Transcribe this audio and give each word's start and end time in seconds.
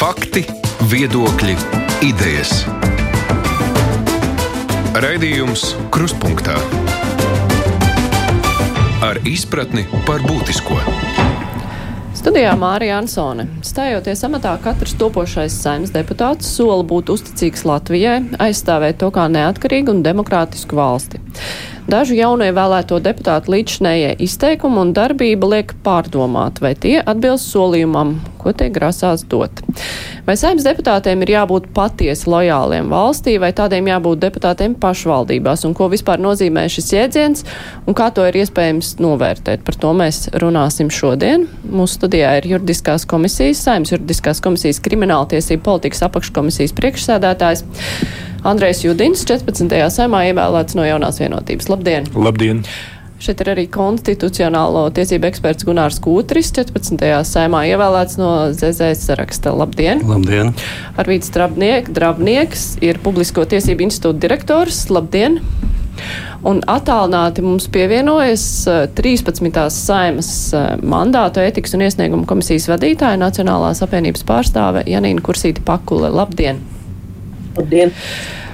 Fakti, 0.00 0.40
viedokļi, 0.88 1.54
idejas. 2.08 2.62
Raidījums 4.96 5.74
Krustpunktā 5.92 6.54
ar 9.04 9.20
izpratni 9.28 9.84
par 10.08 10.24
būtisko. 10.24 10.78
Studijā 12.16 12.54
Mārija 12.56 12.96
Ansone. 13.02 13.44
Stājoties 13.60 14.24
amatā, 14.24 14.54
katrs 14.64 14.96
topošais 14.96 15.52
saimnes 15.60 15.92
deputāts 15.92 16.48
sola 16.48 16.80
būt 16.80 17.12
uzticīgs 17.12 17.66
Latvijai, 17.68 18.22
aizstāvēt 18.40 19.02
to 19.04 19.12
kā 19.12 19.28
neatkarīgu 19.28 19.98
un 19.98 20.00
demokrātisku 20.08 20.80
valsti. 20.80 21.20
Dažu 21.90 22.14
jaunievēlēto 22.14 23.00
deputātu 23.02 23.50
līdzinējie 23.50 24.12
izteikumi 24.22 24.78
un 24.78 24.90
darbība 24.94 25.48
liek 25.50 25.72
pārdomāt, 25.82 26.60
vai 26.62 26.76
tie 26.78 27.00
atbilst 27.00 27.50
solījumam, 27.50 28.12
ko 28.38 28.52
tie 28.54 28.68
grasās 28.70 29.24
dot. 29.26 29.62
Vai 30.28 30.36
saimnes 30.38 30.68
deputātiem 30.68 31.24
ir 31.24 31.32
jābūt 31.34 31.66
patiesi 31.74 32.30
lojāliem 32.30 32.92
valstī, 32.92 33.34
vai 33.42 33.50
tādiem 33.56 33.90
jābūt 33.90 34.22
deputātiem 34.22 34.76
pašvaldībās, 34.78 35.66
un 35.66 35.74
ko 35.74 35.90
vispār 35.90 36.22
nozīmē 36.22 36.68
šis 36.70 36.92
jēdziens, 36.94 37.44
un 37.90 37.98
kā 37.98 38.12
to 38.14 38.28
ir 38.28 38.38
iespējams 38.44 38.94
novērtēt. 39.02 39.66
Par 39.66 39.82
to 39.82 39.90
mēs 39.96 40.28
runāsim 40.38 40.94
šodien. 40.94 41.48
Mūsu 41.66 41.98
studijā 41.98 42.36
ir 42.38 42.50
juridiskās 42.54 43.08
komisijas, 43.10 43.66
saimnes 43.66 43.96
juridiskās 43.96 44.44
komisijas 44.44 44.78
krimināltiesību 44.86 45.66
politikas 45.66 46.06
apakškomisijas 46.06 46.76
priekšsēdētājs. 46.78 47.66
Andrejs 48.40 48.80
Judins 48.86 49.26
14. 49.28 49.68
saimā 49.92 50.22
ievēlēts 50.30 50.76
no 50.78 50.86
jaunās 50.86 51.20
vienotības. 51.20 51.68
Labdien! 51.68 52.06
Labdien! 52.16 52.62
Šeit 53.20 53.42
ir 53.44 53.50
arī 53.52 53.66
konstitucionālo 53.68 54.86
tiesību 54.96 55.28
eksperts 55.28 55.66
Gunārs 55.68 55.98
Kūtris, 56.00 56.48
14. 56.56 57.04
saimā 57.28 57.66
ievēlēts 57.68 58.16
no 58.16 58.30
ZZS 58.56 59.04
saraksta. 59.10 59.52
Labdien! 59.52 60.00
Labdien! 60.08 60.54
Arvīts 60.96 61.28
Drabniek, 61.34 61.92
Drabnieks 61.92 62.78
ir 62.80 63.02
Publisko 63.04 63.44
tiesību 63.44 63.84
institūta 63.90 64.24
direktors. 64.24 64.86
Labdien! 64.88 65.36
Un 66.48 66.64
attālināti 66.64 67.44
mums 67.44 67.68
pievienojas 67.68 68.48
13. 68.96 69.52
saimas 69.68 70.32
mandātu 70.80 71.44
ētikas 71.44 71.76
un 71.76 71.84
iesniegumu 71.84 72.24
komisijas 72.24 72.70
vadītāja 72.72 73.20
Nacionālās 73.20 73.84
apvienības 73.84 74.24
pārstāve 74.24 74.88
Janīna 74.88 75.20
Kursīti 75.28 75.60
Pakule. 75.60 76.08
Labdien! 76.08 76.64
Labdien! 77.56 77.92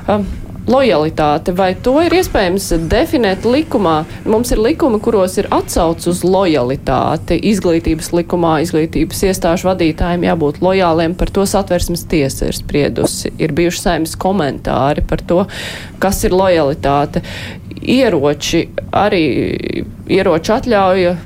Um, 0.08 0.26
lojalitāte, 0.66 1.52
vai 1.56 1.70
to 1.82 1.94
ir 2.02 2.14
iespējams 2.16 2.68
definēt 2.90 3.46
likumā? 3.46 4.00
Mums 4.26 4.50
ir 4.54 4.62
likumi, 4.62 4.98
kuros 5.02 5.36
ir 5.40 5.48
atsauc 5.54 6.06
uz 6.10 6.22
lojalitāti. 6.26 7.38
Izglītības 7.52 8.10
likumā 8.16 8.56
izglītības 8.64 9.22
iestāžu 9.30 9.70
vadītājiem 9.70 10.26
jābūt 10.26 10.60
lojāliem, 10.64 11.14
par 11.18 11.30
to 11.34 11.46
satversmes 11.46 12.06
tiesa 12.10 12.50
ir 12.50 12.58
spriedusi. 12.58 13.34
Ir 13.42 13.54
bijuši 13.56 13.84
saimnes 13.84 14.16
komentāri 14.18 15.06
par 15.06 15.22
to, 15.22 15.44
kas 16.02 16.24
ir 16.26 16.34
lojalitāte. 16.34 17.22
Ieroči, 17.86 18.66
arī 18.96 19.24
ieroču 20.10 20.56
atļauja 20.56 21.16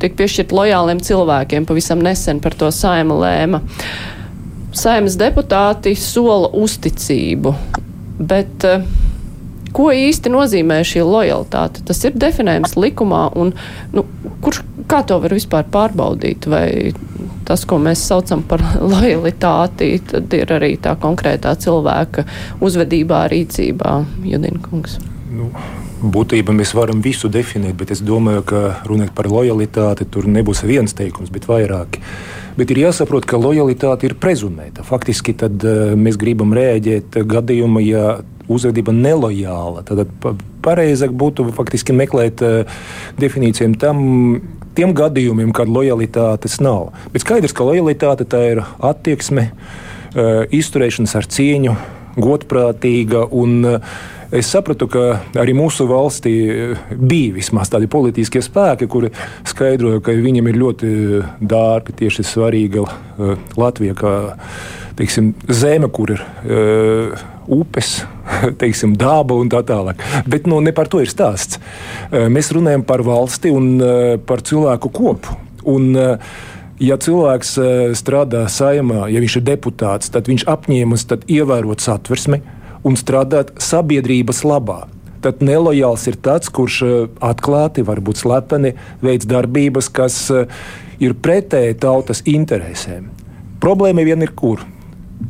tiek 0.00 0.16
piešķirt 0.16 0.52
lojāliem 0.56 1.00
cilvēkiem. 1.04 1.68
Pavisam 1.68 2.02
nesen 2.04 2.40
par 2.44 2.56
to 2.58 2.68
saima 2.74 3.16
lēma. 3.20 3.62
Saimas 4.76 5.16
deputāti 5.18 5.96
sola 5.98 6.48
uzticību 6.54 7.54
Bet 8.20 8.66
uh, 8.68 8.82
ko 9.72 9.88
īsti 9.96 10.28
nozīmē 10.32 10.82
šī 10.84 11.00
lojalitāte? 11.08 11.80
Tas 11.88 12.02
ir 12.04 12.18
definējams 12.20 12.76
likumā, 12.76 13.30
un 13.40 13.54
nu, 13.96 14.04
kurš, 14.44 14.60
kā 14.90 15.00
to 15.08 15.16
var 15.22 15.32
vispār 15.32 15.64
pārbaudīt? 15.72 16.48
Vai 16.52 16.92
tas, 17.48 17.64
ko 17.64 17.78
mēs 17.80 18.02
saucam 18.04 18.44
par 18.44 18.60
lojalitāti, 18.92 19.94
tad 20.12 20.36
ir 20.36 20.52
arī 20.52 20.74
tā 20.84 20.92
konkrētā 21.00 21.54
cilvēka 21.64 22.26
uzvedībā, 22.60 23.24
rīcībā, 23.32 23.94
Judinkungs? 24.28 25.00
Nu. 25.32 25.48
Būtībā 26.00 26.54
mēs 26.56 26.70
varam 26.72 27.02
visu 27.04 27.28
definēt, 27.28 27.74
bet 27.76 27.90
es 27.92 28.00
domāju, 28.00 28.40
ka 28.48 28.60
runāt 28.88 29.10
par 29.12 29.26
lojalitāti 29.28 30.06
tur 30.08 30.24
nebūs 30.32 30.62
viens 30.64 30.96
teikums, 30.96 31.28
bet 31.28 31.44
vairāki. 31.44 32.00
Bet 32.58 32.72
ir 32.72 32.82
jāsaprot, 32.82 33.26
ka 33.28 33.38
lojalitāte 33.40 34.08
ir 34.08 34.16
prezumēta. 34.20 34.84
Faktiski 34.86 35.34
tad, 35.38 35.62
uh, 35.62 35.94
mēs 35.98 36.18
gribam 36.20 36.54
rēģēt 36.56 37.20
gadījumā, 37.30 37.82
ja 37.84 38.04
uzvedība 38.50 38.94
nelojāla. 38.96 39.84
Tad 39.86 40.10
pareizāk 40.64 41.14
būtu 41.14 41.50
faktiski 41.56 41.94
meklēt 41.96 42.42
uh, 42.44 42.80
definīcijām 43.20 43.76
tam. 43.80 44.02
Tiem 44.74 44.94
gadījumiem, 44.94 45.50
kad 45.54 45.70
lojalitātes 45.70 46.60
nav. 46.62 46.92
Bet 47.14 47.24
skaidrs, 47.24 47.54
ka 47.56 47.66
lojalitāte 47.66 48.26
tā 48.30 48.44
ir 48.52 48.62
attieksme, 48.78 49.50
uh, 49.50 50.46
izturēšanās 50.54 51.16
ar 51.18 51.26
cieņu, 51.26 51.74
godprātīga 52.20 53.26
un 53.30 53.60
uh, 53.66 54.00
Es 54.30 54.46
sapratu, 54.46 54.86
ka 54.86 55.00
arī 55.42 55.56
mūsu 55.58 55.88
valstī 55.90 56.32
bija 56.94 57.32
vismaz 57.34 57.72
tādi 57.72 57.88
politiskie 57.90 58.38
spēki, 58.44 58.86
kuri 58.86 59.08
skaidroja, 59.50 59.98
ka 60.06 60.14
viņiem 60.14 60.46
ir 60.52 60.58
ļoti 60.60 60.90
dārga, 61.50 61.94
tieši 61.98 62.24
svarīga 62.28 62.84
Latvija, 63.58 63.96
kā 63.98 64.12
teiksim, 65.00 65.32
zeme, 65.50 65.88
kur 65.90 66.12
ir 66.14 66.22
uh, 66.22 67.24
upes, 67.50 68.04
teiksim, 68.62 68.94
daba 69.00 69.34
un 69.34 69.50
tā 69.50 69.64
tālāk. 69.66 69.98
Bet 70.30 70.46
nu, 70.46 70.60
ne 70.62 70.70
par 70.76 70.86
to 70.92 71.02
ir 71.02 71.10
stāsts. 71.10 71.58
Mēs 72.14 72.52
runājam 72.54 72.86
par 72.86 73.02
valsti 73.02 73.50
un 73.50 73.74
par 74.30 74.46
cilvēku 74.46 74.94
kopu. 74.94 75.36
Un, 75.74 75.92
Ja 76.80 76.94
cilvēks 76.96 77.50
strādā 77.92 78.46
saimā, 78.48 79.02
ja 79.12 79.20
viņš 79.20 79.34
ir 79.36 79.42
deputāts, 79.50 80.08
tad 80.14 80.30
viņš 80.32 80.46
apņēmas 80.48 81.02
ievērot 81.28 81.84
satversmi, 81.84 82.38
uh, 82.40 82.59
un 82.86 82.96
strādāt 82.98 83.54
sabiedrības 83.62 84.42
labā. 84.46 84.84
Tad 85.20 85.42
nelojāls 85.44 86.06
ir 86.08 86.16
tas, 86.24 86.48
kurš 86.48 86.76
eh, 86.86 86.92
atklāti, 87.24 87.84
varbūt 87.84 88.22
slepeni 88.22 88.72
veids 89.04 89.28
darbības, 89.28 89.90
kas 89.92 90.20
eh, 90.32 90.60
ir 91.02 91.16
pretēji 91.20 91.76
tautas 91.82 92.22
interesēm. 92.30 93.10
Problēma 93.60 94.04
vien 94.06 94.24
ir 94.24 94.32
kur? 94.36 94.64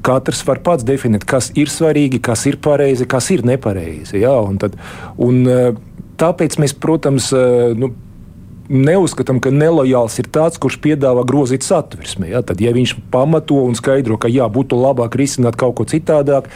Katrs 0.06 0.44
var 0.46 0.60
pats 0.62 0.86
definēt, 0.86 1.26
kas 1.26 1.50
ir 1.58 1.72
svarīgi, 1.72 2.20
kas 2.22 2.46
ir 2.46 2.60
pareizi, 2.62 3.08
kas 3.10 3.32
ir 3.34 3.42
nepareizi. 3.46 4.20
Jā, 4.22 4.36
un 4.46 4.60
tad, 4.62 4.78
un, 5.18 5.42
eh, 5.50 5.72
tāpēc 6.22 6.60
mēs, 6.62 6.76
protams, 6.78 7.32
nu, 7.80 7.90
neuzskatām, 8.70 9.40
ka 9.42 9.50
nelojāls 9.52 10.16
ir 10.22 10.30
tāds, 10.32 10.60
kurš 10.62 10.78
piedāvā 10.84 11.24
grozīt 11.28 11.66
satversmi. 11.66 12.30
Ja? 12.30 12.42
Tad, 12.46 12.62
ja 12.62 12.72
viņš 12.74 12.96
pamato 13.12 13.58
un 13.66 13.74
skaidro, 13.78 14.16
ka 14.20 14.30
jā, 14.30 14.46
būtu 14.50 14.78
labāk 14.78 15.18
risināt 15.18 15.58
kaut 15.60 15.76
ko 15.80 15.86
citādāk, 15.90 16.46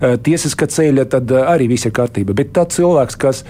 eh, 0.00 0.16
tiesiska 0.16 0.70
ceļa, 0.70 1.08
tad 1.16 1.34
eh, 1.34 1.42
arī 1.54 1.68
viss 1.74 1.88
ir 1.88 1.94
kārtībā. 1.96 2.36
Bet 2.38 2.54
tāds 2.56 2.78
cilvēks, 2.78 3.18
kas 3.18 3.42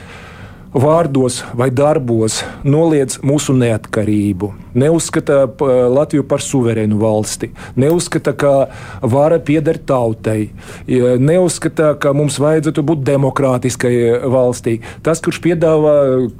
vārdos 0.76 1.40
vai 1.56 1.70
darbos 1.72 2.42
noliedz 2.66 3.18
mūsu 3.24 3.54
neatkarību, 3.56 4.50
neuzskata 4.76 5.46
Latviju 5.92 6.26
par 6.28 6.42
suverēnu 6.44 6.98
valsti, 7.00 7.50
neuzskata, 7.80 8.34
ka 8.36 8.52
vara 9.00 9.38
pieder 9.40 9.78
tautai, 9.78 10.50
neuzskata, 10.86 11.94
ka 12.00 12.12
mums 12.16 12.38
vajadzētu 12.42 12.84
būt 12.86 13.04
demokrātiskai 13.08 13.94
valstī. 14.32 14.78
Tas, 15.06 15.22
kurš 15.24 15.40
piedāvā 15.44 15.96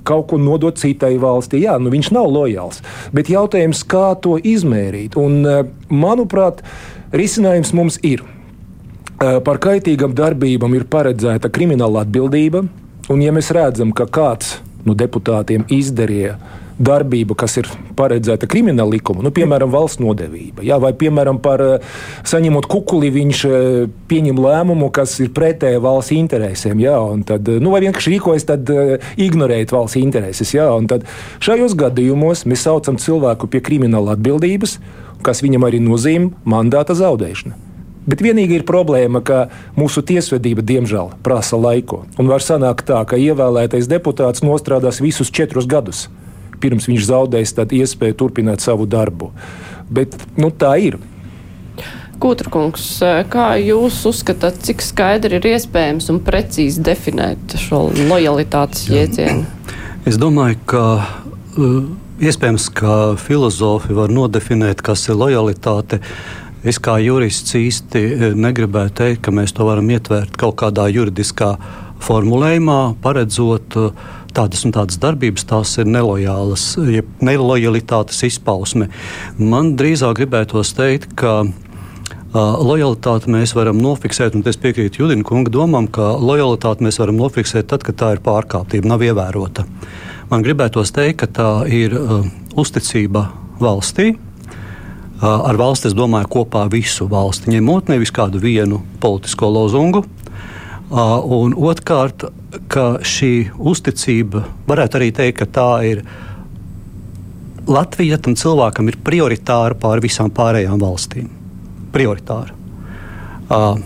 kaut 0.07 0.29
ko 0.33 0.41
nodot 0.43 0.77
citai 0.81 1.15
valstī, 1.23 1.65
jā, 1.65 1.79
nu 1.81 1.93
viņš 1.95 2.13
nav 2.17 2.29
lojāls. 2.33 2.83
Bet 3.17 3.33
jautājums, 3.33 3.85
kā 3.89 4.11
to 4.21 4.37
izmērīt? 4.37 5.17
Un, 5.21 5.43
manuprāt, 5.89 6.63
risinājums 7.17 7.73
mums 7.77 8.01
ir. 8.05 8.25
Par 9.17 9.61
kaitīgām 9.63 10.13
darbībām 10.17 10.75
ir 10.77 10.85
paredzēta 10.93 11.49
krimināla 11.49 12.05
atbildība, 12.05 12.67
Un, 13.13 13.21
ja 13.23 13.31
mēs 13.35 13.53
redzam, 13.55 13.93
ka 13.95 14.09
kāds 14.11 14.57
no 14.87 14.93
nu, 14.93 14.95
deputātiem 14.99 15.67
izdarīja 15.71 16.37
darbību, 16.77 17.35
kas 17.39 17.55
ir 17.61 17.69
paredzēta 17.97 18.49
krimināla 18.51 18.97
likuma, 18.97 19.23
nu, 19.25 19.31
piemēram, 19.35 19.71
valsts 19.73 20.01
nodevība, 20.03 20.65
jā, 20.67 20.77
vai, 20.83 20.91
piemēram, 20.99 21.39
par 21.43 21.63
eh, 21.65 21.87
saņemot 22.29 22.69
kukuli, 22.71 23.09
viņš 23.15 23.43
eh, 23.49 23.79
pieņem 24.11 24.41
lēmumu, 24.45 24.91
kas 24.95 25.17
ir 25.25 25.33
pretēji 25.37 25.81
valsts 25.83 26.13
interesēm, 26.19 26.83
jā, 26.85 26.97
tad, 27.31 27.49
nu, 27.63 27.73
vai 27.73 27.81
vienkārši 27.87 28.17
rīkojas, 28.17 28.49
tad 28.51 28.73
ignorējot 29.17 29.77
valsts 29.79 30.01
intereses, 30.03 30.53
jā, 30.55 30.69
tad 30.91 31.07
šajos 31.47 31.79
gadījumos 31.81 32.45
mēs 32.51 32.67
saucam 32.69 33.01
cilvēku 33.01 33.49
pie 33.51 33.65
krimināla 33.65 34.19
atbildības, 34.19 34.77
kas 35.25 35.41
viņam 35.47 35.71
arī 35.71 35.81
nozīmē 35.83 36.35
mandāta 36.45 36.99
zaudēšanu. 36.99 37.66
Bet 38.07 38.23
vienīgi 38.23 38.61
ir 38.61 38.67
problēma, 38.67 39.21
ka 39.27 39.49
mūsu 39.75 40.03
tiesvedība, 40.07 40.63
diemžēl, 40.63 41.11
prasa 41.27 41.59
laiku. 41.59 42.05
Un 42.23 42.31
var 42.31 42.45
sanākt 42.45 42.87
tā, 42.87 43.01
ka 43.09 43.19
ievēlētais 43.19 43.89
deputāts 43.91 44.45
nostrādās 44.47 45.03
visus 45.03 45.33
četrus 45.35 45.67
gadus, 45.67 46.07
pirms 46.63 46.87
viņš 46.87 47.09
zaudēs 47.09 47.57
iespēju 47.67 48.19
turpināt 48.23 48.63
savu 48.63 48.87
darbu. 48.87 49.33
Bet 49.91 50.15
nu, 50.39 50.53
tā 50.55 50.77
ir. 50.79 51.01
Kūtrkungs, 52.23 52.87
kā 53.29 53.49
jūs 53.61 53.99
uzskatāt, 54.09 54.63
cik 54.65 54.81
skaidri 54.81 55.37
ir 55.37 55.51
iespējams 55.51 56.09
un 56.15 56.23
precīzi 56.25 56.81
definēt 56.87 57.59
šo 57.61 57.91
lojalitātes 57.93 58.87
jēdzienu? 58.89 59.45
Es 60.09 60.17
domāju, 60.23 60.57
ka 60.71 60.85
uh, 60.97 61.91
iespējams, 62.23 62.71
ka 62.73 62.95
filozofi 63.21 63.97
var 63.97 64.13
nodefinēt, 64.15 64.81
kas 64.87 65.05
ir 65.11 65.19
lojalitāte 65.21 66.01
Es 66.67 66.81
kā 66.83 66.97
jurists 66.99 67.55
īsti 67.55 68.35
negribētu 68.35 68.95
teikt, 68.99 69.21
ka 69.23 69.35
mēs 69.35 69.55
to 69.55 69.69
varam 69.69 69.87
ietvērt 69.95 70.35
kaut 70.41 70.57
kādā 70.65 70.89
juridiskā 70.91 71.53
formulējumā, 72.03 72.97
paredzot 73.05 73.77
tādas 74.37 74.65
un 74.67 74.75
tādas 74.75 74.99
darbības, 75.01 75.47
tās 75.49 75.77
ir 75.81 75.87
nelojālas, 75.89 76.65
jeb 76.91 77.23
nelojalitātes 77.25 78.19
izpausme. 78.27 78.91
Man 79.39 79.77
drīzāk 79.79 80.19
gribētos 80.19 80.75
teikt, 80.77 81.15
ka 81.17 81.45
lojalitāti 82.35 83.31
mēs 83.33 83.55
varam 83.57 83.79
nofiksēt, 83.81 84.35
un 84.37 84.45
es 84.51 84.59
piekrītu 84.61 85.05
Judina 85.05 85.25
kunga 85.25 85.53
domām, 85.53 85.89
ka 85.89 86.17
lojalitāti 86.19 86.85
mēs 86.85 86.99
varam 87.01 87.17
nofiksēt 87.21 87.71
tad, 87.71 87.87
kad 87.87 87.97
tā 88.03 88.13
ir 88.17 88.23
pārkāptība, 88.27 88.91
nav 88.91 89.07
ievērota. 89.07 89.65
Man 90.31 90.43
gribētos 90.43 90.93
teikt, 90.93 91.23
ka 91.23 91.31
tā 91.31 91.51
ir 91.71 91.95
uh, 91.97 92.27
uzticība 92.59 93.29
valstī. 93.63 94.17
Uh, 95.17 95.49
ar 95.49 95.57
valsti 95.57 95.89
es 95.89 95.95
domāju 95.97 96.29
kopā 96.29 96.67
visu 96.69 97.07
valsti, 97.09 97.49
ņemot 97.55 97.89
nevis 97.89 98.13
kādu 98.13 98.37
vienu 98.43 98.83
politisko 99.01 99.49
lozungu. 99.49 100.03
Uh, 100.87 101.17
un 101.33 101.55
otrkārt, 101.57 102.27
ka 102.69 102.99
šī 103.01 103.49
uzticība, 103.57 104.45
varētu 104.69 105.01
arī 105.01 105.09
teikt, 105.17 105.39
ka 105.41 105.47
tā 105.57 105.71
ir 105.89 106.03
Latvija 107.67 108.21
tam 108.23 108.37
cilvēkam 108.39 108.93
ir 108.93 108.99
prioritāra 109.03 109.75
pār 109.81 110.05
visām 110.05 110.29
pārējām 110.31 110.79
valstīm 110.79 111.33
prioritāra. 111.97 112.53
Uh, 113.49 113.81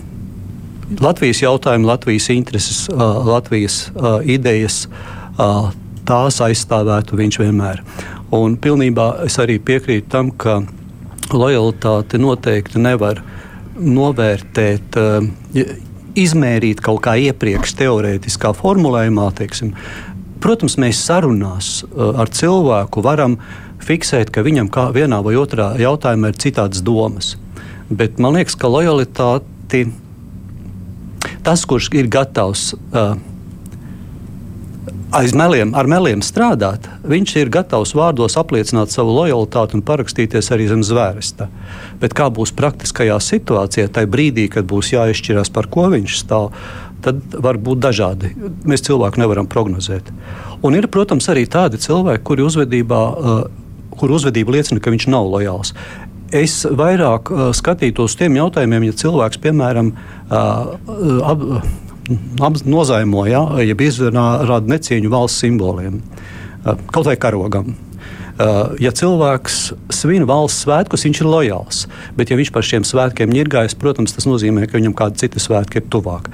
Latvijas 0.99 1.45
jautājumi, 1.45 1.87
Latvijas 1.87 2.27
intereses, 2.35 2.83
uh, 2.91 3.23
Latvijas 3.31 3.85
uh, 3.95 4.19
idejas, 4.27 4.83
uh, 5.39 5.71
tās 6.11 6.41
aizstāvētu 6.43 7.23
viņš 7.23 7.39
vienmēr. 7.45 7.85
Un 8.35 8.59
pilnībā 8.59 9.13
es 9.31 9.39
arī 9.43 9.61
piekrītu 9.63 10.11
tam, 10.11 10.35
ka 10.35 10.59
lojalitāti 11.37 12.21
noteikti 12.21 12.83
nevar 12.83 13.23
novērtēt, 13.81 14.99
uh, 15.01 15.71
izmērīt 16.19 16.83
kaut 16.85 17.03
kā 17.07 17.17
iepriekš 17.31 17.75
teorētiskā 17.81 18.53
formulējumā. 18.59 19.31
Teiksim. 19.39 19.75
Protams, 20.41 20.79
mēs 20.81 21.03
sarunās 21.07 21.81
uh, 21.85 22.13
ar 22.21 22.33
cilvēku 22.33 23.05
varam 23.05 23.39
fiksēt, 23.85 24.33
ka 24.35 24.45
viņam 24.45 24.69
kā 24.73 24.89
vienā 24.95 25.23
vai 25.25 25.37
otrā 25.41 25.73
jautājumā 25.81 26.33
ir 26.33 26.41
citādas 26.41 26.85
domas. 26.85 27.35
Bet 27.91 28.21
man 28.23 28.37
liekas, 28.39 28.57
ka 28.59 28.71
lojalitāti 28.71 29.87
tas, 31.45 31.65
kurš 31.69 31.91
ir 31.97 32.11
gatavs 32.13 32.71
uh, 32.75 33.17
aiz 35.17 35.33
meliem, 35.37 35.73
ar 35.75 35.89
meliem 35.91 36.23
strādāt, 36.25 36.87
viņš 37.07 37.35
ir 37.41 37.51
gatavs 37.53 37.95
vārdos 37.99 38.37
apliecināt 38.41 38.93
savu 38.93 39.15
lojalitāti 39.17 39.79
un 39.79 39.85
parakstīties 39.87 40.51
arī 40.55 40.69
zem 40.71 40.85
zvērsta. 40.87 41.49
Bet 42.03 42.15
kā 42.17 42.29
būs 42.33 42.55
praktiskajā 42.57 43.19
situācijā, 43.25 43.89
tajā 43.91 44.11
brīdī, 44.11 44.47
kad 44.53 44.69
būs 44.71 44.93
jāizšķirās, 44.95 45.53
par 45.55 45.71
ko 45.73 45.89
viņš 45.93 46.19
stāv, 46.23 46.53
tad 47.05 47.21
var 47.33 47.59
būt 47.61 47.81
dažādi. 47.83 48.35
Mēs 48.69 48.85
cilvēku 48.87 49.23
nevaram 49.23 49.49
prognozēt. 49.51 50.13
Un 50.63 50.77
ir, 50.77 50.91
protams, 50.93 51.29
arī 51.33 51.47
tādi 51.51 51.81
cilvēki, 51.81 52.25
kuri 52.27 52.47
uzvedībā. 52.47 53.03
Uh, 53.11 53.43
kur 54.01 54.15
uzvedība 54.17 54.55
liecina, 54.55 54.81
ka 54.81 54.89
viņš 54.95 55.11
nav 55.13 55.27
lojāls 55.29 55.75
es 56.33 56.63
vairāk 56.65 57.31
uh, 57.35 57.41
skatītos 57.57 58.13
uz 58.13 58.19
tiem 58.19 58.39
jautājumiem, 58.39 58.87
ja 58.89 58.97
cilvēks, 59.03 59.41
piemēram, 59.43 59.91
ap, 60.31 60.91
ap, 61.27 61.43
nozaimo, 62.67 63.27
ja, 63.31 63.45
ja 63.65 63.77
izrāda 63.77 64.65
necieņu 64.71 65.13
valsts 65.13 65.45
simboliem, 65.45 66.01
uh, 66.01 66.75
kaut 66.91 67.09
vai 67.09 67.17
karogam. 67.21 67.75
Uh, 68.41 68.73
ja 68.81 68.89
cilvēks 68.97 69.57
svin 69.93 70.25
valsts 70.25 70.65
svētkus, 70.65 71.05
viņš 71.05 71.19
ir 71.21 71.29
lojāls. 71.29 71.85
Bet, 72.17 72.31
ja 72.33 72.39
viņš 72.41 72.53
par 72.55 72.65
šiem 72.65 72.87
svētkiem 72.89 73.35
ir 73.37 73.51
gājis, 73.53 73.77
protams, 73.77 74.15
tas 74.17 74.25
nozīmē, 74.25 74.65
ka 74.65 74.79
viņam 74.79 74.97
kādi 74.97 75.21
citi 75.21 75.43
svētki 75.43 75.83
ir 75.83 75.91
tuvāk. 75.93 76.31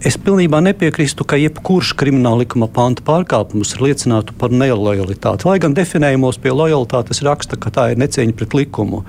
Es 0.00 0.14
pilnībā 0.16 0.62
nepiekrīstu, 0.64 1.26
ka 1.28 1.36
jebkurš 1.36 1.90
krimināla 2.00 2.44
likuma 2.44 2.68
panta 2.72 3.04
pārkāpums 3.04 3.74
liecinātu 3.82 4.36
par 4.38 4.54
nelojalitāti. 4.54 5.44
Lai 5.48 5.58
gan 5.60 5.74
definējumos 5.76 6.38
pie 6.40 6.54
lojalitātes 6.54 7.20
raksta, 7.26 7.58
ka 7.60 7.72
tā 7.74 7.90
ir 7.92 8.00
necieņa 8.00 8.36
pret 8.38 8.56
likumu. 8.56 9.02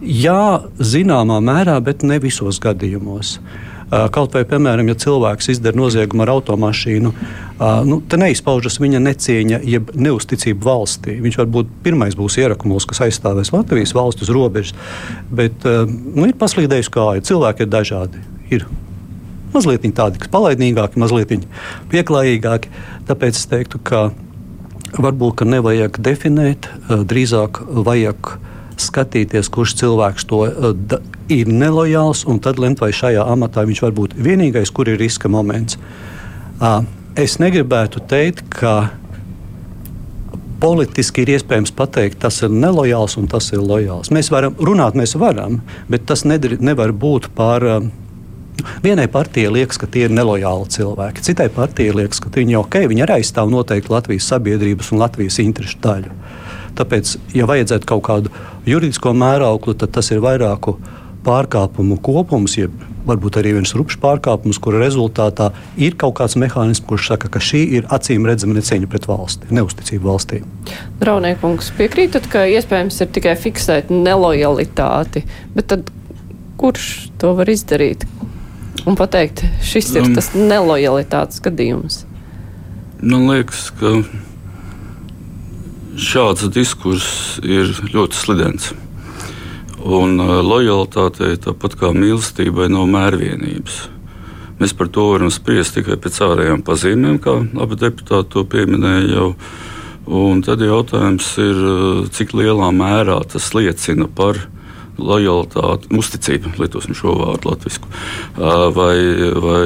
Jā, 0.00 0.62
zināmā 0.78 1.40
mērā, 1.44 1.80
bet 1.84 2.04
ne 2.06 2.20
visos 2.22 2.60
gadījumos. 2.62 3.38
Kaut 3.90 4.36
vai, 4.36 4.44
piemēram, 4.46 4.86
ja 4.92 4.94
cilvēks 5.02 5.50
izdara 5.50 5.74
noziegumu 5.74 6.22
ar 6.22 6.30
automašīnu, 6.36 7.10
nu, 7.88 7.96
tad 8.06 8.22
neizpaužas 8.22 8.78
viņa 8.78 9.00
necieņa, 9.02 9.58
jeb 9.66 9.90
neusticība 9.98 10.68
valstī. 10.68 11.16
Viņš 11.24 11.40
varbūt 11.40 11.72
pirmais 11.82 12.14
būs 12.18 12.38
ierakumos, 12.38 12.86
kas 12.86 13.02
aizstāvēs 13.08 13.50
Latvijas 13.50 13.94
valsts 13.98 14.22
uz 14.22 14.30
robežas, 14.34 14.78
bet 15.34 15.66
nu, 15.66 16.28
ir 16.28 16.38
paslīdējuši 16.38 16.94
kāja. 16.94 17.26
Cilvēki 17.32 17.66
ir 17.66 17.72
dažādi. 17.72 18.22
Ir 18.54 18.68
mazliet 19.50 19.88
tādi 19.98 20.22
palaidīgāki, 20.30 21.00
mazliet 21.02 21.34
pieklājīgāki. 21.90 22.70
Tāpēc 23.10 23.42
es 23.42 23.50
teiktu, 23.50 23.82
ka 23.82 24.12
varbūt 24.94 25.40
ka 25.42 25.50
nevajag 25.50 25.98
definēt, 26.02 26.70
drīzāk 26.86 27.64
vajag 27.66 28.36
skatīties, 28.88 29.50
kurš 29.52 29.76
cilvēks 29.82 30.26
to 30.30 30.44
ir 31.30 31.50
nelojāls, 31.50 32.24
un 32.28 32.40
tad 32.42 32.60
lemt, 32.62 32.80
vai 32.82 32.92
šajā 32.96 33.26
amatā 33.34 33.66
viņš 33.68 33.82
var 33.86 33.94
būt 33.96 34.16
vienīgais, 34.18 34.72
kur 34.74 34.90
ir 34.90 35.00
riska 35.00 35.30
moments. 35.32 35.78
Es 37.18 37.38
negribētu 37.42 38.02
teikt, 38.10 38.46
ka 38.54 38.90
politiski 40.60 41.24
ir 41.24 41.34
iespējams 41.36 41.72
pateikt, 41.76 42.20
tas 42.20 42.42
ir 42.44 42.52
nelojāls 42.52 43.16
un 43.20 43.30
tas 43.32 43.48
ir 43.54 43.62
lojāls. 43.64 44.12
Mēs 44.12 44.28
varam 44.32 44.58
runāt, 44.60 44.98
mēs 44.98 45.16
varam, 45.16 45.62
bet 45.88 46.04
tas 46.10 46.26
nedar, 46.28 46.58
nevar 46.60 46.92
būt 46.92 47.32
par 47.36 47.64
Vienai 48.84 49.08
partijai 49.08 49.52
liekas, 49.52 49.78
ka 49.80 49.86
tie 49.88 50.02
ir 50.04 50.12
nelojāli 50.12 50.68
cilvēki, 50.74 51.22
citai 51.24 51.46
partijai 51.54 51.94
liekas, 51.96 52.20
ka 52.20 52.32
viņi, 52.34 52.58
okay, 52.60 52.88
viņi 52.90 53.04
arī 53.06 53.20
aizstāv 53.20 53.48
noteikti 53.52 53.92
Latvijas 53.92 54.28
sabiedrības 54.28 54.90
un 54.92 55.00
Latvijas 55.00 55.38
interesu 55.40 55.78
daļu. 55.80 56.12
Tāpēc, 56.78 57.16
ja 57.36 57.48
vajadzētu 57.50 57.88
kaut 57.88 58.04
kādu 58.06 58.32
juridisko 58.68 59.12
mērauklu, 59.16 59.76
tad 59.78 59.94
tas 59.96 60.10
ir 60.14 60.22
vairāku 60.24 60.78
pārkāpumu 61.24 61.98
kopums, 62.00 62.54
jeb 62.56 62.72
varbūt 63.04 63.36
arī 63.40 63.52
viens 63.58 63.74
rupšs 63.76 63.98
pārkāpums, 64.00 64.60
kura 64.62 64.80
rezultātā 64.80 65.50
ir 65.80 65.96
kaut 66.00 66.16
kāds 66.20 66.36
mehānisms, 66.40 66.86
kurš 66.88 67.10
saka, 67.12 67.28
ka 67.32 67.42
šī 67.44 67.60
ir 67.80 67.90
acīm 67.92 68.24
redzama 68.28 68.56
necieņa 68.56 68.88
pret 68.88 69.08
valsti, 69.08 69.50
neusticība 69.52 70.12
valstī. 70.12 70.40
Draudniekungs, 71.02 71.72
piekrītat, 71.76 72.28
ka 72.32 72.46
iespējams 72.48 73.02
ir 73.04 73.12
tikai 73.16 73.36
fiksēt 73.40 73.92
nelojalitāti, 73.92 75.26
bet 75.56 75.72
tad 75.74 75.92
kurš 76.60 77.10
to 77.20 77.34
var 77.36 77.52
izdarīt? 77.52 78.08
un 78.86 78.96
pateikt, 78.96 79.44
šis 79.64 79.92
ir 79.96 80.06
um, 80.06 80.14
tas 80.16 80.32
nelojalitātes 80.36 81.42
gadījums? 81.44 82.04
Man 83.00 83.28
liekas, 83.30 83.68
ka 83.78 84.00
šāds 86.00 86.48
diskurss 86.52 87.38
ir 87.44 87.72
ļoti 87.92 88.18
slidens. 88.18 88.70
Un 89.80 90.20
uh, 90.20 90.40
lojalitātei, 90.44 91.38
tāpat 91.40 91.78
kā 91.80 91.92
mīlestībai, 91.96 92.68
nav 92.72 92.88
mērvienības. 92.92 93.80
Mēs 94.60 94.76
par 94.76 94.90
to 94.92 95.06
varam 95.14 95.32
spriest 95.32 95.78
tikai 95.78 95.96
pēc 95.96 96.20
ārējām 96.26 96.64
pazīmēm, 96.66 97.16
kā 97.24 97.38
abi 97.64 97.80
deputāti 97.80 98.34
to 98.34 98.44
pieminēja 98.44 99.06
jau. 99.14 99.28
Un 100.10 100.40
tad 100.42 100.60
jautājums 100.64 101.28
ir, 101.40 101.60
uh, 101.60 102.08
cik 102.12 102.34
lielā 102.36 102.72
mērā 102.76 103.20
tas 103.30 103.52
liecina 103.56 104.08
par 104.08 104.40
viņa 104.40 104.58
lojalitāte, 105.00 105.90
uzticība, 105.96 106.52
lietosim 106.60 106.96
šo 106.96 107.14
vārdu 107.18 107.50
latviešu, 107.50 107.90
vai, 108.76 108.96
vai 109.44 109.64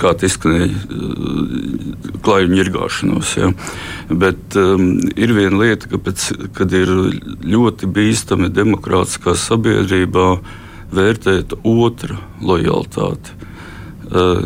kā 0.00 0.14
tas 0.18 0.32
izskanēja, 0.32 0.70
klājumu 2.24 2.58
ņirgāšanos. 2.58 3.34
Ja. 3.40 3.50
Bet 4.10 4.56
um, 4.60 4.96
ir 5.14 5.34
viena 5.36 5.60
lieta, 5.60 5.90
ka 5.90 6.00
pēc, 6.02 6.30
kad 6.56 6.72
ir 6.76 6.90
ļoti 7.44 7.90
bīstami 7.90 8.50
demokrātiskā 8.54 9.36
sabiedrībā 9.38 10.32
vērtēt 10.96 11.54
otra 11.62 12.18
lojalitāti. 12.42 13.40
Eh, 14.10 14.38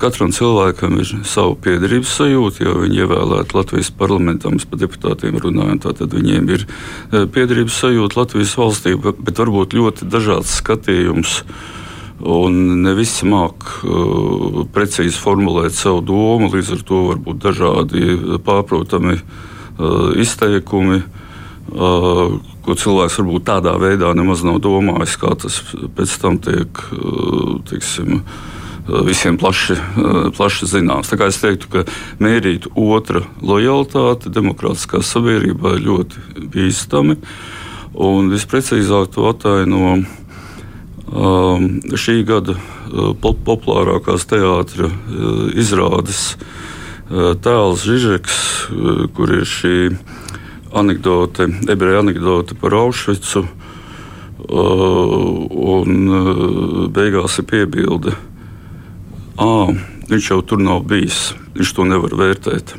katram 0.00 0.30
cilvēkam 0.32 0.94
ir 1.02 1.10
sava 1.28 1.52
piedarības 1.60 2.12
sajūta, 2.22 2.62
jo 2.64 2.78
viņi 2.86 3.02
ievēlēti 3.02 3.52
Latvijas 3.52 3.90
parlamentā. 3.92 4.48
Mēs 4.48 4.64
par 4.64 4.80
deputātiem 4.80 5.36
runājam, 5.42 5.76
tad 5.82 6.00
viņiem 6.14 6.48
ir 6.54 6.64
eh, 6.64 7.26
piedarības 7.28 7.82
sajūta 7.82 8.16
Latvijas 8.16 8.54
valstī, 8.56 8.94
bet 8.96 9.42
varbūt 9.42 9.76
ļoti 9.76 10.08
dažāds 10.08 10.54
skatījums. 10.62 11.42
Un 12.20 12.82
ne 12.82 12.92
visi 12.92 13.24
māca 13.24 13.78
uh, 13.88 14.60
precīzi 14.74 15.16
formulēt 15.16 15.72
savu 15.72 16.02
domu, 16.04 16.50
līdz 16.52 16.74
ar 16.74 16.82
to 16.84 17.00
var 17.06 17.22
būt 17.24 17.40
dažādi 17.46 18.18
pārprotami 18.44 19.16
uh, 19.16 20.10
izteikumi, 20.20 21.00
uh, 21.00 22.36
ko 22.60 22.76
cilvēks 22.76 23.16
varbūt 23.22 23.46
tādā 23.48 23.72
veidā 23.80 24.12
nemaz 24.16 24.44
nav 24.44 24.60
domājis, 24.60 25.16
kā 25.22 25.32
tas 25.40 25.62
pēc 25.96 26.18
tam 26.20 26.36
tiek 26.44 26.82
uh, 26.92 27.56
teiksim, 27.72 28.20
uh, 28.20 29.00
visiem 29.08 29.40
plaši, 29.40 29.78
plaši 30.36 30.68
zināms. 30.74 31.08
Tā 31.08 31.16
kā 31.16 31.32
es 31.32 31.40
teiktu, 31.40 31.72
ka 31.72 31.86
mērīt 32.20 32.68
otra 32.76 33.24
lojalitāti 33.40 34.32
demokrātiskā 34.34 35.00
sabiedrībā 35.00 35.78
ir 35.78 35.84
ļoti 35.88 36.48
bīstami. 36.52 37.16
Un 38.00 38.28
visprecīzāk 38.30 39.14
to 39.14 39.24
ataino 39.32 39.94
um, 39.96 40.04
šī 41.10 42.20
gada 42.22 42.54
uh, 42.54 43.14
populārākās 43.18 44.28
teātris 44.30 44.86
uh, 44.86 45.48
izrādes 45.58 46.36
uh, 46.36 47.34
tēls 47.34 47.82
Žižeks, 47.82 48.36
uh, 48.70 49.06
kur 49.14 49.32
ir 49.34 49.48
šī 49.48 49.90
anekdote, 50.70 51.48
ebreju 51.70 52.04
anekdote 52.04 52.54
par 52.54 52.78
Aušvicu. 52.78 53.46
Uh, 54.40 55.46
un 55.50 56.06
uh, 56.08 56.86
beigās 56.88 57.36
ir 57.38 57.46
piebilde, 57.50 58.14
ka 59.36 59.50
viņš 60.10 60.30
jau 60.30 60.40
tur 60.42 60.62
nav 60.62 60.86
bijis, 60.88 61.34
viņš 61.54 61.74
to 61.76 61.84
nevar 61.86 62.16
vērtēt. 62.16 62.72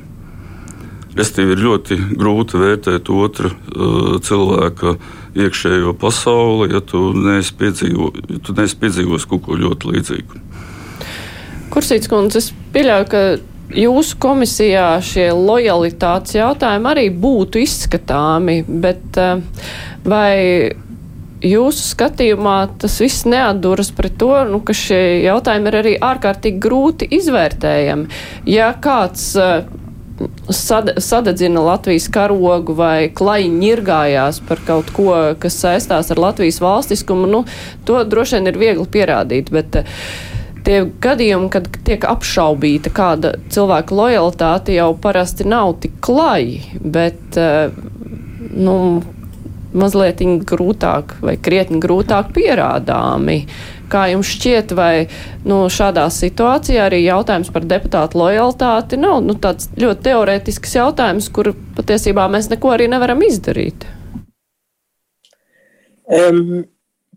Restīvi 1.16 1.54
ir 1.54 1.62
ļoti 1.62 1.98
grūti 2.18 2.60
vērtēt 2.60 3.12
otra 3.14 3.52
uh, 3.52 4.18
cilvēka 4.24 4.96
iekšējo 5.36 5.94
pasauli, 6.00 6.72
ja 6.74 6.82
tu 6.84 7.12
neesi 7.16 7.56
piedzīvojis 7.60 8.28
ja 8.32 8.58
neesi 8.58 8.80
piedzīvojis 8.82 9.28
kaut 9.32 9.46
ko 9.46 9.58
ļoti 9.60 9.94
līdzīgu. 9.96 10.42
Kursīts 11.72 12.12
kundze, 12.12 12.42
es 12.42 12.52
pieļauju, 12.74 13.08
ka 13.12 13.24
jūsu 13.78 14.18
komisijā 14.22 14.88
šie 15.06 15.30
lojalitātes 15.36 16.36
jautājumi 16.36 16.90
arī 16.92 17.06
būtu 17.16 17.62
izskatāmi, 17.64 18.62
bet 18.68 19.20
uh, 19.22 19.40
vai 20.04 20.36
jūsu 21.42 21.86
skatījumā 21.96 22.58
tas 22.82 23.00
viss 23.02 23.26
neatduras 23.30 23.92
pret 23.96 24.18
to, 24.22 24.34
nu, 24.50 24.62
ka 24.66 24.76
šie 24.78 25.24
jautājumi 25.26 25.72
ir 25.72 25.78
arī 25.80 25.94
ārkārtīgi 26.12 26.62
grūti 26.62 27.08
izvērtējami? 27.18 28.20
Ja 28.52 28.72
kāds 28.82 29.32
sad, 29.40 29.72
sadedzina 31.02 31.62
Latvijas 31.66 32.08
karogu 32.14 32.76
vai 32.78 33.10
klaiņi 33.14 33.62
ņirgājās 33.62 34.42
par 34.48 34.62
kaut 34.68 34.92
ko, 34.96 35.14
kas 35.42 35.60
saistās 35.64 36.12
ar 36.14 36.22
Latvijas 36.22 36.62
valstiskumu, 36.62 37.30
nu, 37.30 37.46
to 37.88 38.04
droši 38.08 38.40
vien 38.40 38.52
ir 38.52 38.60
viegli 38.62 38.88
pierādīt, 38.92 39.52
bet 39.54 39.80
eh, 39.82 39.96
tie 40.66 40.84
gadījumi, 41.04 41.50
kad 41.54 41.70
tiek 41.88 42.06
apšaubīta 42.08 42.94
kāda 42.94 43.36
cilvēka 43.54 43.98
lojalitāte, 43.98 44.76
jau 44.78 44.92
parasti 45.02 45.48
nav 45.50 45.78
tik 45.84 45.98
klaji, 46.04 46.62
bet, 46.82 47.24
eh, 47.40 47.74
nu, 48.52 48.78
mazliet 49.72 50.20
grūtāk 50.48 51.16
vai 51.24 51.38
krietni 51.40 51.80
grūtāk 51.82 52.34
pierādāmi. 52.36 53.46
Kā 53.92 54.06
jums 54.12 54.30
šķiet, 54.32 54.74
vai 54.78 55.08
nu, 55.48 55.66
šādā 55.72 56.06
situācijā 56.14 56.86
arī 56.88 57.02
jautājums 57.04 57.52
par 57.52 57.66
deputātu 57.68 58.22
lojalitāti 58.22 59.00
nav 59.00 59.20
nu, 59.26 59.36
tāds 59.36 59.68
ļoti 59.80 60.06
teorētisks 60.08 60.78
jautājums, 60.78 61.28
kur 61.34 61.52
patiesībā 61.78 62.28
mēs 62.32 62.48
neko 62.54 62.72
arī 62.76 62.88
nevaram 62.92 63.24
izdarīt? 63.28 63.84
Um, 66.12 66.64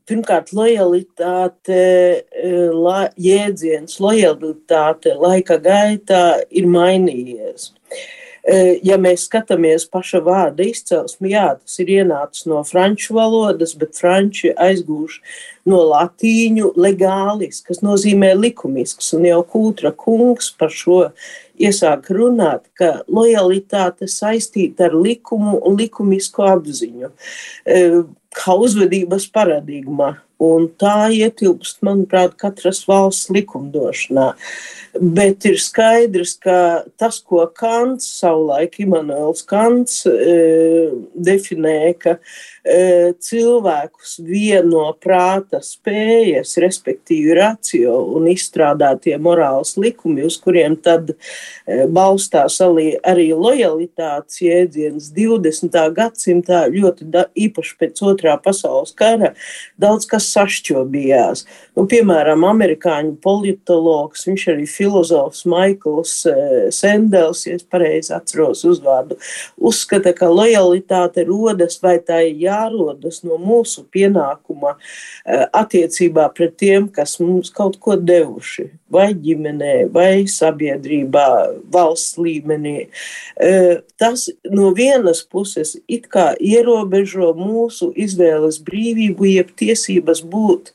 pirmkārt, 0.07 0.51
lojalitāte, 0.55 1.79
eh, 2.25 2.67
la, 2.75 3.07
jēdziens, 3.19 3.97
lojalitāte 4.03 5.15
laika 5.19 5.59
gaitā 5.63 6.27
ir 6.51 6.69
mainījies. 6.71 7.71
Uh, 7.71 8.05
Ja 8.85 8.99
mēs 9.01 9.23
skatāmies 9.25 9.87
paša 9.89 10.19
vārda 10.21 10.67
izcelsmi, 10.69 11.31
jā, 11.33 11.47
tas 11.57 11.79
ir 11.81 11.89
ienācis 11.95 12.45
no 12.45 12.59
franču 12.69 13.15
valodas, 13.17 13.73
bet 13.81 13.97
franči 13.97 14.51
aizgūš 14.53 15.15
no 15.73 15.79
latīņu 15.89 16.75
legālis, 16.77 17.63
kas 17.65 17.81
nozīmē 17.81 18.35
likumisks, 18.37 19.15
un 19.17 19.25
jau 19.31 19.41
Kūtra 19.49 19.95
kungs 19.97 20.51
par 20.61 20.75
šo 20.77 20.99
iesāk 21.57 22.11
runāt, 22.13 22.67
ka 22.77 22.99
lojalitāte 23.09 24.11
saistīta 24.13 24.91
ar 24.91 24.99
likumu 24.99 25.57
un 25.65 25.81
likumisku 25.81 26.45
apziņu, 26.45 27.15
kā 28.35 28.59
uzvedības 28.67 29.31
paradigma. 29.33 30.19
Un 30.43 30.67
tā 30.81 31.11
ietilpst, 31.15 31.79
manuprāt, 31.87 32.35
katras 32.41 32.83
valsts 32.89 33.31
likumdošanā. 33.31 34.33
Bet 34.95 35.43
ir 35.47 35.57
skaidrs, 35.59 36.37
ka 36.43 36.85
tas, 36.99 37.21
ko 37.23 37.43
Kants, 37.51 38.07
savulaik 38.21 38.77
Imants 38.83 39.43
Kants, 39.47 40.05
e, 40.07 40.35
definēja, 41.15 41.95
ka 41.99 42.13
e, 42.63 43.15
cilvēkus 43.19 44.17
vieno 44.23 44.85
prāta 45.03 45.59
spējas, 45.67 46.55
respektīvi 46.63 47.35
racio 47.39 47.97
un 48.15 48.29
izstrādātie 48.31 49.17
morāls 49.19 49.75
likumi, 49.83 50.23
uz 50.27 50.39
kuriem 50.43 50.77
tad 50.79 51.11
e, 51.15 51.17
balstās 51.91 52.61
arī, 52.63 52.93
arī 53.03 53.33
lojalitātes 53.35 54.45
jēdziens 54.47 55.11
20. 55.17 55.81
gadsimtā, 55.99 56.65
ļoti 56.71 57.11
da, 57.11 57.27
īpaši 57.35 57.79
pēc 57.83 58.05
otrā 58.07 58.39
pasaules 58.43 58.95
kara, 58.95 59.35
daudz 59.75 60.07
kas 60.07 60.24
sašķobījās. 60.25 61.45
Nu, 61.75 61.85
piemēram, 61.91 62.45
amerikāņu 62.49 63.17
politologs, 63.25 64.27
viņš 64.29 64.47
arī 64.55 64.67
filozofs 64.71 65.45
Maikls 65.51 66.15
eh, 66.31 66.55
Sendels, 66.75 67.45
ja 67.49 67.59
es 67.59 67.67
pareizi 67.67 68.15
atceros 68.17 68.65
uzvārdu, 68.69 69.19
uzskata, 69.59 70.15
ka 70.17 70.31
lojalitāte 70.31 71.27
rodas 71.29 71.81
vai 71.83 71.97
tā 72.05 72.23
ir 72.29 72.45
jārodas 72.47 73.23
no 73.27 73.41
mūsu 73.43 73.85
pienākuma 73.95 74.77
eh, 74.77 75.45
attiecībā 75.51 76.31
pret 76.37 76.57
tiem, 76.63 76.89
kas 76.89 77.19
mums 77.23 77.53
kaut 77.55 77.81
ko 77.83 77.99
devuši 77.99 78.71
vai 78.95 79.11
ģimenē, 79.19 79.89
vai 79.95 80.25
sabiedrībā, 80.31 81.27
valsts 81.73 82.19
līmenī. 82.21 82.87
Eh, 83.41 83.81
tas 83.99 84.29
no 84.51 84.71
vienas 84.77 85.25
puses 85.27 85.75
it 85.89 86.07
kā 86.13 86.33
ierobežo 86.39 87.33
mūsu 87.39 87.91
izvēles 87.99 88.61
brīvību, 88.65 89.27
jeb 89.33 89.51
tiesības 89.59 90.14
būt 90.23 90.71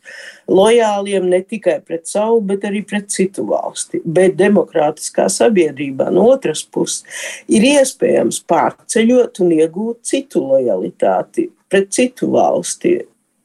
lojāliem 0.50 1.30
ne 1.32 1.40
tikai 1.46 1.80
pret 1.86 2.08
savu, 2.10 2.42
bet 2.42 2.66
arī 2.68 2.82
pret 2.88 3.08
citu 3.14 3.46
valsti. 3.50 4.02
Bet 4.06 4.36
demokrātiskā 4.40 5.30
sabiedrībā 5.32 6.10
no 6.14 6.28
otras 6.34 6.64
puses 6.66 7.06
ir 7.48 7.68
iespējams 7.70 8.42
pārceļot 8.50 9.44
un 9.46 9.56
iegūt 9.60 10.04
citu 10.12 10.44
lojalitāti 10.50 11.50
pret 11.70 11.94
citu 11.96 12.34
valsti. 12.36 12.98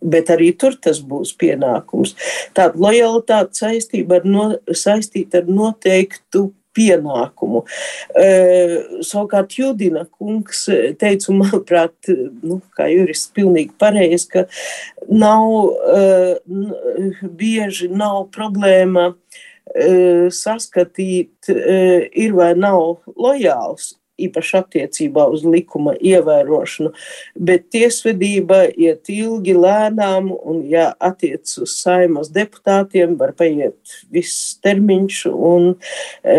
Bet 0.04 0.28
arī 0.28 0.50
tur 0.60 0.74
tas 0.76 0.98
būs 1.00 1.30
pienākums. 1.40 2.12
Tāda 2.56 2.76
lojalitāte 2.76 3.56
saistība 3.56 4.18
ar, 4.18 4.26
no, 4.28 4.50
saistīta 4.68 5.40
ar 5.40 5.48
noteiktu 5.48 6.50
pienākumu. 6.76 7.64
Uh, 8.14 9.00
savukārt 9.06 9.56
Judina 9.58 10.04
kungs 10.10 10.66
teica, 11.00 11.30
un 11.32 11.42
manuprāt, 11.42 12.12
nu, 12.42 12.60
kā 12.76 12.88
jurists 12.92 13.32
pilnīgi 13.36 13.74
pareizi, 13.80 14.30
ka 14.34 14.46
nav, 15.10 15.48
uh, 15.98 17.26
bieži 17.40 17.90
nav 17.92 18.28
problēma 18.34 19.10
uh, 19.14 20.24
saskatīt, 20.34 21.50
ir 21.50 22.34
vai 22.36 22.54
nav 22.58 23.04
lojāls 23.14 23.94
īpaši 24.20 24.56
attiecībā 24.60 25.26
uz 25.32 25.42
likuma 25.46 25.94
ievērošanu, 25.98 26.92
bet 27.34 27.66
tiesvedība 27.74 28.64
iet 28.70 29.10
ilgi, 29.10 29.54
lēnām, 29.58 30.30
un, 30.34 30.60
ja 30.70 30.90
attiec 31.02 31.50
uz 31.62 31.74
saimas 31.80 32.30
deputātiem, 32.34 33.16
var 33.18 33.34
paiet 33.38 33.96
viss 34.14 34.54
termiņš, 34.64 35.20
un 35.34 35.70
e, 36.22 36.38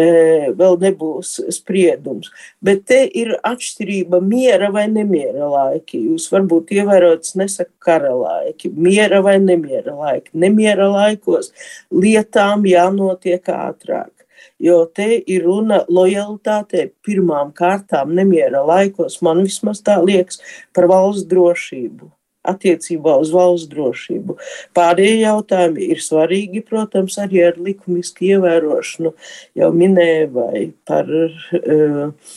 vēl 0.55 0.79
nebūs 0.85 1.35
spriedums. 1.55 2.31
Bet 2.63 2.85
te 2.89 3.01
ir 3.05 3.35
atšķirība 3.43 4.21
miera 4.23 4.71
vai 4.73 4.87
nemiera 4.91 5.49
laiki. 5.51 6.01
Jūs 6.11 6.29
varbūt 6.33 6.73
ievērojat, 6.77 7.33
nesaka 7.39 7.71
kara 7.85 8.13
laiki, 8.15 8.71
miera 8.71 9.21
vai 9.25 9.37
nemiera 9.43 9.95
laiki. 9.95 10.31
Nemiera 10.45 10.87
laikos 10.91 11.51
lietām 11.93 12.65
jānotiek 12.69 13.51
ātrāk 13.51 14.15
jo 14.59 14.81
te 14.95 15.07
ir 15.19 15.45
runa 15.45 15.81
lojalitātei 15.91 16.89
pirmām 17.05 17.53
kārtām 17.55 18.13
nemiera 18.15 18.63
laikos, 18.65 19.21
man 19.25 19.43
vismaz 19.45 19.81
tā 19.85 19.97
liekas, 20.03 20.41
par 20.75 20.89
valsts 20.91 21.27
drošību 21.31 22.11
attiecībā 22.45 23.15
uz 23.21 23.31
valsts 23.33 23.69
drošību. 23.71 24.35
Pārējie 24.77 25.23
jautājumi 25.23 25.87
ir 25.95 26.03
svarīgi, 26.03 26.61
protams, 26.67 27.17
arī 27.21 27.41
ar 27.47 27.57
likumisku 27.61 28.27
ievērošanu, 28.29 29.15
jau 29.57 29.71
minēju, 29.73 30.27
vai 30.35 30.61
par 30.85 31.09
uh, 31.09 32.35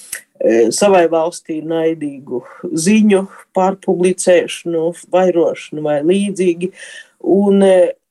savai 0.74 1.04
valstī 1.10 1.60
naidīgu 1.66 2.42
ziņu 2.72 3.24
pārpublicēšanu, 3.56 4.86
vairošanu 5.12 5.84
vai 5.84 6.00
līdzīgi. 6.06 6.72
Un 7.18 7.64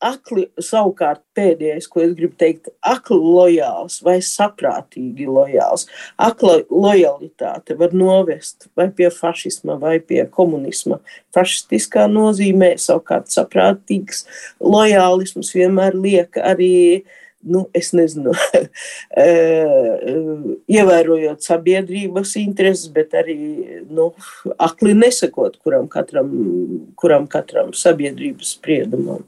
akli, 0.03 0.43
savukārt 0.61 1.21
pēdējais, 1.37 1.87
ko 1.89 2.01
es 2.03 2.13
gribu 2.17 2.35
teikt, 2.37 2.69
akli 2.85 3.17
lojāls 3.17 4.01
vai 4.05 4.17
saprātīgi 4.23 5.27
lojāls. 5.29 5.87
Akla 6.21 6.59
lojalitāte 6.69 7.77
var 7.79 7.95
novest 7.97 8.67
vai 8.77 8.89
pie 8.93 9.09
fašisma, 9.13 9.77
vai 9.81 9.97
pie 9.99 10.25
komunisma. 10.29 10.99
Fašistiskā 11.35 12.05
nozīmē 12.11 12.75
savukārt 12.81 13.31
saprātīgs 13.33 14.25
lojālisms 14.61 15.53
vienmēr 15.55 15.97
liek 15.97 16.37
arī 16.43 16.75
nu, 17.45 17.63
es 17.77 17.91
nezinu, 17.95 18.33
ievērojot 20.77 21.45
sabiedrības 21.45 22.35
intereses, 22.41 22.89
bet 22.93 23.15
arī 23.17 23.37
nu, 23.89 24.11
akli 24.57 24.95
nesakot 24.97 25.59
kuram 25.63 25.87
katram, 25.91 26.31
kuram 26.99 27.27
katram 27.31 27.73
sabiedrības 27.77 28.57
spriedumam. 28.57 29.25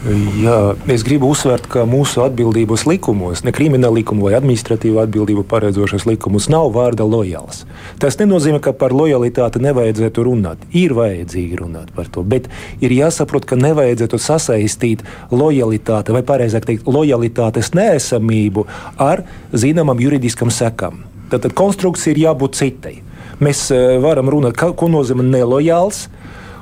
Jā, 0.00 0.72
es 0.88 1.02
gribu 1.04 1.28
uzsvērt, 1.28 1.66
ka 1.68 1.82
mūsu 1.84 2.22
atbildības 2.24 2.86
likumos, 2.88 3.42
ne 3.44 3.52
krimināla 3.52 3.98
likuma 3.98 4.30
vai 4.30 4.38
administratīva 4.38 5.02
atbildība 5.04 5.42
paredzošos 5.44 6.06
likumus, 6.08 6.46
nav 6.48 6.70
vārda 6.72 7.04
lojāls. 7.04 7.66
Tas 8.00 8.16
nenozīmē, 8.16 8.62
ka 8.64 8.72
par 8.72 8.94
lojalitāti 8.96 9.60
nevajadzētu 9.60 10.24
runāt. 10.24 10.62
Ir 10.72 10.94
vajadzīgi 10.96 11.58
runāt 11.60 11.92
par 11.92 12.08
to, 12.08 12.24
bet 12.24 12.48
ir 12.80 12.94
jāsaprot, 12.96 13.44
ka 13.44 13.60
nevajadzētu 13.60 14.22
sasaistīt 14.24 15.04
lojalitāti, 15.28 16.16
vai 16.16 16.24
precīzāk 16.24 16.70
teikt, 16.70 16.88
lojalitātes 16.88 17.74
neesamību 17.76 18.64
ar 18.96 19.26
zināmam 19.52 20.00
juridiskam 20.00 20.48
sekam. 20.48 21.04
Tad, 21.28 21.44
tad 21.44 21.52
konstrukcija 21.52 22.16
ir 22.16 22.24
jābūt 22.24 22.56
citai. 22.56 22.96
Mēs 23.44 23.66
eh, 23.68 24.00
varam 24.00 24.32
runāt, 24.32 24.56
ko 24.56 24.88
nozīmē 24.88 25.28
nelojāls 25.28 26.06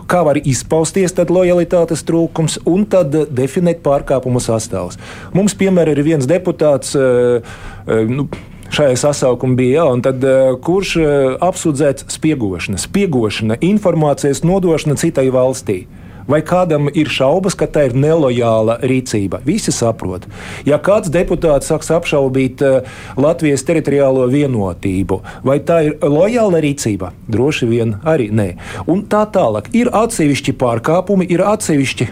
kā 0.09 0.25
var 0.27 0.41
izpausties 0.41 1.15
lojalitātes 1.29 2.05
trūkums 2.09 2.59
un 2.69 2.87
tad 2.91 3.15
definēt 3.35 3.83
pārkāpumu 3.85 4.43
sastāvus. 4.43 4.99
Mums, 5.37 5.57
piemēram, 5.59 5.95
ir 5.95 6.07
viens 6.07 6.29
deputāts. 6.29 6.95
Uh, 6.97 7.45
uh, 7.87 8.05
nu, 8.09 8.29
šajā 8.69 8.99
sasaukumā 9.01 9.57
bija, 9.57 9.87
ja, 9.87 10.01
tad, 10.05 10.25
uh, 10.29 10.53
kurš 10.61 10.99
apsūdzēts 11.45 12.11
spiegošana, 12.13 12.81
spiegošana, 12.83 13.57
informācijas 13.65 14.45
nodošana 14.45 14.99
citai 15.01 15.29
valstī. 15.33 15.87
Vai 16.29 16.43
kādam 16.45 16.91
ir 16.93 17.09
šaubas, 17.09 17.57
ka 17.57 17.65
tā 17.73 17.87
ir 17.89 17.95
nelojāla 17.97 18.79
rīcība? 18.85 19.41
Visi 19.47 19.73
saprot. 19.73 20.27
Ja 20.69 20.77
kāds 20.77 21.09
deputāts 21.13 21.71
sāks 21.73 21.89
apšaubīt 21.95 22.61
uh, 22.65 22.85
Latvijas 23.17 23.65
teritoriālo 23.65 24.27
vienotību, 24.29 25.23
vai 25.49 25.57
tā 25.65 25.81
ir 25.89 25.97
lojāla 26.05 26.61
rīcība? 26.61 27.15
Droši 27.33 27.71
vien 27.71 27.97
arī 28.05 28.29
nē. 28.29 28.49
Un 28.93 29.07
tā 29.09 29.25
tālāk. 29.33 29.73
Ir 29.73 29.89
atsevišķi 29.89 30.57
pārkāpumi, 30.61 31.31
ir 31.33 31.47
atsevišķi 31.49 32.11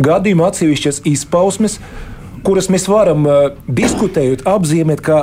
gadījumi, 0.00 0.46
atsevišķas 0.46 1.02
izpausmes, 1.10 1.76
kuras 2.46 2.70
mēs 2.72 2.88
varam 2.88 3.28
uh, 3.28 3.40
diskutējot, 3.68 4.46
apzīmēt 4.48 5.04
kā 5.04 5.20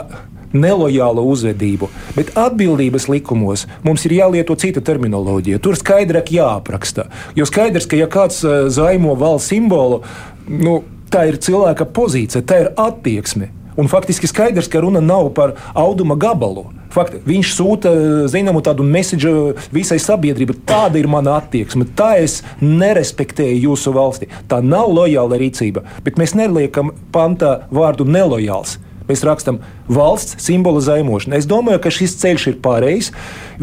nelojālu 0.58 1.24
uzvedību. 1.32 1.90
Bet 2.18 2.34
atbildības 2.38 3.08
likumos 3.12 3.68
mums 3.86 4.06
ir 4.08 4.18
jālieto 4.20 4.58
cita 4.60 4.84
terminoloģija. 4.86 5.62
Tur 5.64 5.78
skaidrāk 5.80 6.32
jāapraksta. 6.36 7.08
Jo 7.38 7.48
skaidrs, 7.50 7.90
ka 7.90 8.00
ja 8.00 8.10
kāds 8.12 8.44
eh, 8.44 8.68
zaimo 8.74 9.16
valsts 9.20 9.54
simbolu, 9.54 10.02
nu, 10.48 10.82
tā 11.14 11.28
ir 11.30 11.40
cilvēka 11.44 11.88
pozīcija, 11.96 12.44
tā 12.48 12.64
ir 12.66 12.74
attieksme. 12.76 13.52
Un 13.78 13.86
faktiski 13.92 14.26
skaidrs, 14.28 14.68
ka 14.74 14.82
runa 14.82 15.04
nav 15.04 15.30
par 15.38 15.54
auduma 15.78 16.18
gabalu. 16.18 16.66
Fakt, 16.90 17.20
viņš 17.28 17.52
sūta 17.54 17.92
zināmu 18.32 18.64
tādu 18.66 18.86
mēsīju 18.88 19.54
visai 19.76 20.00
sabiedrībai. 20.02 20.56
Tāda 20.66 20.98
ir 20.98 21.10
mana 21.12 21.36
attieksme. 21.38 21.86
Tā 21.98 22.16
es 22.24 22.40
nerespektēju 22.64 23.68
jūsu 23.68 23.94
valsti. 23.94 24.32
Tā 24.50 24.64
nav 24.66 24.90
lojāla 24.96 25.38
rīcība. 25.38 25.86
Bet 26.06 26.18
mēs 26.18 26.34
neliekam 26.38 26.96
pantā 27.14 27.68
vārdu 27.70 28.08
nelojāls. 28.10 28.80
Mēs 29.08 29.24
rakstām 29.24 29.62
valsts 29.88 30.36
simbolu 30.44 30.82
zaimošanu. 30.84 31.38
Es 31.38 31.48
domāju, 31.48 31.80
ka 31.84 31.92
šis 31.94 32.18
ceļš 32.20 32.48
ir 32.52 32.58
pareizs. 32.64 33.14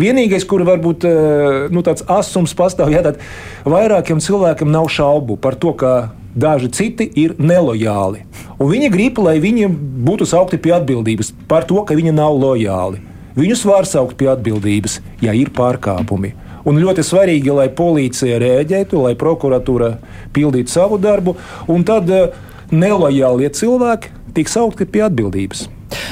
Vienīgais, 0.01 0.47
kur 0.49 0.65
varbūt 0.65 1.05
eh, 1.09 1.57
nu, 1.75 1.85
tāds 1.85 2.05
asums 2.09 2.57
pastāv, 2.57 2.93
ja 2.95 3.05
tad 3.05 3.21
vairākiem 3.69 4.23
cilvēkiem 4.25 4.73
nav 4.73 4.89
šaubu 4.93 5.37
par 5.41 5.59
to, 5.61 5.75
ka 5.77 6.15
daži 6.35 6.71
citi 6.75 7.07
ir 7.21 7.37
nelojāli. 7.39 8.25
Un 8.59 8.71
viņi 8.71 8.91
grib, 8.91 9.21
lai 9.23 9.37
viņi 9.43 9.69
būtu 10.07 10.27
saukti 10.29 10.59
pie 10.59 10.75
atbildības 10.79 11.35
par 11.51 11.69
to, 11.69 11.83
ka 11.87 11.97
viņi 11.99 12.15
nav 12.17 12.39
lojāli. 12.41 13.03
Viņus 13.35 13.65
var 13.67 13.87
saukt 13.91 14.17
pie 14.19 14.29
atbildības, 14.31 15.01
ja 15.23 15.35
ir 15.35 15.51
pārkāpumi. 15.55 16.33
Un 16.65 16.79
ļoti 16.81 17.03
svarīgi, 17.05 17.51
lai 17.53 17.69
policija 17.69 18.39
rēģētu, 18.41 19.01
lai 19.05 19.17
prokuratūra 19.21 19.97
pildītu 20.33 20.73
savu 20.73 20.97
darbu, 21.03 21.35
un 21.69 21.83
tad 21.85 22.09
uh, 22.09 22.31
nelojālie 22.73 23.51
cilvēki 23.53 24.24
tiek 24.35 24.51
saukti 24.51 24.87
pie 24.91 25.05
atbildības. 25.07 25.67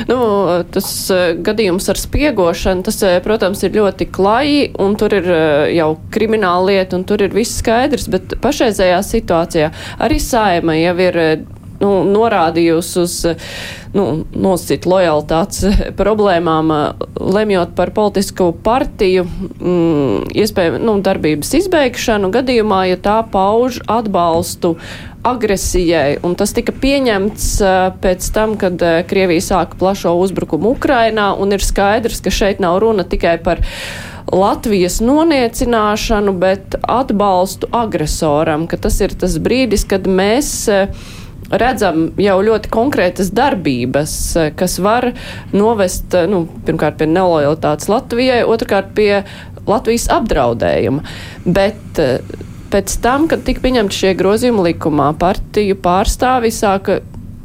Nu, 0.08 0.18
tas 0.72 0.88
uh, 1.12 1.32
gadījums 1.44 1.88
ar 1.90 1.98
spiegošanu, 1.98 2.84
tas, 2.86 3.00
uh, 3.04 3.16
protams, 3.24 3.64
ir 3.66 3.74
ļoti 3.76 4.08
klaji, 4.14 4.68
un 4.82 4.94
tur 5.00 5.16
ir 5.18 5.26
uh, 5.26 5.64
jau 5.74 5.90
krimināla 6.14 6.70
lieta, 6.70 6.98
un 6.98 7.06
tur 7.08 7.24
ir 7.24 7.34
viss 7.34 7.58
skaidrs, 7.62 8.06
bet 8.12 8.36
pašreizējā 8.44 9.00
situācijā 9.06 9.72
arī 10.02 10.20
saima 10.22 10.78
jau 10.78 10.94
ir 11.02 11.20
nu, 11.82 11.92
norādījusi 12.08 12.98
uz 13.02 13.16
nu, 13.92 14.06
nosacīt 14.32 14.86
lojalitātes 14.88 15.92
problēmām, 15.98 16.72
lemjot 17.18 17.74
par 17.78 17.92
politisku 17.96 18.52
partiju, 18.64 19.26
mm, 19.26 20.32
iespējami 20.42 20.82
nu, 20.86 20.98
darbības 21.04 21.54
izbeigšanu 21.60 22.32
gadījumā, 22.34 22.84
ja 22.92 23.00
tā 23.02 23.18
pauž 23.32 23.82
atbalstu 23.90 24.76
agresijai, 25.26 26.18
un 26.26 26.34
tas 26.38 26.54
tika 26.54 26.74
pieņemts 26.74 27.50
pēc 28.02 28.30
tam, 28.34 28.56
kad 28.58 28.80
Krievija 29.10 29.44
sāka 29.52 29.78
plašo 29.78 30.16
uzbrukumu 30.18 30.72
Ukrainā, 30.74 31.30
un 31.38 31.54
ir 31.54 31.62
skaidrs, 31.62 32.22
ka 32.24 32.32
šeit 32.34 32.62
nav 32.62 32.80
runa 32.82 33.06
tikai 33.06 33.36
par 33.44 33.62
Latvijas 34.32 35.00
noniecināšanu, 35.04 36.34
bet 36.40 36.76
atbalstu 36.80 37.68
agresoram, 37.74 38.66
ka 38.70 38.78
tas 38.80 39.00
ir 39.02 39.14
tas 39.18 39.36
brīdis, 39.42 39.84
kad 39.88 40.06
mēs 40.08 40.70
redzam 41.52 42.10
jau 42.20 42.38
ļoti 42.44 42.70
konkrētas 42.72 43.32
darbības, 43.34 44.14
kas 44.58 44.78
var 44.82 45.10
novest, 45.52 46.16
nu, 46.30 46.44
pirmkārt, 46.66 46.98
pie 47.00 47.08
nelojalitātes 47.10 47.90
Latvijai, 47.92 48.42
otrkārt, 48.48 48.92
pie 48.96 49.22
Latvijas 49.68 50.08
apdraudējuma. 50.12 51.04
Bet 51.44 52.02
pēc 52.72 52.98
tam, 53.04 53.28
kad 53.30 53.44
tika 53.46 53.62
pieņemti 53.64 53.98
šie 53.98 54.12
grozījumi 54.18 54.70
likumā, 54.70 55.12
partiju 55.20 55.76
pārstāvi 55.84 56.52
sāka 56.54 57.00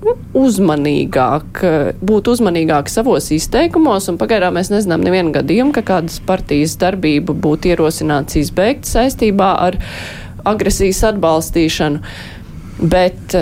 nu, 0.06 0.16
uzmanīgāk, 0.38 1.62
būt 2.08 2.32
uzmanīgāk 2.32 2.92
savos 2.92 3.30
izteikumos, 3.36 4.08
un 4.12 4.20
pagaidām 4.22 4.56
mēs 4.58 4.72
nezinām 4.74 5.04
nevienu 5.04 5.34
gadījumu, 5.36 5.76
ka 5.76 5.84
kādas 5.92 6.22
partijas 6.26 6.78
darbība 6.82 7.36
būtu 7.36 7.74
ierosināts 7.74 8.40
izbeigt 8.40 8.88
saistībā 8.90 9.52
ar 9.68 9.80
agresijas 10.48 11.04
atbalstīšanu. 11.12 12.04
Bet 12.78 13.36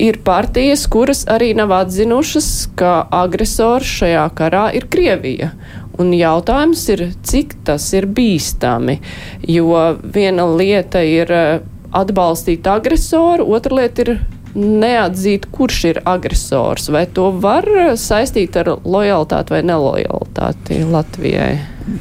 ir 0.00 0.20
partijas, 0.24 0.86
kuras 0.90 1.24
arī 1.30 1.52
nav 1.58 1.72
atzinušas, 1.82 2.48
ka 2.78 3.04
agresors 3.12 3.90
šajā 4.00 4.26
karā 4.38 4.64
ir 4.76 4.88
Krievija. 4.92 5.52
Un 6.00 6.14
jautājums 6.16 6.86
ir, 6.94 7.04
cik 7.26 7.58
tas 7.68 7.90
ir 7.92 8.06
bīstami, 8.08 9.00
jo 9.44 9.74
viena 10.14 10.46
lieta 10.48 11.02
ir 11.04 11.32
eh, 11.34 11.48
atbalstīt 11.92 12.68
agresoru, 12.70 13.50
otra 13.52 13.82
lieta 13.82 14.06
ir 14.06 14.14
neatzīt, 14.54 15.46
kurš 15.52 15.82
ir 15.90 16.00
agresors. 16.08 16.88
Vai 16.90 17.04
to 17.06 17.28
var 17.42 17.68
saistīt 18.00 18.56
ar 18.60 18.72
lojalitāti 18.82 19.54
vai 19.54 19.60
nelojalitāti 19.66 20.80
Latvijai? 20.90 21.52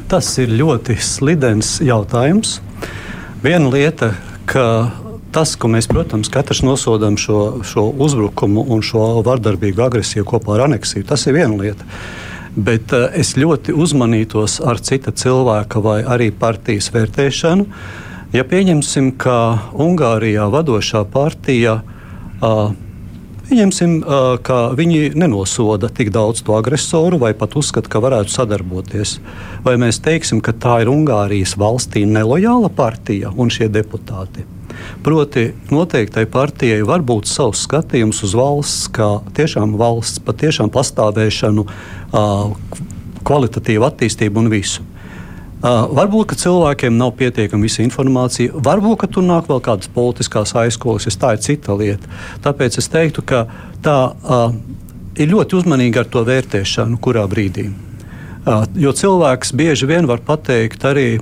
Tas 0.09 0.31
ir 0.41 0.53
ļoti 0.53 0.97
slidens 1.01 1.77
jautājums. 1.85 2.59
Viena 3.43 3.69
lieta, 3.71 4.13
ka 4.49 4.65
tas, 5.35 5.55
ko 5.59 5.69
mēs, 5.71 5.87
protams, 5.91 6.31
katrs 6.33 6.63
nosodām 6.65 7.17
šo, 7.19 7.61
šo 7.65 7.85
uzbrukumu 8.01 8.65
un 8.73 8.83
šo 8.85 9.21
vardarbīgu 9.25 9.85
agresiju 9.85 10.27
kopā 10.27 10.57
ar 10.57 10.67
aneksiju, 10.69 11.05
tas 11.09 11.25
ir 11.27 11.37
viena 11.37 11.57
lieta. 11.59 11.87
Bet 12.55 12.93
uh, 12.95 13.07
es 13.15 13.35
ļoti 13.37 13.75
uzmanītos 13.77 14.59
ar 14.65 14.81
cita 14.83 15.13
cilvēka 15.15 15.81
vai 15.85 16.01
arī 16.03 16.31
partijas 16.35 16.89
vērtēšanu. 16.95 17.67
Ja 18.33 18.45
pieņemsim, 18.45 19.15
ka 19.21 19.37
Ungārijā 19.73 20.45
vadošā 20.53 21.05
partija 21.13 21.79
uh, 21.81 22.69
Pieņemsim, 23.49 23.93
ka 24.45 24.57
viņi 24.77 25.15
nenosoda 25.17 25.87
tik 25.89 26.11
daudz 26.13 26.43
to 26.45 26.53
agresoru, 26.53 27.17
vai 27.17 27.31
pat 27.33 27.55
uzskata, 27.57 27.89
ka 27.89 28.01
varētu 28.03 28.29
sadarboties. 28.29 29.15
Vai 29.65 29.73
mēs 29.81 29.97
teiksim, 30.05 30.37
ka 30.45 30.53
tā 30.53 30.75
ir 30.83 30.91
Ungārijas 30.93 31.55
valstī 31.57 32.05
nelojāla 32.05 32.69
partija 32.69 33.33
un 33.33 33.49
šie 33.49 33.65
deputāti? 33.73 34.45
Proti, 35.03 35.49
noteiktai 35.71 36.25
partijai 36.29 36.83
var 36.87 37.03
būt 37.05 37.29
savs 37.29 37.65
skatījums 37.67 38.23
uz 38.27 38.35
valsts, 38.37 38.87
kā 38.93 39.19
tiešām 39.37 39.77
valsts 39.79 40.21
patiešām 40.25 40.71
pastāvēšanu, 40.73 41.65
kvalitatīvu 43.27 43.87
attīstību 43.89 44.43
un 44.43 44.53
visu. 44.53 44.85
Uh, 45.59 45.89
varbūt 45.91 46.37
cilvēkiem 46.39 46.93
nav 46.95 47.17
pietiekama 47.19 47.65
visa 47.67 47.81
informācija, 47.83 48.53
varbūt 48.63 49.09
tur 49.11 49.25
nāk 49.27 49.49
vēl 49.49 49.59
kādas 49.59 49.89
politiskās 49.91 50.53
aizkolas, 50.55 51.17
tā 51.19 51.33
ir 51.35 51.41
cita 51.43 51.75
lieta. 51.75 52.07
Tāpēc 52.45 52.77
es 52.79 52.87
teiktu, 52.87 53.25
ka 53.27 53.41
tā 53.83 53.97
uh, 54.07 54.53
ir 55.19 55.33
ļoti 55.33 55.59
uzmanīga 55.59 56.05
ar 56.05 56.07
to 56.13 56.23
vērtēšanu, 56.23 57.01
kurā 57.03 57.25
brīdī. 57.27 57.67
Uh, 58.47 58.63
jo 58.79 58.93
cilvēks 58.95 59.51
bieži 59.51 59.89
vien 59.89 60.07
var 60.07 60.23
pateikt 60.23 60.87
arī 60.87 61.19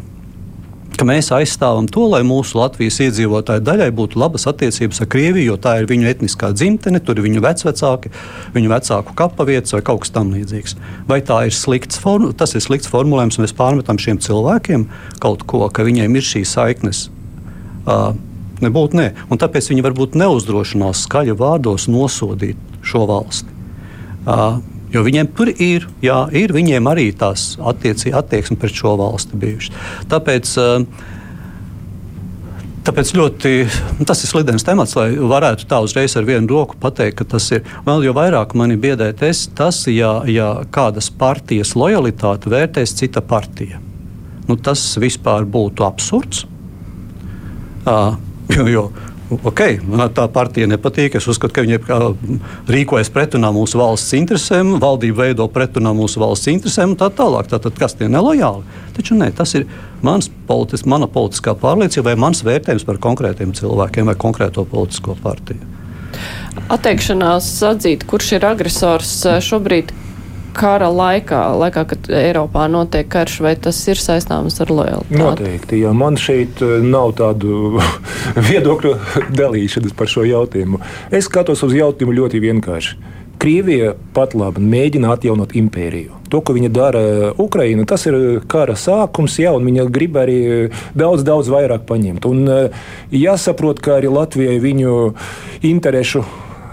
ka 0.98 1.06
mēs 1.08 1.30
aizstāvam 1.36 1.88
to, 1.92 2.06
lai 2.12 2.22
mūsu 2.26 2.58
Latvijas 2.60 3.00
iedzīvotāju 3.04 3.64
daļai 3.66 3.90
būtu 3.98 4.20
labas 4.22 4.48
attiecības 4.50 5.02
ar 5.04 5.10
Krieviju, 5.12 5.52
jo 5.52 5.58
tā 5.62 5.76
ir 5.82 5.90
viņu 5.90 6.08
etniskā 6.10 6.54
dzimtene, 6.56 7.02
tur 7.04 7.20
ir 7.20 7.28
viņu 7.28 7.44
vecvecāki, 7.44 8.14
viņu 8.56 8.72
vecāku 8.72 9.18
kapavietas 9.18 9.76
vai 9.76 9.84
kaut 9.90 10.06
kas 10.06 10.14
tamlīdzīgs. 10.16 10.78
Vai 11.10 11.20
ir 11.22 11.58
slikts, 11.58 12.02
tas 12.40 12.56
ir 12.56 12.64
slikts 12.64 12.92
formulējums, 12.94 13.38
un 13.38 13.48
mēs 13.48 13.58
pārmetam 13.58 14.00
šiem 14.02 14.22
cilvēkiem 14.24 14.88
kaut 15.24 15.44
ko, 15.50 15.66
ka 15.70 15.86
viņiem 15.88 16.16
ir 16.16 16.32
šīs 16.32 16.56
saiknes? 16.58 17.08
Uh, 17.88 18.16
nebūtu 18.64 18.98
nē. 19.00 19.12
Un 19.32 19.42
tāpēc 19.42 19.70
viņi 19.72 19.86
varbūt 19.86 20.18
neuzdrošinās 20.20 21.06
skaļi 21.06 21.38
vārdos 21.38 21.88
nosodīt 21.92 22.82
šo 22.86 23.06
valsti. 23.10 23.54
Uh, 24.28 24.60
Jo 24.94 25.04
viņiem 25.04 25.28
tur 25.36 25.52
ir, 25.52 25.88
jā, 26.04 26.22
ir 26.32 26.54
viņiem 26.56 26.88
arī 26.88 27.10
tās 27.16 27.56
attieci, 27.60 28.14
attieksme 28.16 28.56
pret 28.60 28.76
šo 28.78 28.96
valsti 29.00 29.40
bijušas. 29.40 29.80
Tāpēc, 30.08 30.52
eh, 30.64 30.86
tāpēc 32.88 33.12
ļoti, 33.20 33.52
tas 34.08 34.24
ir 34.24 34.32
slidens 34.32 34.64
temats, 34.64 34.96
lai 34.96 35.10
varētu 35.20 35.68
tā 35.68 35.82
uzreiz 35.84 36.16
ar 36.16 36.24
vienu 36.28 36.48
roku 36.48 36.80
pateikt, 36.80 37.18
ka 37.20 37.28
tas 37.36 37.50
ir. 37.52 37.66
Vēl 37.88 38.08
jau 38.08 38.16
vairāk 38.16 38.56
mani 38.56 38.78
biedē 38.80 39.12
tas, 39.18 39.88
ja, 39.92 40.22
ja 40.24 40.64
kādas 40.72 41.12
partijas 41.12 41.76
lojalitāti 41.76 42.48
vērtēs 42.48 42.96
cita 42.96 43.22
partija. 43.22 43.82
Nu, 44.48 44.56
tas 44.56 44.96
vispār 44.96 45.44
būtu 45.44 45.84
absurds. 45.84 46.46
Uh, 47.88 48.16
jo, 48.56 48.68
jo 48.68 48.92
Ok, 49.28 49.60
man 49.84 50.06
tā 50.16 50.24
partija 50.32 50.70
nepatīk. 50.72 51.18
Es 51.20 51.26
uzskatu, 51.28 51.52
ka 51.58 51.64
viņi 51.66 51.82
rīkojas 52.72 53.10
pretrunā 53.12 53.50
mūsu 53.52 53.82
valsts 53.82 54.16
interesēm, 54.16 54.78
valdība 54.80 55.26
veido 55.26 55.50
pretrunā 55.52 55.92
mūsu 55.98 56.22
valsts 56.24 56.48
interesēm 56.54 56.94
un 56.94 57.00
tā 57.02 57.10
tālāk. 57.12 57.50
Tātad, 57.52 57.76
kas 57.76 57.98
tie 58.00 58.08
nelojāli? 58.12 58.64
Taču 58.96 59.20
nē, 59.20 59.34
tas 59.36 59.52
ir 59.60 59.68
mans 60.06 60.30
politis, 60.48 60.86
mana 60.88 61.10
politiskā 61.12 61.58
pārliecība 61.60 62.14
vai 62.14 62.22
mans 62.24 62.44
vērtējums 62.48 62.88
par 62.88 63.02
konkrētiem 63.04 63.52
cilvēkiem 63.58 64.08
vai 64.08 64.16
konkrēto 64.16 64.64
politisko 64.70 65.18
partiju. 65.20 65.76
Atteikšanās 66.72 67.52
atzīt, 67.68 68.08
kurš 68.08 68.38
ir 68.40 68.48
agresors 68.48 69.20
šobrīd 69.44 69.92
kara 70.58 70.90
laikā, 70.92 71.42
laikā, 71.62 71.84
kad 71.92 72.10
Eiropā 72.20 72.66
notiek 72.72 73.08
karš, 73.12 73.40
vai 73.46 73.54
tas 73.62 73.80
ir 73.90 74.00
saistāms 74.02 74.58
ar 74.64 74.74
lojalitāti? 74.74 75.20
Noteikti, 75.20 75.82
jo 75.84 75.94
man 75.98 76.18
šeit 76.22 76.62
eh, 76.66 76.80
nav 76.84 77.14
tādu 77.20 77.78
viedokļu 78.50 78.96
dalīšanas 79.38 79.96
par 79.98 80.12
šo 80.12 80.26
jautājumu. 80.28 80.82
Es 81.14 81.30
skatos 81.30 81.64
uz 81.68 81.78
jautājumu 81.78 82.18
ļoti 82.22 82.44
vienkārši. 82.44 83.00
Krievija 83.38 83.92
pat 84.16 84.34
labi 84.34 84.64
mēģina 84.66 85.12
atjaunot 85.14 85.52
impēriju. 85.60 86.16
To, 86.34 86.40
ko 86.42 86.56
viņa 86.56 86.72
dara 86.74 87.02
Ukraiņā, 87.38 87.86
tas 87.88 88.08
ir 88.10 88.18
kara 88.50 88.74
sākums, 88.74 89.36
jā, 89.38 89.52
un 89.54 89.68
viņa 89.70 89.86
grib 89.94 90.18
arī 90.18 90.40
daudz, 90.98 91.22
daudz 91.28 91.52
vairāk 91.54 91.86
paņemt. 91.90 92.26
Un 92.30 92.42
eh, 92.50 92.88
jāsaprot, 93.14 93.84
ka 93.84 94.00
arī 94.00 94.10
Latvijai 94.14 94.58
viņu 94.64 94.98
interešu 95.70 96.26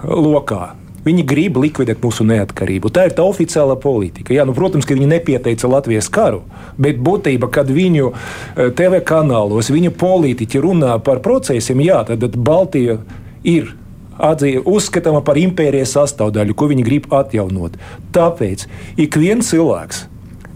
lokā 0.09 0.73
Viņi 1.05 1.25
grib 1.29 1.59
likvidēt 1.61 2.01
mūsu 2.01 2.25
neatkarību. 2.25 2.89
Tā 2.95 3.09
ir 3.09 3.15
tā 3.17 3.27
oficiālā 3.29 3.77
politika. 3.81 4.33
Jā, 4.33 4.47
nu, 4.49 4.55
protams, 4.57 4.87
ka 4.89 4.97
viņi 4.97 5.11
nepieteica 5.11 5.69
Latvijas 5.69 6.09
karu, 6.13 6.43
bet 6.81 7.01
būtībā, 7.05 7.51
kad 7.53 7.69
viņu 7.69 8.11
eh, 8.11 8.71
TV 8.77 9.03
kanālos, 9.05 9.73
viņu 9.73 9.93
politiķi 10.01 10.65
runā 10.65 10.97
par 11.05 11.21
procesiem, 11.25 11.85
jā, 11.85 12.01
tad 12.09 12.39
Baltija 12.41 12.99
ir 13.45 13.75
atzīta, 14.19 14.63
uzskatāma 14.71 15.21
par 15.27 15.39
impērijas 15.41 15.95
sastāvdaļu, 15.99 16.57
ko 16.57 16.71
viņi 16.73 16.87
grib 16.87 17.13
atjaunot. 17.15 17.77
Tāpēc 18.15 18.67
ik 19.01 19.19
viens 19.21 19.51
cilvēks, 19.51 20.07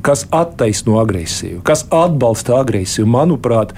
kas 0.07 0.25
attaisno 0.35 0.99
agresiju, 1.03 1.61
kas 1.67 1.85
atbalsta 1.93 2.57
agresiju, 2.63 3.07
manuprāt, 3.11 3.75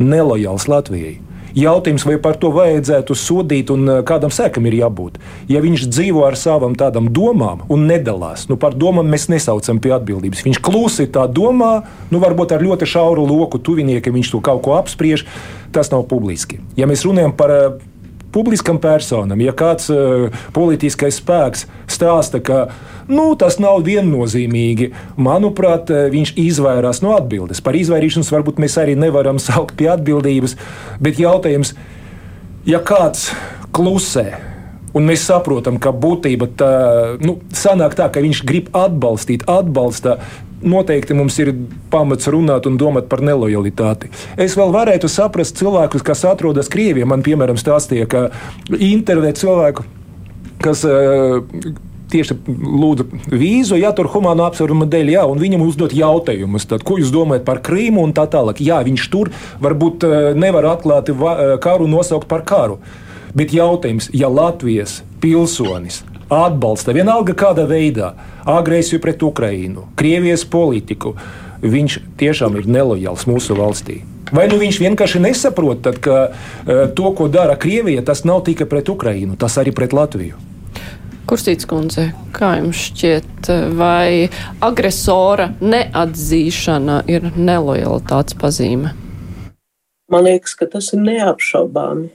nelojāls 0.00 0.66
Latvijai. 0.68 1.18
Jautājums, 1.56 2.04
vai 2.06 2.16
par 2.22 2.36
to 2.38 2.52
vajadzētu 2.54 3.16
sodīt 3.18 3.72
un 3.74 3.88
eh, 3.88 4.00
kādam 4.06 4.32
sekam 4.34 4.68
ir 4.70 4.76
jābūt. 4.78 5.18
Ja 5.50 5.62
viņš 5.64 5.88
dzīvo 5.90 6.24
ar 6.28 6.38
savām 6.38 6.76
tādām 6.78 7.10
domām 7.14 7.64
un 7.72 7.88
nedalās, 7.90 8.46
nu 8.50 8.58
par 8.60 8.76
domām 8.78 9.10
mēs 9.10 9.28
nesaucam 9.32 9.80
pie 9.82 9.94
atbildības. 9.96 10.44
Viņš 10.46 10.62
klusi 10.62 11.08
tā 11.10 11.26
domā, 11.26 11.72
nu 12.10 12.22
varbūt 12.22 12.54
ar 12.54 12.64
ļoti 12.64 12.88
šauru 12.90 13.26
loku 13.26 13.58
tuvinieki 13.58 14.14
viņš 14.14 14.34
to 14.34 14.42
kaut 14.44 14.62
ko 14.66 14.76
apspriež, 14.78 15.26
tas 15.74 15.90
nav 15.90 16.06
publiski. 16.10 16.60
Ja 16.78 16.86
mēs 16.90 17.06
runājam 17.06 17.34
par 17.36 17.54
eh, 17.56 17.89
publiskam 18.34 18.80
personam, 18.82 19.40
ja 19.42 19.54
kāds 19.56 19.90
uh, 19.92 20.28
politiskais 20.56 21.20
spēks 21.20 21.66
stāsta, 21.90 22.42
ka 22.44 22.60
nu, 23.10 23.32
tas 23.38 23.58
nav 23.62 23.82
viennozīmīgi, 23.86 24.90
manuprāt, 25.20 25.92
uh, 25.92 26.10
viņš 26.12 26.34
izvairās 26.40 27.02
no 27.04 27.16
atbildes. 27.16 27.62
Par 27.64 27.78
izvairīšanos 27.78 28.32
varbūt 28.34 28.62
mēs 28.62 28.78
arī 28.80 28.98
nevaram 28.98 29.40
saukt 29.42 29.76
pie 29.78 29.90
atbildības, 29.94 30.56
bet 31.02 31.22
jautājums, 31.22 31.74
ja 32.68 32.82
kāds 32.84 33.30
klusē, 33.74 34.28
Un 34.90 35.06
mēs 35.06 35.22
saprotam, 35.22 35.76
ka 35.78 35.92
būtība 35.94 36.48
tā, 36.58 36.70
nu, 37.22 37.36
sanāk 37.54 37.94
tā, 37.98 38.08
ka 38.10 38.22
viņš 38.24 38.40
grib 38.46 38.70
atbalstīt, 38.74 39.44
atbalsta 39.46 40.16
noteikti 40.62 41.16
mums 41.16 41.38
ir 41.42 41.52
pamats 41.92 42.28
runāt 42.32 42.68
un 42.68 42.78
domāt 42.80 43.08
par 43.10 43.22
nelojalitāti. 43.24 44.10
Es 44.40 44.56
vēl 44.58 44.72
varētu 44.74 45.10
saprast 45.10 45.58
cilvēkus, 45.60 46.04
kas 46.06 46.24
atrodas 46.28 46.70
Krievijā. 46.72 47.08
Man, 47.08 47.24
piemēram, 47.26 47.58
stāstīja, 47.60 48.08
ka 48.10 48.26
intervēt 48.78 49.40
cilvēku, 49.42 49.86
kas. 50.64 50.84
Uh, 50.88 51.78
tieši 52.10 52.36
lūdza 52.58 53.06
vīzu, 53.30 53.76
ja 53.78 53.92
tur 53.96 54.08
humāna 54.10 54.48
apsvēruma 54.50 54.88
dēļ, 54.90 55.12
jā, 55.14 55.24
un 55.30 55.38
viņam 55.38 55.62
uzdot 55.66 55.94
jautājumus, 55.94 56.66
tad, 56.70 56.84
ko 56.86 56.98
jūs 57.00 57.12
domājat 57.14 57.46
par 57.46 57.62
Krīmu 57.66 58.02
un 58.02 58.14
tā 58.16 58.26
tālāk. 58.30 58.62
Jā, 58.64 58.80
viņš 58.86 59.06
tur 59.12 59.30
varbūt 59.62 60.06
eh, 60.08 60.18
nevar 60.38 60.72
atklāti 60.72 61.14
eh, 61.14 61.54
karu 61.62 61.86
nosaukt 61.90 62.26
par 62.30 62.42
karu. 62.48 62.80
Bet 63.36 63.54
jautājums, 63.54 64.10
ja 64.10 64.26
Latvijas 64.26 65.04
pilsonis 65.22 66.02
atbalsta 66.30 66.94
vienalga 66.96 67.34
kādā 67.36 67.66
veidā 67.68 68.14
agresiju 68.48 69.02
pret 69.02 69.22
Ukrajinu, 69.22 69.88
Krievijas 69.98 70.46
politiku, 70.48 71.16
viņš 71.60 71.98
tiešām 72.20 72.56
ir 72.60 72.70
nelojāls 72.70 73.26
mūsu 73.28 73.58
valstī. 73.58 74.00
Vai 74.30 74.46
nu 74.46 74.60
viņš 74.60 74.78
vienkārši 74.78 75.20
nesaprot, 75.24 75.82
tad, 75.82 75.98
ka 76.02 76.30
uh, 76.30 76.84
to, 76.94 77.10
ko 77.18 77.26
dara 77.28 77.58
Krievija, 77.58 78.04
tas 78.06 78.22
nav 78.24 78.44
tikai 78.46 78.68
pret 78.70 78.88
Ukrajinu, 78.88 79.34
tas 79.36 79.58
arī 79.58 79.74
pret 79.74 79.96
Latviju? 79.96 80.38
Kursīts 81.30 81.66
kundze, 81.68 82.08
kā 82.34 82.56
jums 82.58 82.78
šķiet, 82.88 83.50
vai 83.78 84.30
agresora 84.66 85.50
neatzīšana 85.62 87.04
ir 87.10 87.28
nelojalitātes 87.36 88.38
pazīme? 88.40 88.94
Man 90.10 90.26
liekas, 90.26 90.56
ka 90.58 90.66
tas 90.70 90.88
ir 90.94 91.04
neapšaubāmi. 91.04 92.08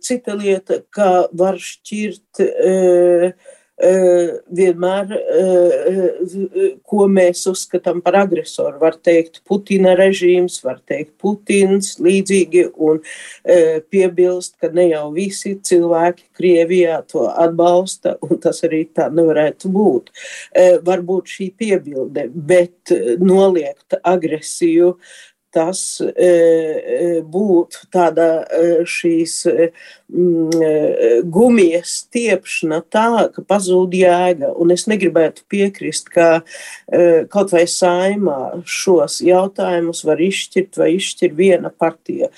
Cita 0.00 0.36
lieta, 0.38 0.82
kā 0.92 1.26
var 1.36 1.58
šķirt 1.60 2.40
vienmēr, 4.52 5.12
ko 6.86 7.06
mēs 7.10 7.40
uzskatām 7.50 7.98
par 8.04 8.14
agresoru. 8.20 8.76
Var 8.78 8.94
teikt 9.02 9.40
Putina 9.48 9.96
režīms, 9.98 10.60
var 10.62 10.78
teikt 10.86 11.16
Putins 11.18 11.96
līdzīgi 11.98 12.62
un 12.76 13.00
piebilst, 13.90 14.54
ka 14.62 14.70
ne 14.76 14.84
jau 14.92 15.08
visi 15.16 15.56
cilvēki 15.58 16.28
Krievijā 16.38 17.00
to 17.10 17.26
atbalsta, 17.32 18.14
un 18.22 18.38
tas 18.44 18.62
arī 18.68 18.84
tā 18.94 19.08
nevarētu 19.10 19.72
būt. 19.74 20.14
Varbūt 20.86 21.34
šī 21.34 21.50
piebilde, 21.64 22.28
bet 22.30 22.94
noliegt 23.18 23.98
agresiju 23.98 24.94
tas 25.52 26.00
e, 26.00 26.26
e, 26.26 27.08
būtu 27.28 27.86
tāda 27.92 28.28
e, 28.42 28.70
šīs 28.88 29.34
gumijas 31.32 31.92
stiepšana 32.02 32.82
tā, 32.92 33.28
ka 33.32 33.44
pazūd 33.48 33.94
jēga. 33.96 34.50
Un 34.60 34.74
es 34.74 34.84
negribētu 34.90 35.46
piekrist, 35.48 36.10
ka 36.12 36.42
kaut 37.32 37.54
vai 37.54 37.62
saimā 37.70 38.60
šos 38.68 39.22
jautājumus 39.24 40.02
var 40.04 40.20
izšķirt 40.20 40.76
vai 40.82 40.90
izšķir 40.98 41.32
viena 41.38 41.72
partija. 41.72 42.28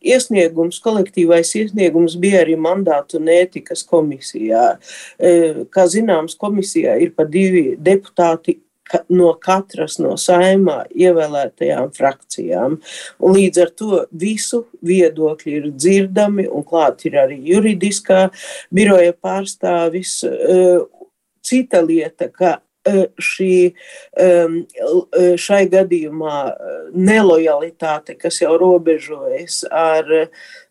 Iesniegums, 0.00 0.80
kolektīvais 0.80 1.52
iesniegums 1.60 2.16
bija 2.16 2.40
arī 2.46 2.56
mandātu 2.56 3.20
un 3.20 3.28
ētikas 3.34 3.84
komisijā. 3.88 4.70
Kā 5.68 5.86
zināms, 5.92 6.38
komisijā 6.40 6.96
ir 7.04 7.12
pa 7.12 7.28
divi 7.28 7.74
deputāti 7.76 8.56
no 9.12 9.32
katras 9.42 9.98
no 10.02 10.14
saimā 10.20 10.82
ievēlētajām 10.94 11.90
frakcijām. 11.96 12.78
Un 13.18 13.36
līdz 13.36 13.64
ar 13.64 13.74
to 13.78 14.04
visu 14.10 14.64
viedokļi 14.84 15.58
ir 15.60 15.68
dzirdami, 15.74 16.48
un 16.50 16.64
klāt 16.66 17.04
ir 17.08 17.18
arī 17.24 17.40
juridiskā 17.52 18.28
biroja 18.74 19.14
pārstāvis. 19.14 20.20
Eh, 20.28 20.80
cita 21.48 21.80
lieta, 21.84 22.28
ka 22.28 22.58
eh, 22.88 23.06
šī, 23.20 23.74
eh, 24.16 25.36
šai 25.36 25.62
gadījumā 25.72 26.38
nelojalitāte, 26.96 28.16
kas 28.20 28.40
jau 28.40 28.54
robežojas 28.60 29.62
ar 29.70 30.08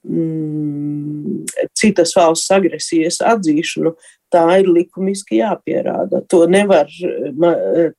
mm, 0.07 1.45
citas 1.77 2.15
valsts 2.17 2.53
agresijas 2.57 3.21
atzīšanu, 3.21 3.93
tā 4.33 4.43
ir 4.61 4.69
likumiski 4.71 5.39
jāpierāda. 5.41 6.21
To 6.31 6.43
nevar 6.51 6.89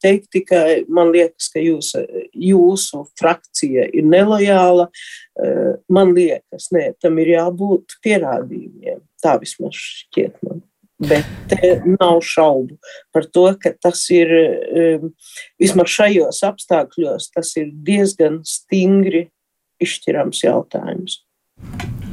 teikt 0.02 0.30
tikai, 0.34 0.84
man 0.92 1.12
liekas, 1.14 1.50
ka 1.54 1.62
jūs, 1.62 1.92
jūsu 2.32 3.04
frakcija 3.18 3.88
ir 3.92 4.08
nelojāla. 4.08 4.88
Man 5.92 6.14
liekas, 6.16 6.70
nē, 6.74 6.90
tam 7.02 7.20
ir 7.22 7.34
jābūt 7.36 7.98
pierādījumiem. 8.04 9.00
Tā 9.22 9.38
vismaz 9.42 9.78
šķiet 9.78 10.42
man. 10.46 10.64
Bet 10.98 11.52
nav 11.86 12.18
šaubu 12.26 12.74
par 13.14 13.28
to, 13.30 13.44
ka 13.62 13.70
tas 13.78 14.00
ir 14.10 14.32
vismaz 15.60 15.92
šajos 15.94 16.42
apstākļos, 16.48 17.30
tas 17.36 17.52
ir 17.60 17.70
diezgan 17.86 18.40
stingri 18.42 19.28
izšķirams 19.78 20.42
jautājums. 20.42 21.20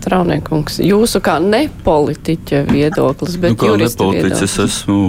Trauniekungs, 0.06 0.78
jūsu 0.86 1.20
kā 1.26 1.40
nepolitiķa 1.42 2.62
viedoklis, 2.70 3.40
bet 3.42 3.56
nu, 3.56 3.58
kā 3.58 3.72
nepolitiķis 3.82 4.44
es 4.46 4.56
esmu, 4.62 5.00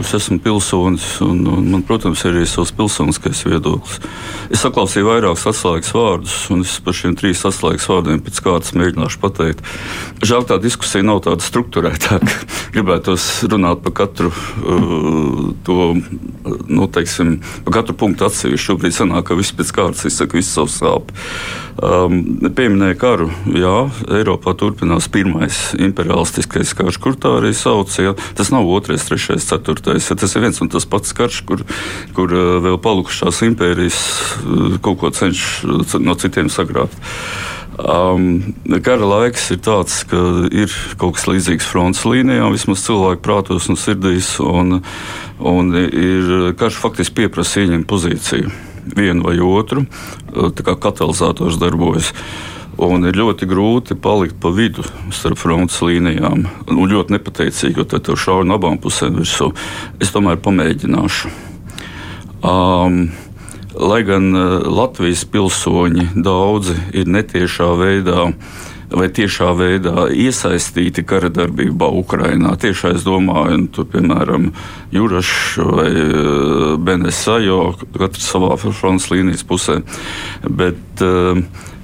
es 0.00 0.10
esmu 0.18 0.40
pilsonis 0.42 1.06
un, 1.22 1.44
un 1.46 1.68
man, 1.70 1.84
protams, 1.86 2.24
ir 2.26 2.34
arī 2.34 2.48
savs 2.50 2.72
pilsoniskais 2.74 3.44
viedoklis. 3.46 4.00
Es 4.50 4.64
saklausīju 4.64 5.06
vairākus 5.06 5.46
atslēgas 5.52 5.92
vārdus, 5.94 6.34
un 6.50 6.64
es 6.66 6.74
par 6.82 6.96
šiem 6.98 7.14
trīs 7.18 7.44
atslēgas 7.46 7.86
vārdiem 7.90 8.22
pēc 8.26 8.42
kārtas 8.42 8.74
mēģināšu 8.74 9.22
pateikt. 9.22 9.62
Žēl, 10.26 10.46
tā 10.50 10.58
diskusija 10.62 11.06
nav 11.06 11.22
tāda 11.28 11.46
struktūrētāka. 11.46 12.34
Gribētos 12.74 13.28
runāt 13.46 13.84
par 13.86 13.94
katru 14.02 14.32
uh, 14.34 15.52
to, 15.66 15.78
nu, 16.66 16.90
teiksim, 16.90 17.38
par 17.66 17.78
katru 17.78 17.94
punktu 18.02 18.26
atsevišķi. 18.26 18.66
Šobrīd 18.70 18.96
sanāk, 18.96 19.28
ka 19.30 19.38
viss 19.38 19.54
pēc 19.54 19.70
kārtas 19.76 20.10
izsaka 20.10 20.38
visu 20.40 20.50
savu 20.58 20.74
sāpju. 20.74 21.20
Um, 21.80 22.18
pieminēja 22.52 22.98
karu, 23.00 23.30
jā, 23.56 23.76
Eiropā 24.08 24.54
turpinās 24.58 25.08
pirmais 25.12 25.58
imperialistiskais 25.78 26.72
karš, 26.78 26.98
kur 27.02 27.16
tā 27.20 27.36
arī 27.40 27.52
sauc. 27.56 27.92
Ja? 28.00 28.14
Tas 28.38 28.52
nav 28.54 28.68
otrais, 28.70 29.04
trešais, 29.06 29.46
ceturtais. 29.48 30.10
Ja? 30.10 30.16
Tas 30.18 30.34
ir 30.34 30.44
viens 30.46 30.60
un 30.62 30.70
tas 30.72 30.86
pats 30.88 31.14
karš, 31.16 31.42
kur, 31.48 31.64
kur 32.16 32.34
uh, 32.34 32.58
vēl 32.64 32.80
palikušās 32.82 33.42
impērijas 33.50 34.00
uh, 34.00 34.76
kaut 34.84 35.00
ko 35.02 35.12
cenšas 35.14 35.96
no 36.00 36.16
citiem 36.18 36.50
sagrābt. 36.52 36.96
Um, 37.80 38.52
kara 38.84 39.06
laiks 39.08 39.46
ir 39.54 39.60
tāds, 39.64 40.02
ka 40.08 40.18
ir 40.52 40.72
kaut 41.00 41.16
kas 41.16 41.28
līdzīgs 41.30 41.68
frontes 41.70 42.04
līnijām, 42.04 42.52
vismaz 42.52 42.84
cilvēku 42.84 43.24
prātos 43.24 43.70
un 43.72 43.78
sirdīs. 43.80 44.34
Un, 44.44 44.82
un 45.40 45.72
ir 45.80 46.52
karš 46.60 46.80
faktiski 46.82 47.22
pieprasa 47.22 47.64
ieņemt 47.64 47.88
pozīciju 47.88 48.52
vienu 48.96 49.26
vai 49.28 49.36
otru, 49.44 49.84
uh, 49.86 50.48
tā 50.52 50.66
kā 50.66 50.76
katalizators 50.88 51.60
darbojas. 51.60 52.10
Uh, 52.12 52.56
Un 52.80 53.04
ir 53.04 53.18
ļoti 53.18 53.44
grūti 53.44 53.94
palikt 54.00 54.38
pa 54.40 54.48
vidu 54.56 54.80
starp 55.12 55.36
frontes 55.42 55.82
līnijām. 55.84 56.46
Nu, 56.70 56.86
ļoti 56.88 57.12
nepateicīgi, 57.12 57.76
jo 57.76 57.84
tad 57.84 58.06
tur 58.06 58.16
šauja 58.16 58.46
no 58.48 58.56
abām 58.56 58.78
pusēm 58.80 59.18
virsū. 59.20 59.50
Es 60.00 60.14
tomēr 60.14 60.40
pamēģināšu. 60.40 61.28
Um, 62.40 63.10
lai 63.76 64.00
gan 64.08 64.32
uh, 64.32 64.64
Latvijas 64.64 65.26
pilsoņi 65.28 66.06
daudzi 66.24 66.78
ir 66.96 67.10
netiešā 67.12 67.68
veidā 67.76 68.30
vai 68.90 69.06
tiešā 69.12 69.50
veidā 69.54 70.06
iesaistīti 70.16 71.04
kara 71.06 71.28
darbībā 71.30 71.90
Ukrajinā. 72.00 72.54
Tiešā 72.58 72.94
es 72.96 73.04
domāju, 73.06 73.66
tur, 73.76 73.90
piemēram, 73.92 74.48
Jurašs 74.96 75.60
vai 75.68 75.90
uh, 75.92 76.78
Benesajo, 76.80 77.60
katrs 77.92 78.32
savā 78.32 78.56
frontes 78.56 79.10
līnijas 79.12 79.44
pusē. 79.46 79.82
Bet, 80.48 81.04
uh, 81.04 81.44
Eh, 81.44 81.79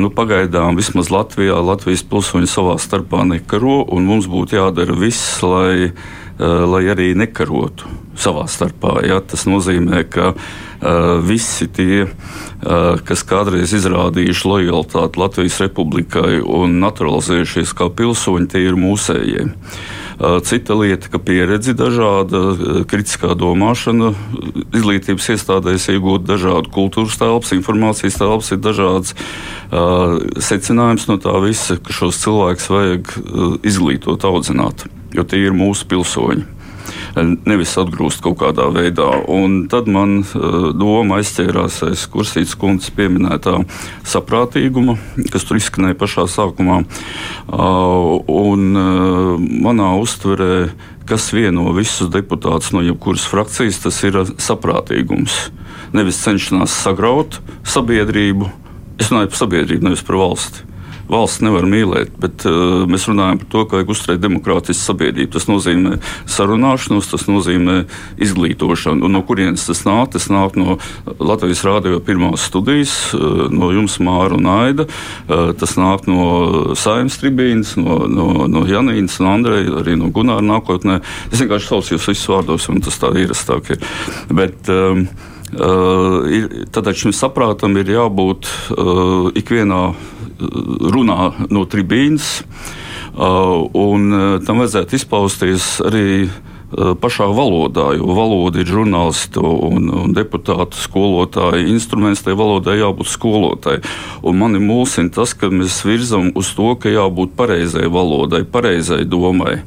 nu, 0.00 0.10
pagaidām 0.14 0.78
vismaz 0.78 1.10
Latvijā 1.12 1.58
Latvijas 1.64 2.04
pilsoņi 2.08 2.48
savā 2.48 2.76
starpā 2.80 3.24
nekaro, 3.28 3.82
un 3.92 4.06
mums 4.08 4.28
būtu 4.30 4.56
jādara 4.56 4.96
viss, 4.96 5.42
lai, 5.42 5.90
eh, 5.90 6.64
lai 6.74 6.84
arī 6.92 7.12
nekarotu 7.14 7.90
savā 8.20 8.46
starpā. 8.48 9.00
Ja? 9.06 9.20
Tas 9.20 9.46
nozīmē, 9.48 10.04
ka 10.10 10.32
uh, 10.34 11.20
visi 11.24 11.68
tie, 11.72 12.06
kas 13.06 13.22
kādreiz 13.28 13.72
izrādījuši 13.76 14.48
lojalitāti 14.48 15.20
Latvijas 15.20 15.60
republikai 15.64 16.40
un 16.40 16.78
naturalizējušies 16.82 17.72
kā 17.76 17.88
pilsoņi, 17.96 18.50
tie 18.52 18.66
ir 18.68 18.76
mūsējie. 18.80 19.46
Uh, 20.20 20.36
Cita 20.44 20.74
lieta, 20.76 21.08
ka 21.08 21.16
pieredze 21.16 21.72
dažāda, 21.72 22.52
kritiskā 22.84 23.32
domāšana 23.40 24.10
izglītības 24.76 25.30
iestādēs 25.32 25.88
iegūt 25.94 26.26
dažādu 26.28 26.68
kultūras 26.74 27.16
telpas, 27.16 27.54
informācijas 27.56 28.20
telpas, 28.20 28.52
ir 28.52 28.60
dažāds 28.60 29.14
secinājums 30.44 31.08
no 31.08 31.16
tā 31.22 31.32
visa, 31.40 31.78
ka 31.80 31.94
šos 31.96 32.20
cilvēkus 32.20 32.68
vajag 32.68 33.12
izglītot, 33.64 34.28
audzināt, 34.28 34.84
jo 35.16 35.24
tie 35.24 35.40
ir 35.46 35.56
mūsu 35.56 35.88
pilsoņi 35.88 36.59
nevis 37.18 37.72
atgrūst 37.80 38.22
kaut 38.24 38.38
kādā 38.42 38.68
veidā. 38.74 39.08
Un 39.30 39.64
tad 39.70 39.88
man 39.90 40.20
uh, 40.22 40.70
doma 40.76 41.20
aizķērās 41.20 41.80
aiz 41.88 42.06
kursītas 42.12 42.56
kundzes 42.60 42.92
pieminētā 42.96 43.58
saprātīguma, 44.08 44.96
kas 45.32 45.46
tur 45.48 45.60
izskanēja 45.60 45.98
pašā 46.00 46.26
sākumā. 46.30 46.82
Uh, 47.50 48.20
un 48.30 48.70
uh, 48.78 49.34
manā 49.38 49.92
uztverē, 50.00 50.70
kas 51.10 51.32
vieno 51.34 51.72
visus 51.76 52.10
deputātus 52.12 52.70
no 52.76 52.84
jebkuras 52.86 53.26
frakcijas, 53.26 53.82
tas 53.82 54.00
ir 54.06 54.22
saprātīgums. 54.38 55.42
Nevis 55.96 56.22
cenšanās 56.22 56.74
sagraut 56.84 57.40
sabiedrību. 57.66 58.50
Es 59.00 59.10
runāju 59.10 59.32
par 59.32 59.44
sabiedrību, 59.44 59.88
nevis 59.88 60.04
par 60.06 60.20
valsti 60.20 60.69
valsts 61.10 61.42
nevar 61.44 61.66
mīlēt, 61.68 62.12
bet 62.20 62.44
uh, 62.48 62.84
mēs 62.90 63.06
runājam 63.10 63.40
par 63.42 63.48
to, 63.52 63.64
ka 63.64 63.78
vajag 63.78 63.92
uzturēt 63.94 64.22
demokrātisku 64.22 64.80
sabiedrību. 64.80 65.32
Tas 65.34 65.48
nozīmē 65.50 65.98
sarunāšanos, 66.30 67.10
tas 67.12 67.26
nozīmē 67.30 67.76
izglītošanu. 68.22 69.06
Un 69.06 69.16
no 69.16 69.22
kurienes 69.26 69.66
tas 69.68 69.82
nāk? 69.88 70.12
Tas 70.14 70.28
nāk 70.32 70.58
no 70.60 70.78
Latvijas 71.18 71.64
Rādio 71.66 72.00
pirmās 72.04 72.46
studijas, 72.50 72.94
uh, 73.16 73.46
no 73.52 73.72
jums 73.74 73.98
Māra 74.02 74.38
un 74.38 74.48
Aida. 74.50 74.86
Uh, 75.26 75.50
tas 75.58 75.76
nāk 75.80 76.06
no 76.10 76.74
Saimnes 76.78 77.18
tribīnas, 77.20 77.74
no, 77.80 78.02
no, 78.10 78.30
no 78.50 78.64
Janīnas 78.68 79.20
un 79.22 79.32
Andreja, 79.34 79.80
arī 79.82 79.98
no 80.00 80.12
Gunāra 80.14 80.44
nākotnē. 80.46 81.00
Es 81.30 81.42
vienkārši 81.42 81.72
saucu 81.72 81.96
jūs 81.96 82.08
visus 82.12 82.30
vārdos, 82.30 82.70
un 82.72 82.80
tas 82.84 82.98
tā 83.02 83.12
īrastāk 83.20 83.74
ir. 83.76 83.92
Bet, 84.30 84.70
um, 84.70 85.06
Uh, 85.50 86.30
Tādēļ 86.70 86.94
šim 86.94 87.12
saprātam 87.16 87.74
ir 87.80 87.88
jābūt 87.90 88.46
uh, 88.70 89.32
ikvienā 89.34 89.80
runā 90.40 91.32
no 91.52 91.64
tribīnas, 91.68 92.40
uh, 92.42 93.66
un 93.76 94.06
uh, 94.12 94.38
tam 94.46 94.62
vajadzētu 94.62 94.96
izpausties 94.98 95.66
arī 95.86 96.06
uh, 96.26 96.94
pašā 97.00 97.28
valodā, 97.34 97.90
jo 97.98 98.14
valoda 98.16 98.62
ir 98.62 98.70
žurnālistu 98.70 99.44
un, 99.44 99.90
un 100.04 100.16
deputātu 100.16 100.80
skolotāja 100.80 101.66
instruments, 101.68 102.24
tai 102.26 102.36
valodai 102.38 102.80
jābūt 102.80 103.12
skolotai. 103.12 103.78
Un 104.22 104.40
mani 104.40 104.62
mulsina 104.62 105.12
tas, 105.20 105.34
ka 105.34 105.52
mēs 105.52 105.82
virzam 105.86 106.32
uz 106.38 106.52
to, 106.56 106.72
ka 106.80 106.92
jābūt 106.92 107.36
pareizai 107.38 107.86
valodai, 107.90 108.44
pareizai 108.48 109.04
domai. 109.04 109.60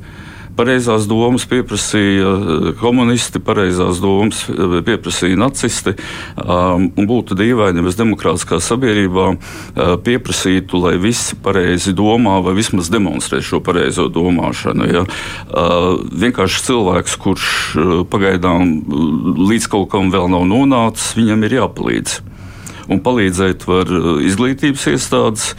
Pareizās 0.54 1.08
domas 1.10 1.48
pieprasīja 1.50 2.32
eh, 2.34 2.66
komunisti, 2.78 3.42
pareizās 3.42 4.02
domas 4.04 4.44
eh, 4.52 4.76
pieprasīja 4.86 5.40
nacisti. 5.40 5.96
Um, 6.38 6.90
būtu 6.94 7.38
dīvaini, 7.38 7.82
ja 7.82 7.86
mēs 7.86 7.98
demokrātiskā 7.98 8.60
sabiedrībā 8.62 9.26
uh, 9.34 9.94
pieprasītu, 10.04 10.80
lai 10.84 10.94
visi 11.02 11.38
pareizi 11.44 11.94
domā 11.98 12.40
vai 12.46 12.56
vismaz 12.58 12.92
demonstrē 12.94 13.42
šo 13.46 13.62
pareizo 13.66 14.08
domāšanu. 14.14 14.90
Ja? 14.90 15.06
Uh, 15.06 16.04
vienkārši 16.24 16.68
cilvēks, 16.68 17.18
kurš 17.24 17.48
pagaidām 18.14 18.76
līdz 19.50 19.70
kaut 19.74 19.90
kam 19.94 20.14
vēl 20.14 20.30
nav 20.34 20.46
nonācis, 20.50 21.16
viņam 21.18 21.48
ir 21.48 21.60
jāpalīdz 21.62 22.22
un 22.92 23.02
palīdzēt 23.04 23.66
var 23.70 23.90
uh, 23.94 24.20
izglītības 24.26 24.86
iestādes, 24.94 25.50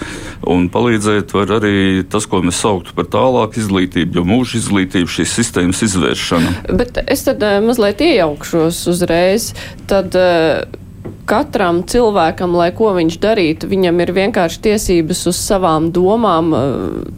un 0.51 0.69
palīdzēt 0.73 1.35
var 1.37 1.57
arī 1.59 2.05
tas, 2.11 2.29
ko 2.31 2.43
mēs 2.45 2.61
sauktu 2.65 2.97
par 2.97 3.09
tālāku 3.13 3.63
izglītību, 3.63 4.21
jo 4.21 4.27
mūža 4.29 4.61
izglītība 4.61 5.17
šīs 5.19 5.37
sistēmas 5.41 5.85
izvēršana. 5.89 6.55
Bet 6.81 7.01
es 7.07 7.27
tad 7.29 7.45
uh, 7.45 7.61
mazliet 7.65 8.05
iejaukšos 8.05 8.85
uzreiz. 8.95 9.53
Tad, 9.91 10.17
uh 10.17 10.83
katram 11.29 11.81
cilvēkam, 11.89 12.55
lai 12.57 12.69
ko 12.77 12.91
viņš 12.97 13.17
darītu, 13.23 13.69
viņam 13.71 14.01
ir 14.05 14.13
vienkārši 14.17 14.61
tiesības 14.67 15.25
uz 15.31 15.41
savām 15.41 15.91
domām. 15.95 16.53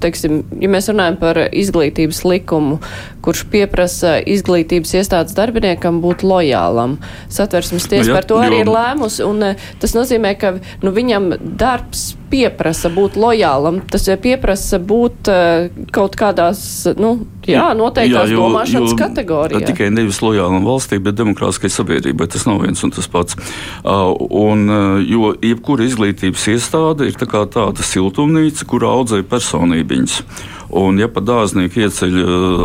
Teiksim, 0.02 0.42
ja 0.62 0.70
mēs 0.70 0.90
runājam 0.92 1.18
par 1.20 1.40
izglītības 1.50 2.22
likumu, 2.26 2.78
kurš 3.26 3.44
pieprasa 3.50 4.16
izglītības 4.22 4.94
iestādes 5.00 5.36
darbiniekam 5.38 6.00
būt 6.04 6.22
lojālam. 6.26 6.98
Satversmes 7.32 7.88
tiesa 7.90 8.06
nu, 8.06 8.12
ja, 8.14 8.20
par 8.20 8.30
to 8.30 8.38
arī 8.42 8.60
jo... 8.60 8.66
ir 8.66 8.72
lēmusi, 8.76 9.24
un 9.26 9.50
tas 9.82 9.96
nozīmē, 9.98 10.36
ka 10.38 10.56
nu, 10.84 10.94
viņam 10.94 11.32
darbs 11.58 12.12
pieprasa 12.30 12.90
būt 12.92 13.16
lojālam, 13.20 13.80
tas 13.90 14.06
pieprasa 14.22 14.80
būt 14.82 15.30
uh, 15.30 15.84
kaut 15.94 16.16
kādās, 16.18 16.60
nu, 16.98 17.12
jā, 17.46 17.68
noteiktās 17.78 18.30
jā, 18.30 18.34
jo, 18.34 18.42
domāšanas 18.42 18.94
jo, 18.94 18.98
kategorijās. 19.00 19.66
Tikai 19.70 19.90
nevis 19.94 20.20
lojālam 20.24 20.66
valstī, 20.66 20.98
bet 21.02 21.18
demokrātiskai 21.20 21.70
sabiedrībai. 21.72 22.28
Tas 22.32 22.46
nav 22.48 22.62
viens 22.64 22.82
un 22.86 22.94
tas 22.94 23.08
pats. 23.10 23.38
Uh, 23.82 24.12
un, 24.30 24.66
uh, 24.66 24.98
jo 25.06 25.32
jebkura 25.44 25.86
izglītības 25.86 26.48
iestāde 26.54 27.10
ir 27.10 27.18
tā 27.20 27.28
tāda 27.30 27.86
siltumnīca, 27.86 28.66
kur 28.68 28.86
audzē 28.88 29.22
personībiņas. 29.26 30.20
Un, 30.66 30.98
ja 30.98 31.06
pa 31.06 31.22
dārznieku 31.22 31.84
ieceļ 31.84 32.16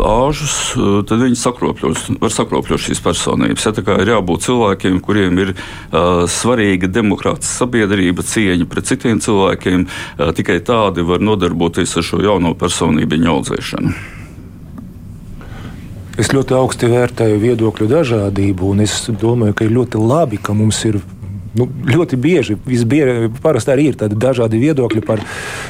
āžus, 0.02 0.56
tad 1.06 1.22
viņi 1.22 1.38
sakropļos, 1.38 2.08
var 2.22 2.34
sakropļot 2.34 2.82
šīs 2.88 3.02
personības. 3.04 3.68
Ja, 3.68 3.74
ir 4.02 4.10
jābūt 4.10 4.46
cilvēkiem, 4.48 4.98
kuriem 5.04 5.38
ir 5.38 5.52
uh, 5.54 6.24
svarīga 6.26 6.90
demokrātiska 6.90 7.62
sabiedrība, 7.62 8.26
cieņa 8.26 8.66
pret 8.70 8.90
citiem 8.90 9.22
cilvēkiem, 9.22 9.86
uh, 9.86 10.32
tikai 10.34 10.58
tādi 10.66 11.06
var 11.06 11.22
nodarboties 11.22 11.94
ar 11.94 12.08
šo 12.10 12.18
jauno 12.26 12.56
personību 12.58 13.22
audzēšanu. 13.36 13.94
Es 16.20 16.28
ļoti 16.34 16.52
augsti 16.58 16.90
vērtēju 16.92 17.38
viedokļu 17.40 17.86
dažādību, 17.88 18.74
un 18.74 18.84
es 18.84 18.98
domāju, 19.08 19.54
ka 19.56 19.64
ir 19.64 19.72
ļoti 19.78 20.00
labi, 20.02 20.42
ka 20.42 20.52
mums 20.52 20.82
ir 20.90 20.98
nu, 21.56 21.66
ļoti 21.88 22.18
bieži, 22.20 22.56
visbieži, 22.66 23.30
parasti 23.42 23.72
arī 23.72 23.88
ir 23.90 23.98
tādi 24.00 24.18
dažādi 24.20 24.60
viedokļi 24.60 25.02
par 25.06 25.22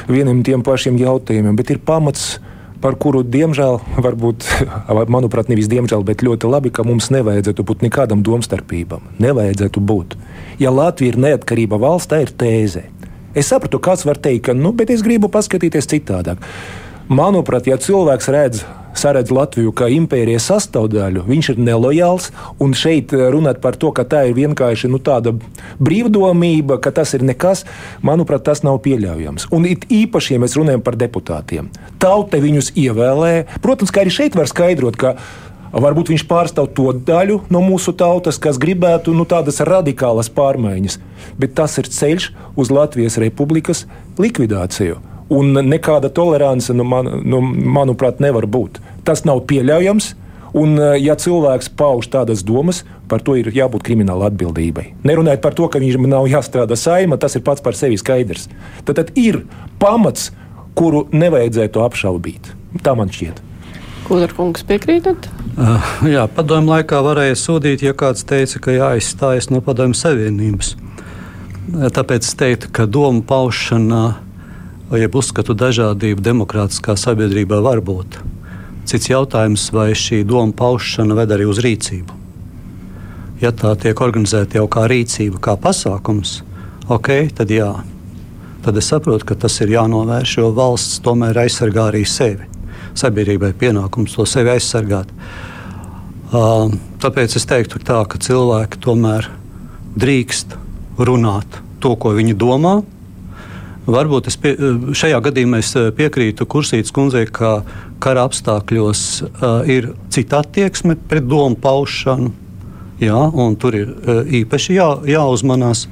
vieniem 0.09 0.41
tiem 0.45 0.63
pašiem 0.65 0.97
jautājumiem, 1.01 1.55
bet 1.59 1.73
ir 1.73 1.83
pamats. 1.83 2.39
Par 2.83 2.97
kuru, 2.99 3.21
diemžēl, 3.23 3.77
varbūt, 4.03 4.43
manuprāt, 5.15 5.47
nevis 5.47 5.69
diemžēl, 5.71 6.01
bet 6.03 6.19
ļoti 6.25 6.49
labi, 6.51 6.71
ka 6.75 6.83
mums 6.83 7.07
nevajadzētu 7.15 7.63
būt 7.63 7.85
nekādam 7.85 8.25
domstarpībam. 8.27 9.05
Nevajadzētu 9.23 9.79
būt. 9.79 10.17
Ja 10.59 10.73
Latvija 10.75 11.13
ir 11.13 11.19
neatkarība 11.23 11.79
valsts, 11.79 12.11
tā 12.11 12.25
ir 12.25 12.33
tēze. 12.35 12.83
Es 13.31 13.47
sapratu, 13.53 13.79
kāds 13.79 14.03
var 14.03 14.19
teikt, 14.19 14.49
ka, 14.49 14.57
nu, 14.57 14.73
bet 14.75 14.91
es 14.91 15.01
gribu 15.05 15.31
paskatīties 15.31 15.87
citādāk. 15.95 16.43
Manuprāt, 17.07 17.71
ja 17.71 17.79
cilvēks 17.79 18.27
redz 18.35 18.65
saredz 18.97 19.31
Latviju 19.33 19.73
kā 19.75 19.89
impērijas 19.93 20.47
sastāvdaļu, 20.51 21.25
viņš 21.27 21.51
ir 21.53 21.61
nelojāls. 21.67 22.31
Un 22.63 22.75
šeit 22.77 23.13
eh, 23.15 23.27
runāt 23.33 23.61
par 23.63 23.77
to, 23.79 23.93
ka 23.95 24.05
tā 24.07 24.25
ir 24.29 24.37
vienkārši 24.37 24.91
nu, 24.91 25.01
tāda 25.03 25.35
brīvdomība, 25.83 26.79
ka 26.83 26.93
tas 26.95 27.15
ir 27.17 27.25
nekas, 27.27 27.65
manuprāt, 28.05 28.45
tas 28.49 28.63
nav 28.65 28.81
pieļaujams. 28.85 29.49
Un 29.55 29.69
it 29.69 29.87
īpaši, 29.91 30.35
ja 30.35 30.43
mēs 30.43 30.57
runājam 30.59 30.83
par 30.85 30.99
deputātiem, 30.99 31.71
tauta 32.01 32.41
viņus 32.43 32.73
ievēlē. 32.79 33.33
Protams, 33.63 33.93
ka 33.93 34.03
arī 34.03 34.13
šeit 34.13 34.37
var 34.39 34.51
skaidrot, 34.51 34.99
ka 34.99 35.17
Varbūt 35.73 36.11
viņš 36.11 36.23
pārstāv 36.29 36.67
to 36.77 36.91
daļu 36.93 37.39
no 37.49 37.63
mūsu 37.65 37.95
tautas, 37.97 38.37
kas 38.37 38.59
gribētu 38.61 39.15
nu, 39.17 39.25
tādas 39.25 39.57
radikālas 39.65 40.29
pārmaiņas, 40.29 40.99
bet 41.41 41.55
tas 41.57 41.79
ir 41.81 41.89
ceļš 41.89 42.29
uz 42.53 42.69
Latvijas 42.69 43.17
republikas 43.17 43.87
likvidāciju. 44.21 44.99
Un 45.31 45.55
nekāda 45.55 46.11
tolerance, 46.11 46.73
nu, 46.75 46.83
man, 46.83 47.07
nu, 47.23 47.39
manuprāt, 47.43 48.19
nevar 48.23 48.47
būt. 48.49 48.81
Tas 49.07 49.23
nav 49.27 49.45
pieļaujams. 49.49 50.13
Un, 50.53 50.75
eh, 50.77 50.99
ja 51.01 51.15
cilvēks 51.17 51.71
pauž 51.73 52.11
tādas 52.13 52.43
domas, 52.45 52.83
par 53.09 53.23
to 53.25 53.33
ir 53.39 53.49
jābūt 53.49 53.81
krimināla 53.87 54.29
atbildībai. 54.29 54.85
Nerunājot 55.01 55.41
par 55.41 55.55
to, 55.57 55.65
ka 55.67 55.81
viņam 55.81 56.05
nav 56.11 56.27
jāstrādā 56.29 56.77
saima, 56.77 57.17
tas 57.17 57.35
ir 57.35 57.41
pats 57.41 57.61
par 57.61 57.73
sevi 57.73 57.97
skaidrs. 57.97 58.45
Tad, 58.85 58.99
tad 58.99 59.17
ir 59.17 59.45
pamats, 59.81 60.29
kuru 60.77 61.07
nevajadzētu 61.09 61.81
apšaubīt. 61.81 62.53
Tā 62.85 62.93
man 62.97 63.09
šķiet. 63.09 63.41
Kūderkungs 64.05 64.65
piekrītat? 64.67 65.25
Uh, 65.57 65.89
jā, 66.05 66.27
padomju 66.27 66.69
laikā 66.75 67.01
varēja 67.01 67.37
sūdīt, 67.39 67.85
ja 67.85 67.93
kāds 67.97 68.25
teica, 68.27 68.59
ka 68.59 68.75
jāizstājas 68.75 69.49
no 69.49 69.61
padomju 69.63 69.97
savienības. 69.97 70.75
Tāpēc 71.95 72.27
es 72.27 72.37
teiktu, 72.37 72.69
ka 72.75 72.85
domu 72.85 73.23
paušana 73.25 74.03
uh, 74.11 74.21
jeb 74.99 75.15
uzskatu 75.17 75.55
dažādība 75.57 76.21
demokrātiskā 76.21 76.95
sabiedrībā 76.99 77.59
var 77.63 77.81
būt. 77.85 78.19
Cits 78.89 79.09
jautājums, 79.09 79.69
vai 79.73 79.93
šī 79.95 80.23
doma 80.27 80.53
paušana 80.53 81.15
ved 81.17 81.31
arī 81.33 81.47
uz 81.49 81.61
rīcību. 81.63 82.19
Ja 83.41 83.51
tā 83.55 83.73
tiek 83.79 83.99
organizēta 83.99 84.59
jau 84.59 84.67
kā 84.71 84.85
rīcība, 84.91 85.39
kā 85.43 85.55
pasākums, 85.59 86.41
ok, 86.91 87.09
tad 87.35 87.51
jā. 87.51 87.71
Tad 88.63 88.77
es 88.79 88.87
saprotu, 88.91 89.27
ka 89.27 89.35
tas 89.35 89.57
ir 89.63 89.73
jānovērš, 89.73 90.37
jo 90.39 90.51
valsts 90.55 91.01
tomēr 91.03 91.41
aizsargā 91.41 91.89
arī 91.89 92.05
sevi. 92.07 92.47
Sabiedrībai 92.95 93.51
pienākums 93.59 94.15
to 94.15 94.27
sevi 94.29 94.53
aizsargāt. 94.53 95.09
Uh, 96.33 96.71
tāpēc 97.03 97.35
es 97.37 97.47
teiktu, 97.49 97.81
tā, 97.83 97.99
ka 98.09 98.21
cilvēki 98.21 98.79
tomēr 98.83 99.27
drīkst 99.99 100.55
runāt 100.97 101.59
to, 101.83 101.97
ko 101.99 102.13
viņi 102.15 102.37
domā, 102.39 102.77
Varbūt 103.83 104.29
pie, 104.39 104.53
šajā 104.95 105.17
gadījumā 105.25 105.59
es 105.59 105.73
eh, 105.75 105.89
piekrītu 105.95 106.47
Kursītas 106.47 106.93
kundzei, 106.95 107.25
ka 107.27 107.61
kara 108.03 108.25
apstākļos 108.27 109.01
uh, 109.23 109.61
ir 109.67 109.93
cita 110.11 110.41
attieksme 110.43 110.97
pret 111.07 111.23
domu 111.27 111.55
paušanu. 111.59 112.33
Jā, 112.99 113.19
tur 113.59 113.75
ir 113.75 113.91
uh, 113.91 114.21
īpaši 114.27 114.75
jā, 114.75 114.87
jāuzmanās. 115.07 115.85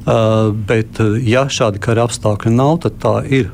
Uh, 0.00 0.50
bet, 0.66 0.98
ja 1.26 1.44
šādi 1.50 1.82
kara 1.82 2.06
apstākļi 2.06 2.54
nav, 2.54 2.78
tad 2.86 2.98
tā 3.02 3.14
ir 3.26 3.50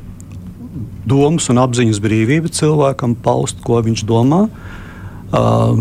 domas 1.09 1.49
un 1.53 1.61
apziņas 1.63 2.01
brīvība 2.05 2.53
cilvēkam 2.53 3.17
paust, 3.25 3.61
ko 3.65 3.81
viņš 3.85 4.05
domā. 4.09 4.45
Uh, 5.33 5.81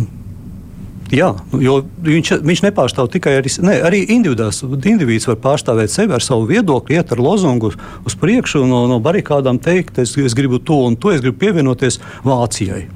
Jā, 1.13 1.27
jo 1.61 1.75
viņš, 2.01 2.31
viņš 2.41 2.61
nepārstāv 2.65 3.11
tikai 3.13 3.35
arī, 3.37 3.51
ne, 3.61 3.75
arī 3.85 3.99
individuāls. 4.15 4.63
Indivīds 4.65 5.27
var 5.29 5.37
pārstāvēt 5.43 5.93
sevi 5.93 6.15
ar 6.17 6.23
savu 6.25 6.47
viedokli, 6.49 6.97
iet 6.97 7.13
ar 7.13 7.21
lozungu 7.21 7.69
uz, 7.69 7.77
uz 8.09 8.15
priekšu, 8.17 8.63
no, 8.65 8.85
no 8.89 8.97
barikādām 9.03 9.59
teikt, 9.61 9.99
es, 10.01 10.15
es 10.17 10.33
gribu 10.37 10.57
to 10.57 10.79
un 10.87 10.97
to, 10.97 11.13
es 11.13 11.21
gribu 11.21 11.37
pievienoties 11.43 11.99
Vācijai. 12.25 12.87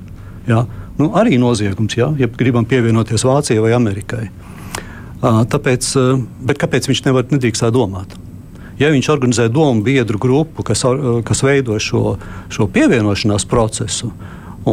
Jā. 0.49 0.63
Nu, 0.99 1.11
arī 1.15 1.37
noziegums, 1.39 1.95
jā, 1.95 2.09
ja 2.19 2.27
gribam 2.27 2.65
pievienoties 2.67 3.23
Vācijai 3.27 3.61
vai 3.63 3.75
Amerikai. 3.77 4.25
Tāpēc, 5.21 5.91
kāpēc 6.59 6.89
viņš 6.89 7.03
nevar 7.05 7.29
nedrīkst 7.29 7.63
tā 7.63 7.69
domāt? 7.75 8.17
Ja 8.79 8.89
viņš 8.91 9.09
organizē 9.11 9.49
domu 9.51 9.83
biedru 9.83 10.19
grupu, 10.19 10.63
kas, 10.63 10.85
kas 11.27 11.41
veido 11.43 11.75
šo, 11.83 12.15
šo 12.51 12.67
pievienošanās 12.71 13.45
procesu, 13.47 14.13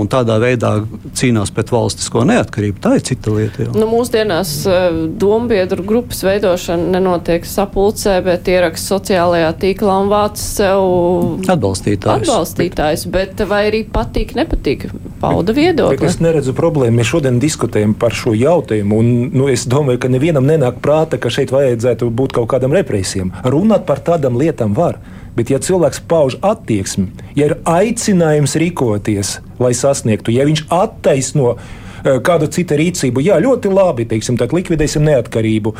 un 0.01 0.09
tādā 0.11 0.39
veidā 0.43 0.73
cīnās 1.17 1.53
pret 1.55 1.73
valstisko 1.73 2.25
neatkarību. 2.29 2.81
Tā 2.83 2.97
ir 2.99 3.05
cita 3.07 3.33
lieta. 3.35 3.67
Jau. 3.67 3.75
Nu, 3.77 3.89
mūsdienās 3.91 4.53
eh, 4.71 5.01
dombiedru 5.21 5.85
grupas 5.87 6.23
veidošana 6.27 6.97
nenotiek 6.97 7.47
sapulcē, 7.49 8.19
bet 8.27 8.51
ieraksts 8.53 8.91
sociālajā 8.93 9.51
tīklā 9.63 9.99
un 10.05 10.13
vāc 10.13 10.41
sev 10.41 11.47
atbalstītājs. 11.53 12.27
atbalstītājs. 12.27 13.07
Bet 13.13 13.43
vai 13.49 13.67
arī 13.71 13.83
patīk, 13.91 14.37
nepatīk 14.39 14.89
pauda 15.21 15.57
viedokli? 15.57 15.99
Bet 15.99 16.09
es 16.11 16.21
neredzu 16.23 16.55
problēmu. 16.57 17.01
Mēs 17.01 17.13
šodien 17.13 17.41
diskutējam 17.43 17.97
par 17.99 18.17
šo 18.17 18.35
jautājumu, 18.37 19.01
un 19.03 19.13
nu, 19.35 19.51
es 19.53 19.67
domāju, 19.71 20.03
ka 20.05 20.13
nevienam 20.13 20.47
nenāk 20.49 20.81
prāta, 20.85 21.21
ka 21.21 21.33
šeit 21.33 21.55
vajadzētu 21.55 22.11
būt 22.11 22.37
kaut 22.37 22.51
kādam 22.55 22.75
represijām. 22.77 23.33
Runāt 23.45 23.87
par 23.89 24.03
tādām 24.05 24.39
lietām 24.41 24.77
var. 24.77 25.01
Bet, 25.37 25.51
ja 25.53 25.61
cilvēks 25.61 26.01
pauž 26.09 26.39
attieksmi, 26.41 27.11
ja 27.37 27.51
ir 27.51 27.59
aicinājums 27.69 28.57
rīkoties, 28.57 29.35
lai 29.61 29.75
sasniegtu, 29.77 30.33
ja 30.33 30.47
viņš 30.49 30.63
attaisno 30.73 31.51
eh, 31.59 32.17
kādu 32.25 32.49
citu 32.49 32.79
rīcību, 32.81 33.21
jā, 33.21 33.37
ļoti 33.45 33.73
labi, 33.73 34.07
teiksim, 34.09 34.39
tad 34.41 34.57
likvidēsim 34.57 35.05
neatkarību. 35.05 35.75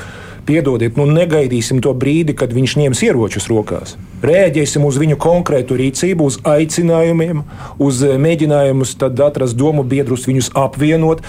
Piedodiet, 0.47 0.99
nu 1.01 1.09
negaidīsim 1.11 1.81
to 1.83 1.91
brīdi, 1.97 2.37
kad 2.39 2.53
viņš 2.55 2.77
ņems 2.79 3.01
ieročus 3.09 3.49
rokās. 3.51 3.97
Rēģēsim 4.23 4.85
uz 4.87 5.01
viņu 5.01 5.17
konkrētu 5.19 5.81
rīcību, 5.81 6.29
uz 6.29 6.37
aicinājumiem, 6.45 7.41
uz 7.81 8.05
eh, 8.05 8.19
mēģinājumus 8.21 8.99
atrast 9.01 9.57
domu 9.57 9.89
biedrus, 9.89 10.29
viņus 10.29 10.53
apvienot 10.53 11.25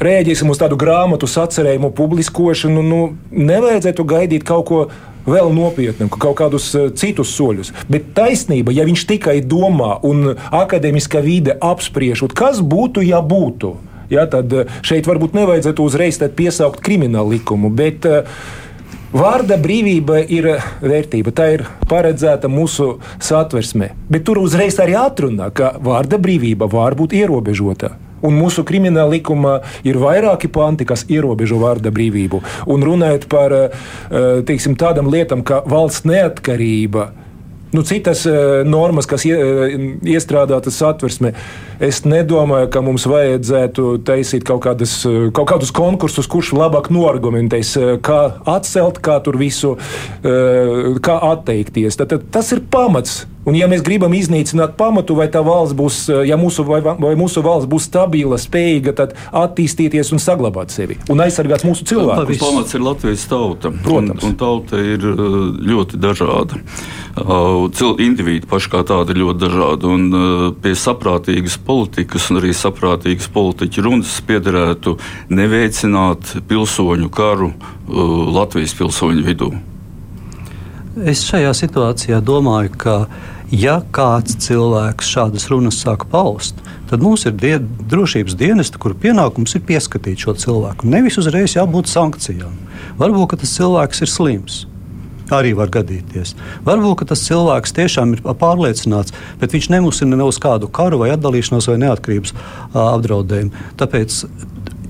rēģēsim 0.00 0.48
uz 0.48 0.56
tādu 0.60 0.78
grāmatu 0.80 1.28
sacerējumu 1.28 1.92
publiskošanu. 1.92 2.80
Nu, 2.80 3.00
nevajadzētu 3.30 4.08
gaidīt 4.08 4.48
kaut 4.48 4.68
ko 4.72 4.82
vēl 5.26 5.52
nopietnāku, 5.56 6.20
kaut 6.20 6.38
kādus 6.40 6.70
uh, 6.78 6.88
citus 6.94 7.34
soļus. 7.36 7.74
Bet 7.90 8.12
taisnība, 8.16 8.74
ja 8.76 8.86
viņš 8.88 9.06
tikai 9.10 9.40
domā 9.44 9.98
un 10.06 10.34
akadēmiskā 10.36 11.22
vide 11.24 11.56
apspriež, 11.60 12.24
kas 12.36 12.62
būtu, 12.62 13.04
ja 13.06 13.20
būtu, 13.24 13.74
ja, 14.12 14.26
tad 14.30 14.52
uh, 14.54 14.80
šeit 14.86 15.08
varbūt 15.10 15.36
nevajadzētu 15.38 15.86
uzreiz 15.86 16.20
piesaukt 16.36 16.82
kriminālu 16.84 17.38
likumu. 17.38 17.70
Bet, 17.72 18.08
uh, 18.08 18.26
Vārda 19.10 19.56
brīvība 19.58 20.20
ir 20.22 20.46
vērtība, 20.78 21.32
tā 21.34 21.48
ir 21.56 21.64
paredzēta 21.90 22.46
mūsu 22.46 23.00
satversmē. 23.18 23.88
Bet 24.06 24.22
tur 24.28 24.38
uzreiz 24.38 24.78
arī 24.78 24.94
atrunā, 25.00 25.48
ka 25.50 25.72
vārda 25.82 26.20
brīvība 26.22 26.70
var 26.70 26.94
būt 26.94 27.16
ierobežota. 27.18 27.96
Un 28.26 28.36
mūsu 28.36 28.64
krimināla 28.68 29.14
likumā 29.14 29.56
ir 29.86 30.00
vairāki 30.00 30.50
panti, 30.52 30.86
kas 30.88 31.06
ierobežo 31.08 31.60
vārda 31.62 31.92
brīvību. 31.94 32.42
Un 32.70 32.84
runājot 32.86 33.26
par 33.32 33.56
eh, 33.56 33.80
teiksim, 34.46 34.76
tādām 34.80 35.10
lietām, 35.12 35.44
kā 35.46 35.62
valsts 35.68 36.06
neatkarība. 36.08 37.10
Nu, 37.70 37.84
citas 37.86 38.24
uh, 38.26 38.66
normas, 38.66 39.06
kas 39.06 39.22
ie, 39.28 39.36
iestrādātas 40.10 40.74
satversmē, 40.80 41.30
es 41.78 42.00
nedomāju, 42.02 42.66
ka 42.74 42.82
mums 42.82 43.04
vajadzētu 43.06 43.92
taisīt 44.06 44.42
kaut, 44.48 44.64
kādas, 44.64 44.96
kaut 45.36 45.46
kādus 45.52 45.70
konkursus, 45.74 46.26
kurš 46.30 46.50
labāk 46.58 46.90
noargumentēs, 46.90 47.76
kā 48.02 48.20
atcelt, 48.50 48.98
kā 48.98 49.20
tur 49.22 49.38
visu, 49.38 49.76
kā 50.20 51.16
atteikties. 51.30 52.00
Tad, 52.00 52.18
tas 52.34 52.50
ir 52.56 52.64
pamats 52.74 53.20
Un, 53.48 53.56
ja 53.56 53.64
mēs 53.70 53.80
gribam 53.80 54.12
iznīcināt 54.12 54.74
pamatu, 54.76 55.14
vai 55.16 55.24
tā 55.32 55.40
valsts 55.44 55.72
būs, 55.76 55.98
ja 56.28 56.36
mūsu, 56.36 56.60
vai, 56.68 56.82
vai 56.84 57.12
mūsu 57.16 57.40
valsts 57.44 57.68
būs 57.72 57.86
stabila, 57.88 58.36
spējīga 58.36 58.92
attīstīties 59.40 60.12
un 60.12 60.20
saglabāt 60.20 60.74
sevi 60.74 60.98
un 61.08 61.22
aizsargāt 61.24 61.64
mūsu 61.64 61.86
cilvēkus. 61.88 62.40
Pamats 62.42 62.76
ir 62.76 62.84
Latvijas 62.84 63.24
tauta. 63.30 63.72
Protams. 63.86 64.20
Un, 64.20 64.34
un 64.34 64.36
tauta 64.40 64.82
ir 64.84 65.06
uh, 65.08 65.38
ļoti 65.56 66.00
dažāda. 66.02 66.60
Uh, 67.16 67.96
Indivīdi 68.00 68.48
paši 68.50 68.70
kā 68.74 68.84
tādi 68.86 69.16
ir 69.16 69.22
ļoti 69.22 69.42
dažādi. 69.46 69.88
Un 69.88 70.04
uh, 70.12 70.44
pie 70.60 70.74
saprātīgas 70.76 71.56
politikas 71.64 72.28
un 72.28 72.42
arī 72.42 72.52
saprātīgas 72.56 73.30
politiķa 73.32 73.88
runas 73.88 74.20
piederētu 74.28 74.98
neveicināt 75.32 76.36
pilsoņu 76.50 77.08
karu 77.08 77.54
Latvijas 77.88 78.76
pilsoņu 78.76 79.24
vidū. 79.26 79.52
Es 80.98 81.22
šajā 81.22 81.52
situācijā 81.54 82.18
domāju, 82.24 82.72
ka, 82.76 82.94
ja 83.50 83.80
kāds 83.94 84.36
cilvēks 84.44 85.10
šādas 85.10 85.48
runas 85.50 85.80
sāk 85.82 86.06
paust, 86.10 86.58
tad 86.90 87.02
mums 87.02 87.26
ir 87.26 87.36
die, 87.38 87.56
drošības 87.90 88.36
dienesti, 88.38 88.80
kuru 88.82 88.96
pienākums 88.98 89.54
ir 89.56 89.64
pieskatīt 89.66 90.22
šo 90.24 90.36
cilvēku. 90.38 90.88
Nevis 90.90 91.18
uzreiz 91.20 91.56
jābūt 91.56 91.90
sankcijām. 91.90 92.54
Varbūt 93.00 93.40
tas 93.42 93.54
cilvēks 93.58 94.04
ir 94.06 94.12
slims. 94.12 94.64
Arī 95.30 95.52
var 95.54 95.70
gadīties. 95.70 96.34
Varbūt 96.66 97.04
tas 97.12 97.22
cilvēks 97.22 97.74
tiešām 97.76 98.16
ir 98.16 98.22
pārliecināts, 98.24 99.14
bet 99.38 99.54
viņš 99.54 99.68
nemusina 99.70 100.18
ne 100.18 100.26
uz 100.26 100.40
kādu 100.42 100.66
karu, 100.66 100.98
vai 101.04 101.12
atdalīšanos, 101.14 101.70
vai 101.70 101.78
neatkarības 101.84 102.34
apdraudējumu. 102.74 103.68
Tāpēc 103.78 104.24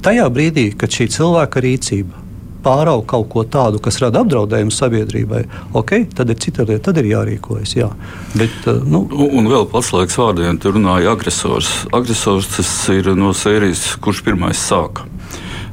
tajā 0.01 0.25
brīdī, 0.33 0.71
kad 0.81 0.97
šī 0.97 1.11
cilvēka 1.13 1.61
rīcība 1.61 2.20
pārauga 2.65 3.07
kaut 3.15 3.29
ko 3.33 3.45
tādu, 3.45 3.81
kas 3.83 4.01
rada 4.03 4.23
apdraudējumu 4.25 4.75
sabiedrībai, 4.75 5.45
okay, 5.79 6.07
tad 6.17 6.33
ir 6.33 6.41
cita 6.43 6.67
lieta, 6.69 6.91
tad 6.91 7.01
ir 7.03 7.11
jārīkojas. 7.13 7.77
Jā. 7.79 7.91
Bet, 8.35 8.57
uh, 8.71 8.83
nu. 8.87 9.05
Un 9.31 9.49
vēl 9.51 9.69
paslēgas 9.71 10.19
vārdiem, 10.21 10.61
tur 10.63 10.77
runāja 10.79 11.15
agresors. 11.15 11.71
Agresors 11.97 12.51
tas 12.57 12.73
ir 12.95 13.13
no 13.19 13.33
sērijas, 13.37 13.95
kurš 14.03 14.25
pirmais 14.27 14.61
sāka. 14.61 15.07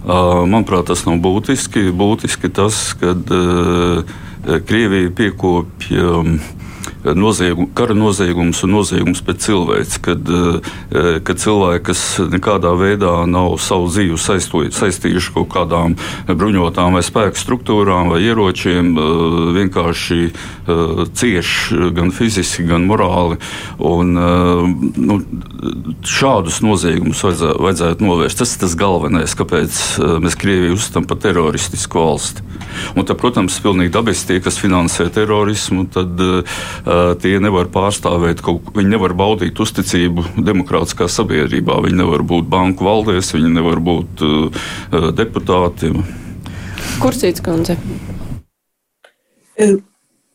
Uh, 0.07 0.45
manuprāt, 0.47 0.87
tas 0.87 1.03
nav 1.07 1.17
būtiski. 1.23 1.89
Būtiski 1.91 2.51
tas, 2.55 2.93
ka 2.99 3.11
uh, 3.11 4.15
Krievija 4.67 5.11
piekopja. 5.11 6.21
Um, 7.05 7.17
noziegum, 7.27 7.67
kara 7.73 7.93
noziegums 7.93 8.63
un 8.63 8.73
noziegums 8.75 9.21
pret 9.25 9.41
cilvēci, 9.43 9.99
kad, 10.05 10.29
eh, 10.29 11.19
kad 11.23 11.39
cilvēki, 11.41 11.83
kas 11.89 12.01
nekādā 12.31 12.73
veidā 12.77 13.13
nav 13.29 13.57
savu 13.61 13.89
dzīvi 13.91 14.17
saistījuši 14.17 15.33
kaut 15.35 15.49
kādām 15.53 15.97
bruņotām 16.27 16.97
vai 16.97 17.03
spēku 17.05 17.39
struktūrām 17.39 18.11
vai 18.13 18.21
ieročiem, 18.25 18.93
eh, 18.97 19.01
vienkārši 19.59 20.21
eh, 20.27 21.05
cieš 21.13 21.73
gan 21.95 22.11
fiziski, 22.11 22.67
gan 22.67 22.87
morāli. 22.87 23.37
Un, 23.79 24.13
nu, 24.97 25.15
šādus 26.03 26.59
noziegumus 26.61 27.21
vajadzētu, 27.23 27.61
vajadzētu 27.63 28.03
novērst. 28.03 28.37
Tas 28.41 28.55
ir 28.55 28.61
tas 28.61 28.75
galvenais, 28.75 29.35
kāpēc 29.37 29.79
mēs 30.23 30.37
Krieviju 30.37 30.75
uzskatām 30.75 31.07
par 31.07 31.17
teroristisku 31.17 31.99
valsti. 31.99 32.43
Un 32.95 33.05
tad, 33.05 33.17
protams, 33.21 33.57
pilnīgi 33.63 33.93
dabiski 33.93 34.33
tie, 34.33 34.39
kas 34.43 34.59
finansē 34.61 35.07
terorismu, 35.13 35.87
tad 35.93 36.19
uh, 36.21 36.57
tie 37.23 37.33
nevar 37.43 37.71
pārstāvēt, 37.73 38.43
kaut, 38.45 38.71
viņi 38.77 38.93
nevar 38.93 39.15
baudīt 39.17 39.59
uzticību 39.63 40.25
demokrātiskā 40.37 41.09
sabiedrībā. 41.11 41.79
Viņi 41.87 42.01
nevar 42.03 42.23
būt 42.27 42.47
banku 42.51 42.87
valdēs, 42.87 43.33
viņi 43.35 43.53
nevar 43.57 43.81
būt 43.83 44.23
uh, 44.25 44.65
deputāti. 45.17 45.93
Kursīts 47.01 47.43
kundze. 47.45 47.77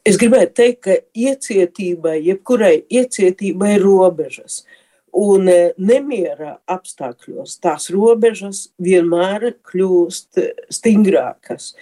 Es 0.03 0.19
gribētu 0.19 0.55
teikt, 0.59 0.81
ka 0.83 0.95
iecietībai, 1.15 2.17
jebkurai 2.27 2.81
iecietībai 2.91 3.77
ir 3.77 3.85
robežas. 3.87 4.65
Un 5.13 5.45
nemiera 5.77 6.57
apstākļos 6.73 7.59
tās 7.63 7.91
robežas 7.93 8.65
vienmēr 8.83 9.53
kļūst 9.69 10.41
stingrākas. 10.73 11.75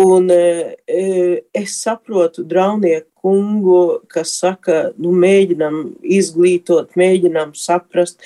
Un 0.00 0.30
es 0.32 1.76
saprotu 1.76 2.42
Draunieku 2.48 3.09
kungu, 3.20 4.00
kas 4.10 4.32
saka, 4.40 4.90
nu, 5.00 5.12
mēģinam 5.22 5.80
izglītot, 6.18 6.96
mēģinam 7.00 7.54
saprast, 7.58 8.20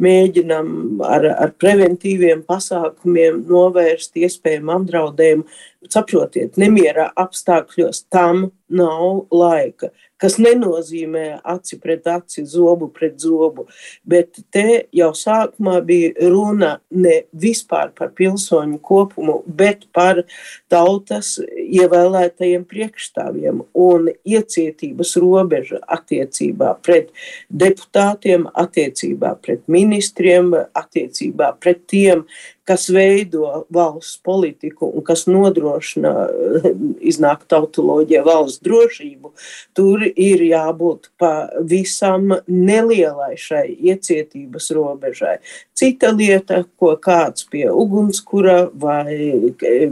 mēģinam 0.00 1.02
ar, 1.06 1.28
ar 1.34 1.54
preventīviem 1.60 2.44
pasākumiem 2.48 3.42
novērst 3.50 4.18
iespējamu 4.22 4.78
apdraudējumu. 4.80 5.48
Saprotiet, 5.86 6.56
nemierā 6.58 7.12
apstākļos 7.22 8.06
tam 8.10 8.48
nav 8.66 9.28
laika 9.30 9.92
kas 10.20 10.38
nenozīmē 10.40 11.24
aci 11.44 11.78
pret 11.80 12.06
aci, 12.08 12.44
zobu 12.48 12.88
pret 12.92 13.18
zobu, 13.20 13.66
bet 14.08 14.40
te 14.52 14.86
jau 14.96 15.10
sākumā 15.16 15.78
bija 15.86 16.30
runa 16.32 16.76
ne 16.90 17.18
vispār 17.36 17.92
par 17.96 18.12
pilsoņu 18.16 18.80
kopumu, 18.84 19.38
bet 19.46 19.86
par 19.96 20.22
tautas 20.72 21.36
ievēlētajiem 21.66 22.64
priekšstāvjiem 22.68 23.62
un 23.86 24.10
iecietības 24.36 25.14
robeža 25.22 25.80
attiecībā 25.96 26.74
pret 26.84 27.12
deputātiem, 27.50 28.46
attiecībā 28.54 29.34
pret 29.42 29.64
ministriem, 29.72 30.52
attiecībā 30.76 31.52
pret 31.60 31.82
tiem, 31.90 32.24
kas 32.66 32.88
veido 32.90 33.66
valsts 33.72 34.18
politiku 34.26 34.88
un 34.90 35.04
kas 35.06 35.26
nodrošina, 35.30 36.12
iznāk 37.06 37.44
tautoloģija, 37.50 38.24
valsts 38.26 38.62
drošību, 38.66 39.32
tur 39.76 40.02
ir 40.06 40.42
jābūt 40.48 41.10
pavisam 41.20 42.34
nelielai 42.46 43.36
šai 43.38 43.68
iecietības 43.70 44.70
robežai. 44.74 45.36
Cita 45.76 46.10
lieta, 46.14 46.62
ko 46.80 46.94
kāds 47.02 47.46
pie 47.50 47.66
ugunskura 47.70 48.66
vai 48.72 49.14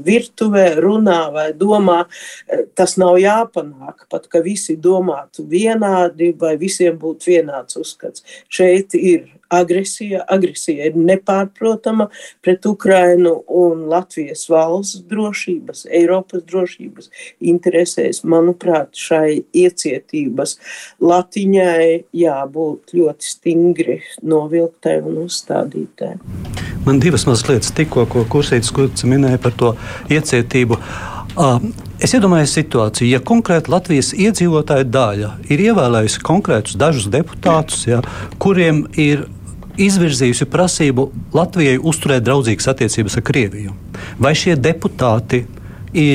virtuvē 0.04 0.66
runā 0.80 1.20
vai 1.34 1.48
domā, 1.54 2.04
tas 2.74 2.96
nav 3.00 3.20
jāpanāk, 3.22 4.08
pat 4.10 4.26
ka 4.32 4.42
visi 4.44 4.76
domātu 4.80 5.46
vienādi 5.48 6.32
vai 6.40 6.56
visiem 6.60 6.98
būtu 6.98 7.30
vienāds 7.30 7.78
uzskats. 7.78 8.24
Šeit 8.48 8.96
ir 8.98 9.28
agresija. 9.48 10.24
Agresija 10.28 10.88
ir 10.90 10.96
nepārprotama 10.98 12.08
pret 12.44 12.66
Ukrainu 12.66 13.36
un 13.48 13.86
Latvijas 13.90 14.46
valsts 14.50 15.02
drošības, 15.10 15.86
Eiropas 15.90 16.44
drošības 16.48 17.10
interesēs. 17.40 18.22
Manuprāt, 18.24 18.94
šai 18.96 19.44
iecietības 19.54 20.58
latiņai 21.04 21.88
jābūt 22.24 22.94
ļoti 22.96 23.30
stingri 23.34 23.98
novilktai 24.22 25.00
un 25.04 25.24
uzstādītai. 25.26 26.14
Man 26.84 27.00
divas 27.00 27.26
mazas 27.28 27.72
tikko, 27.72 28.06
ko 28.10 28.26
Kursītis 28.28 29.04
minēja 29.08 29.40
par 29.40 29.56
to 29.56 29.74
iecietību. 30.12 30.80
Es 32.02 32.12
iedomājos 32.16 32.52
situāciju, 32.56 33.06
ja 33.12 33.20
konkrēti 33.22 33.70
Latvijas 33.70 34.10
iedzīvotāja 34.18 34.86
daļa 34.90 35.30
ir 35.46 35.62
ievēlējusi 35.68 36.22
konkrētus 36.26 36.78
dažus 36.80 37.06
deputātus, 37.12 37.84
ja, 37.86 38.00
kuriem 38.42 38.84
ir 38.98 39.28
izvirzījusi 39.80 40.48
prasību 40.50 41.08
Latvijai 41.34 41.78
uzturēt 41.78 42.26
draudzīgas 42.26 42.70
attiecības 42.74 43.18
ar 43.18 43.26
Krieviju. 43.30 43.76
Vai 44.18 44.34
šie 44.38 44.56
deputāti 44.58 45.44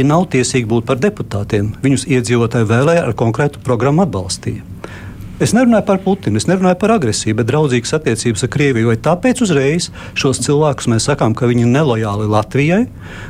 nav 0.07 0.27
tiesīgi 0.33 0.67
būt 0.67 0.87
par 0.87 0.99
deputātiem? 0.99 1.73
Viņus 1.83 2.07
iedzīvotāji 2.11 2.67
vēlēja 2.69 3.07
ar 3.07 3.15
konkrētu 3.19 3.63
programmu 3.63 4.03
atbalstīja. 4.03 4.78
Es 5.39 5.53
nerunāju 5.55 5.85
par 5.87 6.01
Putinu, 6.03 6.35
es 6.35 6.49
nerunāju 6.49 6.75
par 6.81 6.91
agresiju, 6.97 7.37
bet 7.39 7.47
draudzīgas 7.47 7.93
attiecības 7.95 8.41
ar 8.43 8.49
Krieviju. 8.51 8.89
Vai 8.91 8.97
tāpēc 8.99 9.39
uzreiz 9.45 9.85
šos 10.19 10.41
cilvēkus 10.43 10.89
mēs 10.91 11.05
sakām, 11.07 11.31
ka 11.37 11.47
viņi 11.47 11.63
ir 11.63 11.69
nelojāli 11.71 12.27
Latvijai 12.27 12.81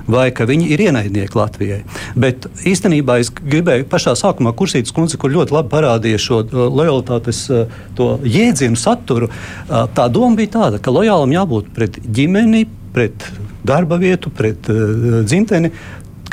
vai 0.09 0.23
ka 0.33 0.47
viņi 0.49 0.71
ir 0.73 0.81
ienaidnieki 0.87 1.37
Latvijai? 1.37 1.83
Bet 2.17 2.47
īstenībā 2.65 3.19
es 3.21 3.29
gribēju 3.29 3.85
pašā 3.91 4.15
sākumā 4.17 4.55
kursītas 4.57 4.95
kundze, 4.95 5.19
kur 5.21 5.35
ļoti 5.35 5.53
labi 5.53 5.69
parādīja 5.75 6.23
šo 6.25 6.41
uh, 6.47 6.65
lojalitātes 6.79 7.43
uh, 7.53 7.77
jēdzienu 8.25 8.81
saturu. 8.81 9.29
Uh, 9.29 9.85
tā 9.93 10.09
doma 10.09 10.33
bija 10.41 10.55
tāda, 10.57 10.81
ka 10.81 10.95
lojālam 10.95 11.37
jābūt 11.37 11.69
pret 11.77 12.01
ģimeni, 12.09 12.65
pret 12.95 13.29
darba 13.69 14.01
vietu, 14.01 14.33
pret 14.33 14.65
dzimteni, 14.65 15.69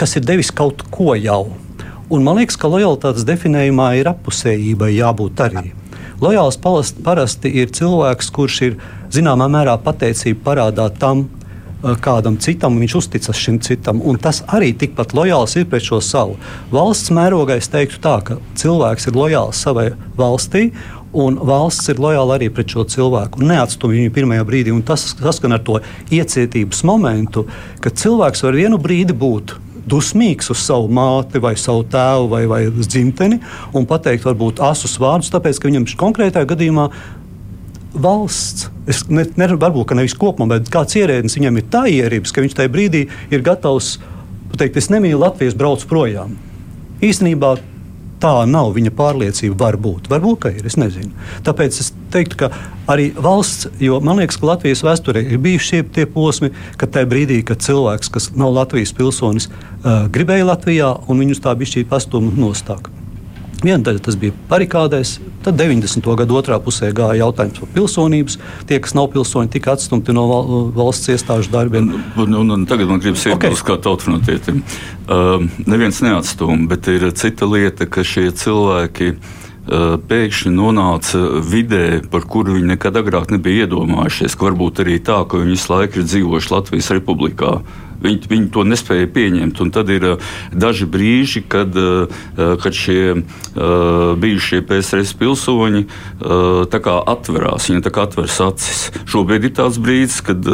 kas 0.00 0.16
ir 0.16 0.24
devis 0.24 0.54
kaut 0.56 0.86
ko 0.88 1.12
jau 1.20 1.44
Un 2.06 2.22
man 2.22 2.38
liekas, 2.38 2.54
ka 2.54 2.68
lojalitātes 2.70 3.24
definējumā 3.26 3.88
ir 3.98 4.06
apusējībai 4.12 4.92
jābūt 4.94 5.40
arī. 5.42 5.72
Lojāls 6.22 6.54
parasti 7.02 7.50
ir 7.60 7.72
cilvēks, 7.74 8.28
kurš 8.30 8.58
ir 8.62 8.76
zināmā 9.10 9.48
mērā 9.50 9.74
pateicība 9.82 10.44
parādā 10.44 10.86
tam, 11.00 11.24
eh, 11.26 11.96
kādam 12.00 12.38
citam, 12.38 12.78
viņš 12.78 12.94
uzticas 13.00 13.34
šim 13.34 13.58
citam. 13.58 14.00
Tas 14.22 14.42
arī 14.42 14.72
tikpat 14.72 15.14
lojāls 15.18 15.56
ir 15.56 15.64
pret 15.64 15.82
šo 15.82 16.00
savu. 16.00 16.36
Valsts 16.70 17.10
mērogā 17.10 17.56
es 17.56 17.66
teiktu 17.66 17.98
tā, 17.98 18.22
ka 18.22 18.38
cilvēks 18.54 19.08
ir 19.08 19.12
lojāls 19.12 19.54
savai 19.54 19.90
valstī. 20.16 20.72
Un 21.12 21.36
valsts 21.38 21.88
ir 21.88 21.96
lojāla 21.96 22.38
arī 22.38 22.54
pret 22.54 22.66
šo 22.66 22.84
cilvēku. 22.84 23.40
Neatstāj 23.40 23.90
viņu 23.90 24.10
pirmajā 24.12 24.44
brīdī. 24.44 24.84
Tas 24.84 25.14
saskan 25.14 25.52
ar 25.52 25.58
to 25.58 25.80
iecietības 26.10 26.84
momentu, 26.84 27.46
ka 27.80 27.90
cilvēks 27.90 28.42
var 28.42 28.52
vienu 28.52 28.78
brīdi 28.78 29.12
būt 29.12 29.65
dusmīgs 29.86 30.50
uz 30.52 30.62
savu 30.66 30.90
māti, 30.92 31.40
vai 31.42 31.54
savu 31.60 31.84
tēvu, 31.90 32.30
vai, 32.32 32.42
vai 32.50 32.62
dzimteni, 32.74 33.38
un 33.76 33.86
pateikt 33.88 34.26
varbūt 34.26 34.62
asus 34.64 34.98
vārdus, 35.02 35.32
tāpēc 35.34 35.60
ka 35.60 35.70
viņam 35.70 35.86
konkrētajā 36.00 36.50
gadījumā 36.52 36.88
valsts, 37.96 38.68
es 38.90 39.04
ne, 39.08 39.24
ne, 39.38 39.48
varbūt 39.56 39.94
nevis 39.96 40.16
kopumā, 40.18 40.58
bet 40.58 40.72
kāds 40.72 40.98
ierēdnis 40.98 41.38
viņam 41.38 41.60
ir 41.60 41.70
tā 41.72 41.86
ierības, 41.92 42.34
ka 42.34 42.44
viņš 42.44 42.58
tajā 42.58 42.72
brīdī 42.72 43.06
ir 43.32 43.46
gatavs 43.46 43.96
pateikt, 44.52 44.76
es 44.80 44.90
nemīlu 44.92 45.22
Latvijas, 45.22 45.56
braucu 45.58 45.88
projām. 45.90 46.36
Īstenībā 47.04 47.56
tā 48.22 48.32
nav 48.48 48.72
viņa 48.76 48.92
pārliecība. 48.96 49.56
Varbūt, 49.66 50.10
varbūt 50.12 50.40
ka 50.42 50.52
ir. 50.54 50.66
Es 50.68 50.78
nezinu. 50.80 51.12
Tāpēc 51.46 51.80
es 51.82 51.92
teiktu, 52.14 52.40
ka 52.44 52.50
arī 52.92 53.10
valsts, 53.12 53.70
jo 53.82 54.00
man 54.04 54.20
liekas, 54.20 54.40
ka 54.40 54.50
Latvijas 54.52 54.84
vēsturē 54.86 55.24
ir 55.24 55.42
bijuši 55.42 55.82
tie 55.96 56.06
posmi, 56.10 56.52
kad 56.80 56.94
tajā 56.94 57.10
brīdī, 57.10 57.40
kad 57.46 57.64
cilvēks, 57.64 58.12
kas 58.12 58.30
nav 58.38 58.54
Latvijas 58.56 58.94
pilsonis, 58.96 59.50
gribēja 59.84 60.52
Latvijā 60.52 60.92
un 61.06 61.24
viņus 61.24 61.42
tā 61.44 61.56
bišķīgi 61.58 61.90
pastūma 61.90 62.34
nostāk. 62.40 62.90
Viena 63.64 63.80
daļa 63.80 64.02
tas 64.04 64.16
bija 64.20 64.34
barikādēs, 64.50 65.14
tad 65.44 65.56
90. 65.56 66.04
gada 66.20 66.34
otrā 66.36 66.58
pusē 66.60 66.90
gāja 66.96 67.22
jautājums 67.22 67.62
par 67.62 67.70
pilsonības. 67.72 68.36
Tie, 68.68 68.78
kas 68.84 68.92
nav 68.98 69.08
pilsoņi, 69.14 69.48
tika 69.54 69.72
atstumti 69.72 70.12
no 70.16 70.26
valsts 70.76 71.08
iestāžu 71.14 71.52
darbiem. 71.54 71.88
Un, 72.20 72.36
un, 72.36 72.52
un 72.52 72.66
tagad 72.68 72.90
man 72.92 73.00
gribas 73.00 73.24
iebilst, 73.24 73.64
okay. 73.64 73.70
kā 73.70 73.78
tautsfrontietim. 73.86 74.60
Uh, 75.08 75.46
neviens 75.64 76.02
neatstūma, 76.04 76.68
bet 76.68 76.90
ir 76.92 77.08
cita 77.16 77.48
lieta, 77.48 77.88
ka 77.88 78.04
šie 78.04 78.28
cilvēki 78.36 79.14
uh, 79.14 79.96
pēkšņi 80.04 80.52
nonāca 80.52 81.22
vidē, 81.40 81.86
par 82.12 82.28
kuru 82.28 82.58
viņi 82.58 82.74
nekad 82.74 83.00
agrāk 83.00 83.32
nebija 83.32 83.64
iedomājušies. 83.64 84.36
Varbūt 84.36 84.84
arī 84.84 85.00
tā, 85.00 85.22
ka 85.24 85.40
viņi 85.40 85.56
visu 85.56 85.72
laiku 85.72 86.02
ir 86.02 86.08
dzīvojuši 86.12 86.54
Latvijas 86.58 86.92
republikā. 86.98 87.56
Viņi, 88.02 88.28
viņi 88.30 88.50
to 88.54 88.64
nespēja 88.66 89.08
pieņemt. 89.12 89.60
Un 89.64 89.72
tad 89.74 89.90
ir 89.92 90.04
uh, 90.12 90.32
daži 90.52 90.88
brīži, 90.90 91.42
kad, 91.48 91.74
uh, 91.76 92.10
kad 92.62 92.76
šie 92.76 93.16
uh, 93.16 94.14
bijušie 94.20 94.62
PSRS 94.66 95.14
pilsoņi 95.18 95.84
atverās. 97.06 97.68
Viņi 97.70 97.82
atveras 97.86 98.38
acis. 98.44 98.80
Šobrīd 99.08 99.46
ir 99.48 99.54
tāds 99.56 99.78
brīdis, 99.82 100.18
kad 100.24 100.44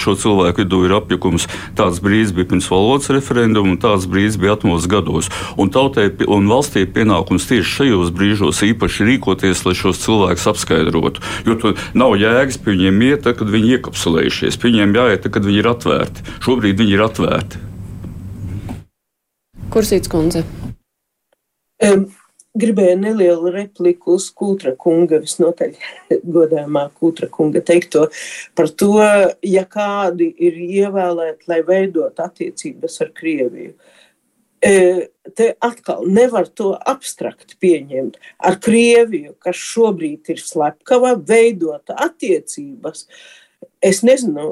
šo 0.00 0.14
cilvēku 0.20 0.62
vidū 0.62 0.84
ir 0.86 0.94
apjukums. 0.96 1.46
Tāds 1.78 2.00
brīdis 2.04 2.34
bija 2.36 2.48
pirms 2.52 2.68
valodas 2.70 3.10
referenduma, 3.14 3.74
un 3.74 3.80
tāds 3.80 4.06
brīdis 4.10 4.38
bija 4.40 4.56
atmos 4.56 4.86
gados. 4.90 5.30
Un 5.60 5.72
tautai 5.74 6.10
un 6.28 6.48
valstī 6.50 6.84
ir 6.84 6.92
pienākums 6.94 7.48
tieši 7.50 7.76
šajos 7.78 8.12
brīžos 8.14 8.62
īpaši 8.66 9.08
rīkoties, 9.10 9.64
lai 9.66 9.74
šos 9.78 10.02
cilvēkus 10.04 10.48
apskaidrotu. 10.52 11.24
Jo 11.48 11.74
nav 11.96 12.16
jēgas 12.20 12.60
pie 12.62 12.74
viņiem 12.74 13.02
iet, 13.08 13.28
kad 13.38 13.50
viņi 13.50 13.76
iekapsulējušies. 13.78 14.58
Pie 14.60 14.70
viņiem 14.70 14.94
jāiet, 14.98 15.28
kad 15.32 15.46
viņi 15.46 15.60
ir 15.62 15.70
atvērti. 15.70 16.26
Šobrīd 16.44 16.80
viņi 16.84 16.98
ir 16.98 17.04
atvērti. 17.04 17.62
Kursīts 19.72 20.10
kundze? 20.12 20.44
Um, 21.82 22.04
gribēju 22.60 22.98
nelielu 23.00 23.52
repliku 23.54 24.18
uz 24.18 24.28
Kūtra 24.36 24.74
kunga, 24.78 25.18
visnotaļ 25.24 25.74
godājumā 26.36 26.86
Kūtra 26.94 27.30
kunga 27.32 27.64
teikto 27.64 28.06
par 28.54 28.70
to, 28.70 29.00
ja 29.42 29.64
kādi 29.64 30.30
ir 30.36 30.60
ievēlēti, 30.68 31.48
lai 31.50 31.60
veidot 31.66 32.20
attiecības 32.22 33.00
ar 33.02 33.12
Krieviju. 33.16 33.74
E, 34.64 34.74
te 35.36 35.50
atkal 35.60 36.06
nevar 36.08 36.46
to 36.48 36.70
abstrakt 36.88 37.56
pieņemt. 37.60 38.16
Ar 38.40 38.60
Krieviju, 38.64 39.34
kas 39.42 39.58
šobrīd 39.60 40.30
ir 40.32 40.40
slepkava, 40.40 41.16
veidot 41.28 41.92
attiecības. 41.92 43.04
Uh, 43.04 43.43
Es 43.84 44.00
nezinu, 44.06 44.44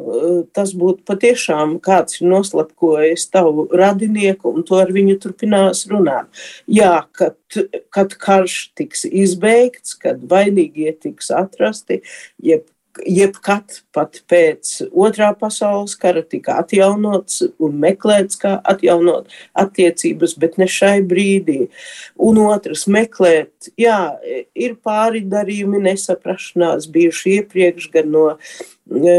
tas 0.52 0.74
būtu 0.76 1.06
patiešām 1.08 1.78
kāds 1.84 2.20
ir 2.20 2.28
noslapkojis 2.28 3.28
tavu 3.32 3.64
radinieku 3.72 4.52
un 4.52 4.66
to 4.68 4.76
ar 4.82 4.92
viņu 4.92 5.16
turpinās 5.22 5.86
runāt. 5.90 6.28
Jā, 6.68 7.06
kad, 7.16 7.38
kad 7.94 8.16
karš 8.20 8.58
tiks 8.78 9.06
izbeigts, 9.08 9.96
kad 10.00 10.20
vainīgie 10.28 10.92
tiks 11.00 11.32
atrasti, 11.32 12.02
jeb 12.42 12.66
jebkad 13.00 13.78
pat 13.94 14.18
pēc 14.28 14.72
otrā 14.90 15.30
pasaules 15.38 15.94
kara 16.00 16.22
tika 16.24 16.58
atjaunots 16.60 17.40
un 17.62 17.78
meklēts, 17.80 18.36
kā 18.40 18.56
atjaunot 18.68 19.32
attiecības, 19.58 20.36
bet 20.40 20.58
ne 20.60 20.68
šai 20.70 21.00
brīdī. 21.08 21.66
Un 22.20 22.40
otrs, 22.44 22.84
meklēt, 22.92 23.72
jā, 23.80 23.98
ir 24.54 24.76
pāri 24.84 25.24
darījumi 25.28 25.82
nesaprašanās 25.88 26.88
bijuši 26.92 27.36
iepriekš 27.38 27.88
gan 27.94 28.12
no 28.12 28.26
e, 28.36 29.16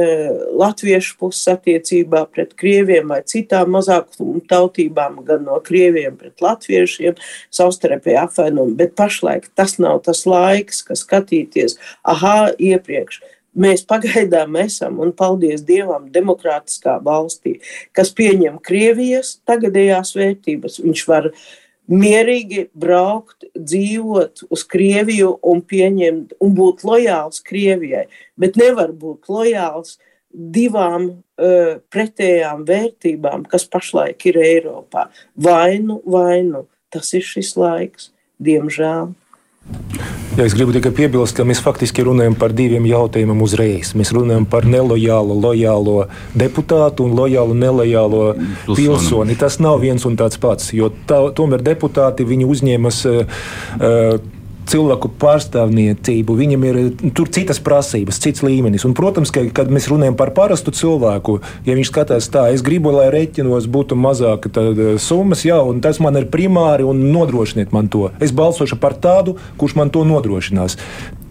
latviešu 0.62 1.18
puses 1.22 1.50
attiecībā 1.56 2.26
pret 2.34 2.54
krieviem 2.60 3.10
vai 3.10 3.22
citām 3.30 3.74
mazākumu 3.74 4.46
tautībām, 4.50 5.22
gan 5.28 5.48
no 5.50 5.60
krieviem 5.66 6.18
pret 6.20 6.46
latviešiem, 6.46 7.18
savstarpēji 7.54 8.22
apvainojumi, 8.22 8.78
bet 8.86 8.98
pašlaik 9.00 9.50
tas 9.58 9.80
nav 9.82 10.04
tas 10.06 10.28
laiks, 10.30 10.86
kas 10.86 11.08
skatīties, 11.08 11.80
aha, 12.06 12.52
iepriekš 12.62 13.24
Mēs 13.54 13.84
pagaidām 13.86 14.56
esam, 14.58 14.98
un 15.04 15.12
paldies 15.14 15.62
Dievam, 15.66 16.08
demokrātiskā 16.14 16.98
valstī, 17.06 17.60
kas 17.94 18.10
pieņem 18.18 18.58
Krievijas 18.66 19.36
tagadējās 19.46 20.16
vērtības. 20.18 20.80
Viņš 20.82 21.04
var 21.10 21.30
mierīgi 21.92 22.68
braukt, 22.74 23.46
dzīvot 23.54 24.46
uz 24.50 24.64
Krieviju 24.74 25.36
un 25.52 25.62
pieņemt 25.62 26.34
un 26.42 26.58
būt 26.58 26.82
lojāls 26.88 27.44
Krievijai, 27.46 28.08
bet 28.40 28.58
nevar 28.58 28.96
būt 28.98 29.30
lojāls 29.30 30.00
divām 30.34 31.10
uh, 31.12 31.76
pretējām 31.94 32.64
vērtībām, 32.66 33.46
kas 33.50 33.68
pašlaik 33.70 34.26
ir 34.32 34.40
Eiropā. 34.42 35.12
Vainu, 35.38 36.00
vainu, 36.10 36.66
tas 36.90 37.14
ir 37.14 37.26
šis 37.28 37.54
laiks, 37.60 38.10
diemžēl. 38.42 39.14
Jā, 40.34 40.48
es 40.48 40.56
gribu 40.58 40.74
tikai 40.74 40.90
piebilst, 40.98 41.36
ka 41.38 41.46
mēs 41.46 41.62
faktiski 41.62 42.04
runājam 42.04 42.34
par 42.38 42.56
diviem 42.58 42.86
jautājumiem 42.90 43.42
uzreiz. 43.46 43.92
Mēs 43.98 44.12
runājam 44.16 44.48
par 44.50 44.66
nelojālu, 44.66 45.38
lojālo 45.38 46.08
deputātu 46.34 47.06
un 47.06 47.14
lojālu, 47.18 47.54
nelojālo 47.58 48.24
pilsoni. 48.34 48.78
pilsoni. 48.80 49.38
Tas 49.40 49.60
nav 49.62 49.80
viens 49.86 50.04
un 50.10 50.18
tāds 50.18 50.42
pats, 50.42 50.74
jo 50.74 50.90
tā, 51.10 51.22
tomēr 51.38 51.62
deputāti 51.64 52.26
uzņemas. 52.26 53.04
Uh, 53.06 54.18
cilvēku 54.70 55.12
pārstāvniecību, 55.22 56.36
viņam 56.38 56.66
ir 56.70 56.80
tur 57.16 57.30
citas 57.34 57.60
prasības, 57.64 58.20
cits 58.24 58.44
līmenis. 58.46 58.86
Un, 58.88 58.96
protams, 58.98 59.32
ka, 59.34 59.46
kad 59.56 59.72
mēs 59.74 59.90
runājam 59.92 60.18
par 60.20 60.34
parastu 60.36 60.74
cilvēku, 60.76 61.40
ja 61.68 61.78
viņš 61.78 61.92
skatās 61.92 62.30
tā, 62.34 62.48
es 62.54 62.64
gribu, 62.66 62.94
lai 62.96 63.10
rēķinos 63.14 63.68
būtu 63.72 63.98
mazāka 64.00 64.52
eh, 64.62 64.84
summas, 65.02 65.46
jā, 65.48 65.60
un 65.62 65.84
tas 65.84 66.00
man 66.04 66.20
ir 66.20 66.30
primāri 66.34 66.88
un 66.88 67.10
nodrošiniet 67.14 67.76
man 67.76 67.92
to. 67.92 68.10
Es 68.24 68.36
balsošu 68.36 68.80
par 68.82 68.98
tādu, 69.00 69.38
kurš 69.60 69.78
man 69.80 69.94
to 69.94 70.06
nodrošinās. 70.08 70.80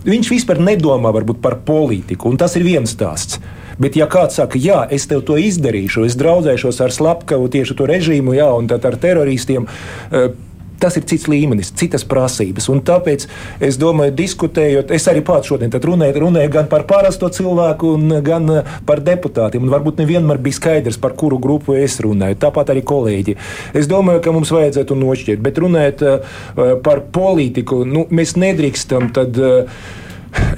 Viņš 0.03 0.33
vispār 0.33 0.59
nedomā 0.59 1.13
varbūt 1.15 1.39
par 1.43 1.61
politiku, 1.63 2.33
un 2.33 2.39
tas 2.41 2.57
ir 2.59 2.67
viens 2.67 2.91
stāsts. 2.91 3.39
Bet, 3.81 3.97
ja 3.97 4.09
kāds 4.11 4.37
saka, 4.37 4.59
jā, 4.61 4.83
es 4.93 5.07
tev 5.11 5.23
to 5.27 5.39
izdarīšu, 5.41 6.05
es 6.07 6.17
draudzēšos 6.19 6.81
ar 6.85 6.93
slepkavu 6.95 7.49
tieši 7.55 7.77
to 7.79 7.87
režīmu, 7.89 8.35
jā, 8.37 8.51
un 8.59 8.69
ar 8.69 8.99
teroristiem. 9.01 9.69
Uh, 10.11 10.35
Tas 10.83 10.97
ir 10.99 11.07
cits 11.07 11.29
līmenis, 11.31 11.71
citas 11.79 12.05
prasības. 12.09 12.67
Un 12.73 12.83
tāpēc 12.87 13.29
es 13.63 13.79
domāju, 13.81 14.15
diskutējot, 14.19 14.91
es 14.95 15.07
arī 15.11 15.23
pats 15.27 15.53
šodien 15.53 15.73
runēju, 15.73 16.19
runēju 16.25 16.53
gan 16.57 16.69
par 16.71 16.87
parasto 16.91 17.31
cilvēku, 17.33 17.95
gan 18.27 18.51
eh, 18.51 18.77
par 18.89 19.03
deputātiem. 19.05 19.71
Varbūt 19.73 20.03
nevienmēr 20.03 20.43
bija 20.43 20.59
skaidrs, 20.59 20.99
par 21.03 21.15
kuru 21.19 21.39
grupu 21.43 21.77
es 21.79 21.99
runāju. 22.03 22.41
Tāpat 22.43 22.75
arī 22.75 22.85
kolēģi. 22.87 23.37
Es 23.79 23.91
domāju, 23.91 24.25
ka 24.25 24.35
mums 24.35 24.53
vajadzētu 24.55 24.99
nošķirt. 24.99 25.43
Bet 25.43 25.59
runājot 25.63 26.07
uh, 26.07 26.39
par 26.85 27.05
politiku, 27.15 27.83
nu, 27.89 28.07
mēs 28.11 28.37
nedrīkstam 28.41 29.13
tad. 29.17 29.39
Uh, 29.39 30.01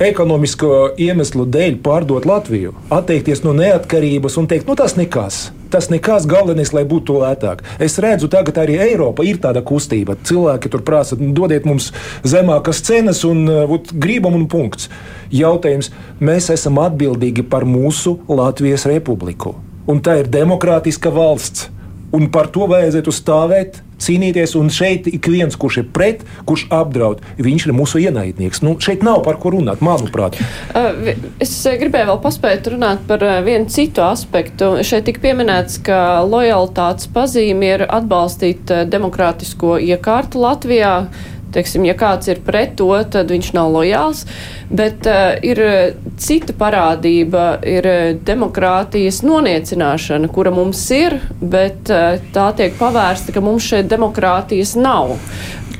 ekonomisko 0.04 0.94
iemeslu 1.02 1.48
dēļ 1.50 1.80
pārdot 1.82 2.28
Latviju, 2.30 2.76
atteikties 2.94 3.42
no 3.42 3.56
neatkarības 3.58 4.38
un 4.38 4.46
teikt, 4.50 4.68
nu 4.70 4.76
tas 4.78 4.94
nekas. 4.94 5.48
Tas 5.72 5.88
nekas 5.90 6.26
galvenais, 6.30 6.72
lai 6.74 6.84
būtu 6.88 7.16
lētāk. 7.22 7.62
Es 7.82 7.96
redzu, 8.02 8.28
tagad 8.32 8.58
arī 8.62 8.78
Eiropa 8.84 9.24
ir 9.26 9.40
tāda 9.42 9.62
kustība. 9.66 10.16
Cilvēki 10.26 10.70
tur 10.72 10.84
prasa, 10.86 11.18
nu, 11.20 11.32
dodiet 11.36 11.66
mums 11.68 11.90
zemākas 12.26 12.82
cenas 12.86 13.24
un 13.28 13.44
būt, 13.70 13.94
gribam 14.00 14.36
un 14.38 14.48
punkts. 14.50 14.90
Jautājums, 15.34 15.90
mēs 16.20 16.50
esam 16.54 16.78
atbildīgi 16.82 17.46
par 17.50 17.66
mūsu 17.68 18.18
Latvijas 18.28 18.86
republiku. 18.90 19.56
Un 19.90 20.00
tā 20.04 20.20
ir 20.22 20.30
demokrātiska 20.32 21.12
valsts. 21.12 21.68
Un 22.14 22.28
par 22.30 22.46
to 22.54 22.68
vajadzētu 22.70 23.12
stāvēt 23.12 23.80
cīnīties. 24.04 24.54
Un 24.60 24.70
šeit 24.72 25.08
ik 25.10 25.28
viens, 25.30 25.56
kurš 25.58 25.80
ir 25.82 25.88
pret, 25.94 26.24
kurš 26.48 26.66
apdraud, 26.74 27.22
viņš 27.40 27.68
ir 27.68 27.74
mūsu 27.76 28.02
ienaidnieks. 28.04 28.62
Nu, 28.64 28.76
šeit 28.82 29.04
nav 29.06 29.22
par 29.26 29.40
ko 29.42 29.54
runāt, 29.54 29.82
manuprāt. 29.84 30.38
Es 31.42 31.54
gribēju 31.64 32.10
vēl 32.12 32.22
paspēt 32.24 32.70
runāt 32.74 33.04
par 33.08 33.24
vienu 33.46 33.70
citu 33.72 34.04
aspektu. 34.06 34.74
Šeit 34.86 35.08
tika 35.08 35.22
pieminēts, 35.24 35.80
ka 35.86 36.00
lojalitātes 36.28 37.10
pazīme 37.14 37.74
ir 37.74 37.86
atbalstīt 37.88 38.70
demokrātisko 38.92 39.78
iekārtu 39.82 40.42
Latvijā 40.44 40.94
teiksim, 41.54 41.86
ja 41.88 41.96
kāds 41.98 42.30
ir 42.32 42.42
pret 42.44 42.76
to, 42.80 42.90
tad 43.10 43.32
viņš 43.32 43.50
nav 43.56 43.72
lojāls. 43.74 44.24
Bet 44.74 45.08
uh, 45.10 45.34
ir 45.44 45.60
cita 46.20 46.54
parādība 46.58 47.46
ir 47.68 47.88
demokrātijas 48.26 49.22
noniecināšana, 49.26 50.30
kura 50.34 50.52
mums 50.54 50.82
ir, 50.94 51.18
bet 51.40 51.90
tā 52.34 52.46
tiek 52.58 52.78
pavērsta, 52.78 53.34
ka 53.34 53.42
mums 53.44 53.66
šeit 53.66 53.90
demokrātijas 53.90 54.74
nav. 54.78 55.16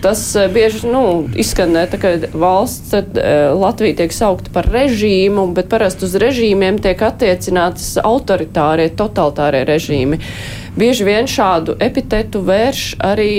Tas 0.05 0.21
bieži 0.53 0.91
nu, 0.93 1.25
izskanē, 1.41 1.87
ka 1.97 2.11
valsts 2.37 2.91
tad, 2.93 3.17
Latvija 3.57 4.03
tiek 4.03 4.13
saukta 4.13 4.53
par 4.53 4.69
režīmu, 4.69 5.47
bet 5.57 5.71
parasti 5.73 6.05
uz 6.05 6.19
režīmiem 6.21 6.77
tiek 6.85 7.01
attiecinātas 7.07 7.95
autoritārie, 8.05 8.91
totalitārie 8.99 9.63
režīmi. 9.65 10.19
Bieži 10.77 11.07
vien 11.09 11.31
šādu 11.31 11.79
epitetu 11.81 12.43
vērš 12.45 12.83
arī 13.01 13.33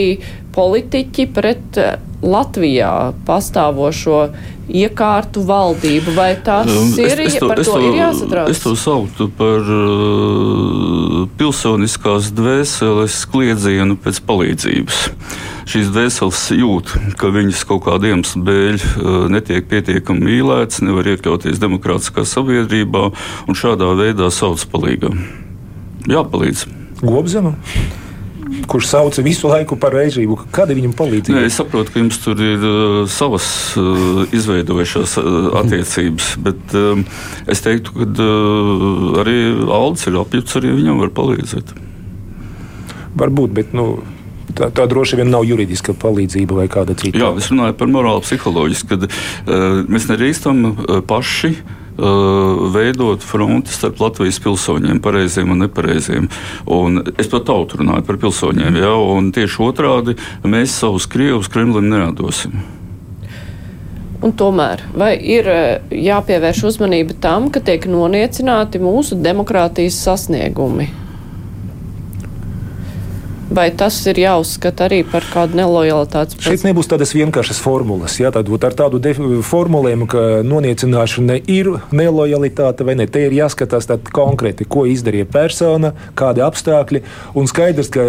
politiķi 0.56 1.30
pret 1.36 1.80
Latvijā 2.26 3.14
pastāvošo 3.28 4.20
iekārtu 4.66 5.43
valdību, 5.45 6.14
vai 6.16 6.32
tas 6.41 6.70
um, 6.72 6.89
ir, 6.97 7.20
es, 7.22 7.36
es 7.36 7.41
to, 7.41 7.49
par 7.51 7.60
to, 7.62 7.66
to 7.70 7.82
ir 7.84 7.97
jāsatrauc? 7.99 8.49
Es 8.49 8.62
to 8.64 8.74
sauktu 8.80 9.28
par 9.38 9.68
uh, 9.70 11.26
pilsoniskās 11.38 12.32
dvēseles 12.36 13.20
kliedzienu 13.30 13.97
pēc 14.01 14.22
palīdzības. 14.26 15.03
Šīs 15.70 15.89
dvēseles 15.93 16.41
jūt, 16.58 16.93
ka 17.20 17.30
viņas 17.34 17.66
kaut 17.70 17.86
kāda 17.88 18.12
iemesla 18.14 18.41
dēļ 18.49 18.80
uh, 18.80 19.20
netiek 19.34 19.70
pietiekami 19.70 20.30
mīlētas, 20.32 20.82
nevar 20.86 21.12
iekļauties 21.14 21.62
demokrātiskā 21.62 22.26
sabiedrībā 22.30 23.10
un 23.45 23.60
šādā 23.60 23.91
veidā 23.97 24.32
sauc 24.34 24.66
palīgā. 24.74 25.14
Jāpalīdz. 26.10 26.66
Gobzema? 27.06 27.53
Kurš 28.68 28.88
sauca 28.88 29.24
visu 29.26 29.49
laiku 29.51 29.78
par 29.80 29.93
režīmu. 29.95 30.38
Kāda 30.56 30.76
viņam 30.78 30.95
palīdzība? 30.97 31.38
Nē, 31.38 31.49
es 31.49 31.60
saprotu, 31.60 31.93
ka 31.93 32.01
jums 32.01 32.20
tur 32.24 32.41
ir 32.41 32.66
uh, 32.66 32.97
savas 33.12 33.47
uh, 33.80 34.24
izveidojušās 34.36 35.18
uh, 35.22 35.30
attiecības, 35.62 36.32
bet 36.45 36.76
uh, 36.78 37.03
es 37.51 37.64
teiktu, 37.66 37.93
ka 37.95 38.10
uh, 38.10 39.22
arī 39.24 39.38
Aldis 39.76 40.10
ir 40.10 40.20
apjūts, 40.22 40.58
arī 40.60 40.74
viņam 40.80 40.99
var 41.03 41.14
palīdzēt. 41.22 41.76
Varbūt, 43.16 43.56
bet 43.56 43.72
nu, 43.78 43.88
tā, 44.51 44.70
tā 44.76 44.89
droši 44.91 45.22
vien 45.22 45.32
nav 45.32 45.47
juridiska 45.47 45.95
palīdzība 46.01 46.60
vai 46.64 46.68
kāda 46.72 46.97
cita. 46.99 47.20
Jā, 47.22 47.32
es 47.39 47.51
runāju 47.53 47.78
par 47.80 47.91
morāli 47.91 48.26
psiholoģisku, 48.28 48.91
kad 48.91 49.10
uh, 49.10 49.82
mēs 49.91 50.12
nedrīkstam 50.12 50.70
uh, 50.70 51.01
paši 51.08 51.56
Uh, 51.56 51.84
veidot 51.98 53.24
fronti 53.24 53.74
starp 53.74 54.02
Latvijas 54.04 54.39
pilsoņiem, 54.43 55.00
pareiziem 55.04 55.52
un 55.52 55.64
nepareiziem. 55.64 56.30
Un 56.72 57.04
es 57.16 57.32
to 57.32 57.39
tautu 57.39 57.80
runāju 57.82 58.06
par 58.08 58.20
pilsoņiem, 58.22 58.80
ja, 58.82 58.93
un 58.96 59.32
tieši 59.36 59.62
otrādi 59.64 60.18
mēs 60.43 60.76
savus 60.82 61.08
krievus 61.08 61.52
Kremlim 61.52 61.88
neatdosim. 61.91 62.58
Un 64.26 64.32
tomēr, 64.34 64.82
vai 64.98 65.14
ir 65.20 65.48
jāpievērš 65.91 66.64
uzmanība 66.72 67.18
tam, 67.22 67.52
ka 67.54 67.62
tiek 67.62 67.86
noniecināti 67.86 68.82
mūsu 68.82 69.20
demokrātijas 69.22 70.00
sasniegumi? 70.08 70.88
Vai 73.46 73.68
tas 73.78 73.93
ir 74.10 74.18
jāuzskata 74.18 74.88
arī 74.88 75.04
par 75.06 75.26
kādu 75.30 75.60
nelojalitātes 75.60 76.34
procesu? 76.34 76.50
Šeit 76.50 76.64
nebūs 76.66 76.88
tādas 76.89 77.12
vienkāršas 77.14 77.60
formulas. 77.62 78.16
Jā, 78.18 78.32
tad 78.34 78.50
ar 78.50 78.74
tādu 78.74 78.98
formulējumu, 79.46 80.08
ka 80.10 80.24
noniecināšana 80.41 81.38
ir 81.54 81.70
nelojalitāte 81.93 82.88
vai 82.88 82.96
ne. 82.98 83.06
Te 83.06 83.28
ir 83.28 83.36
jāskatās 83.38 83.86
konkrēti, 84.10 84.66
ko 84.66 84.88
izdarīja 84.89 85.30
persona, 85.30 85.93
kādi 86.18 86.41
apstākļi. 86.41 87.04
Un 87.38 87.46
skaidrs, 87.52 87.93
ka 87.93 88.08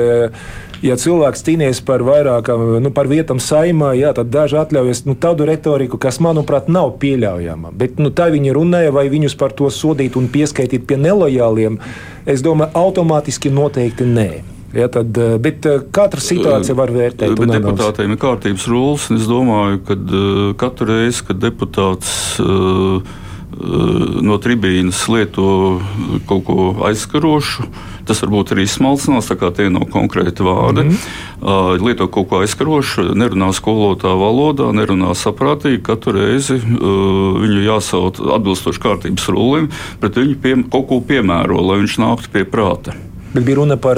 ja 0.80 0.96
cilvēks 0.96 1.44
cīnīties 1.44 1.84
par 1.84 2.04
vairākām 2.08 2.80
nu, 2.80 2.94
par 2.96 3.12
vietām 3.12 3.36
saimā, 3.36 3.92
jā, 4.00 4.16
tad 4.16 4.32
daži 4.32 4.56
atļaujas 4.62 5.04
nu, 5.04 5.18
tādu 5.20 5.44
retoriku, 5.52 6.00
kas, 6.00 6.16
manuprāt, 6.24 6.72
nav 6.72 6.96
pieļaujama. 7.02 7.76
Bet 7.76 8.00
nu, 8.00 8.08
tā 8.08 8.32
viņi 8.32 8.56
runāja, 8.56 8.96
vai 8.96 9.10
viņus 9.12 9.36
par 9.36 9.52
to 9.52 9.68
sodīt 9.68 10.16
un 10.16 10.32
pieskaitīt 10.32 10.88
pie 10.88 10.96
nelojāliem, 10.96 11.76
es 12.24 12.44
domāju, 12.44 12.72
automātiski 12.86 13.52
noteikti 13.52 14.08
nē. 14.08 14.55
Ja, 14.76 14.88
tad, 14.88 15.18
eh, 15.18 15.36
bet 15.40 15.66
eh, 15.66 15.84
katra 15.90 16.20
situācija 16.20 16.76
var 16.76 16.92
vērtēt. 16.92 17.36
Bet 17.38 17.54
deputātiem 17.56 18.12
ir 18.12 18.20
kārtības 18.20 18.66
rūlis. 18.68 19.08
Es 19.16 19.28
domāju, 19.30 19.80
ka 19.88 19.96
eh, 19.96 20.50
katru 20.60 20.90
reizi, 20.92 21.24
kad 21.30 21.40
deputāts 21.40 22.42
no 23.56 24.34
tribīnas 24.42 24.98
lieto 25.08 25.44
kaut 26.28 26.42
ko 26.44 26.64
aizskarošu, 26.84 27.64
tas 28.04 28.18
var 28.20 28.32
būt 28.34 28.50
arī 28.52 28.66
smalcināts, 28.68 29.30
tā 29.30 29.36
kā 29.40 29.48
tie 29.54 29.70
nav 29.72 29.86
konkrēti 29.94 30.44
vārdi. 30.44 30.84
Mm 30.84 30.90
-hmm. 30.90 31.86
Lieto 31.86 32.08
kaut 32.12 32.28
ko 32.28 32.42
aizskarošu, 32.44 33.14
nerunā 33.16 33.48
skolotā 33.56 34.12
valodā, 34.12 34.68
nerunā 34.76 35.14
saprātīgi. 35.14 35.80
Katru 35.82 36.12
reizi 36.18 36.58
viņu 36.58 37.62
jāsauc 37.64 38.20
atbilstoši 38.34 38.82
kārtības 38.82 39.28
rūlim, 39.32 39.70
pret 40.00 40.16
viņu 40.16 40.36
pie, 40.42 40.54
kaut 40.70 40.88
ko 40.88 41.00
piemēro, 41.00 41.62
lai 41.70 41.78
viņš 41.80 41.96
nāktu 42.02 42.28
pie 42.32 42.44
prāta. 42.44 42.92
Bet 43.32 43.44
bija 43.44 43.56
runa 43.56 43.76
par 43.76 43.96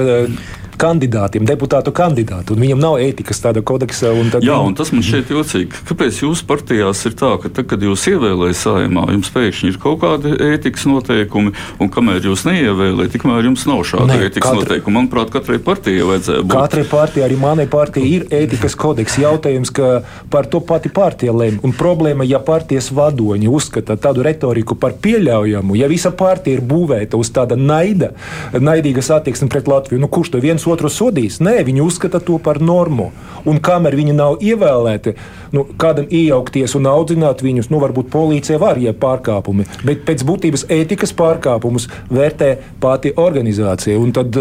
kandidātiem, 0.78 1.46
deputātu 1.48 1.92
kandidātu, 1.94 2.54
un 2.54 2.62
viņam 2.64 2.82
nav 2.82 2.98
ētikas 3.02 3.42
tāda 3.44 3.62
kodeksa. 3.66 4.12
Un 4.14 4.30
Jā, 4.44 4.58
un 4.62 4.76
tas 4.78 4.92
man 4.94 5.04
šķiet 5.04 5.32
jocīgi. 5.34 5.82
Kāpēc 5.88 6.22
jūsu 6.22 6.46
partijās 6.48 7.04
ir 7.08 7.16
tā, 7.18 7.34
ka 7.42 7.50
tad, 7.50 7.68
kad 7.70 7.82
jūs 7.84 8.06
ievēlējat 8.12 8.60
saimā, 8.60 9.06
jums 9.14 9.32
pēkšņi 9.34 9.72
ir 9.72 9.80
kaut 9.82 10.00
kādi 10.04 10.34
ētikas 10.48 10.86
noteikumi, 10.88 11.54
un 11.82 11.92
kamēr 11.92 12.28
jūs 12.30 12.44
neievēlējat, 12.48 13.14
tikmēr 13.16 13.48
jums 13.50 13.66
nav 13.68 13.82
šāda 13.88 14.08
ne, 14.12 14.28
ētikas 14.28 14.48
katra, 14.48 14.62
noteikuma? 14.62 15.02
Manuprāt, 15.02 15.32
katrai 15.34 15.58
partijai 15.62 16.06
vajadzēja 16.08 16.44
būt. 16.44 16.54
Katrai 16.54 16.84
partijai, 16.90 17.26
arī 17.28 17.40
manai 17.40 17.66
partijai, 17.70 18.12
ir 18.18 18.26
ētikas 18.40 18.78
kodeks. 18.78 19.18
Jautājums, 19.22 19.72
ka 19.74 19.90
par 20.32 20.48
to 20.50 20.62
pati 20.64 20.92
partija 20.94 21.34
lem. 21.34 21.58
Un 21.66 21.74
problēma, 21.76 22.26
ja 22.28 22.40
partijas 22.44 22.90
vadoņi 22.94 23.50
uzskata 23.50 23.98
tādu 24.00 24.24
retoriku 24.26 24.78
par 24.78 24.96
pieļaujamu, 25.02 25.78
ja 25.78 25.90
visa 25.90 26.12
partija 26.14 26.58
ir 26.58 26.64
būvēta 26.68 27.18
uz 27.18 27.32
tāda 27.34 27.58
naida, 27.58 28.12
naidīgas 28.54 29.10
attieksmes 29.18 29.52
pret 29.52 29.68
Latviju, 29.68 30.00
nu 30.02 30.10
kurš 30.12 30.34
to 30.34 30.42
viens 30.42 30.64
otru 30.70 30.90
sodīs. 30.92 31.38
Nē, 31.44 31.58
viņi 31.66 31.84
uzskata 31.84 32.20
to 32.24 32.38
par 32.42 32.60
normu. 32.62 33.10
Un 33.48 33.60
kamēr 33.64 33.96
viņi 33.98 34.16
nav 34.16 34.42
ievēlēti, 34.44 35.14
nu, 35.54 35.64
kādam 35.80 36.08
iejaukties 36.10 36.74
un 36.78 36.88
audzināt 36.90 37.44
viņus, 37.44 37.70
nu, 37.72 37.80
varbūt 37.82 38.10
policija 38.12 38.58
var 38.62 38.80
iet 38.82 38.98
pārkāpumi, 39.02 39.66
bet 39.86 40.04
pēc 40.08 40.24
būtības 40.28 40.66
ētikas 40.74 41.14
pārkāpumus 41.18 41.88
vērtē 42.10 42.54
pati 42.82 43.14
organizācija. 43.16 43.98
Un 44.00 44.12
tad, 44.16 44.36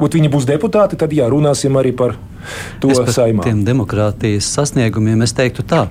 kad 0.00 0.18
viņi 0.18 0.32
būs 0.32 0.48
deputāti, 0.48 0.98
tad 1.00 1.14
jā, 1.14 1.28
runāsim 1.30 1.76
arī 1.78 1.94
par 1.96 2.16
to 2.82 2.94
saimā. 3.12 3.44
Tiem 3.46 3.62
demokrātijas 3.66 4.48
sasniegumiem 4.56 5.22
es 5.26 5.34
teiktu 5.36 5.64
tā, 5.68 5.84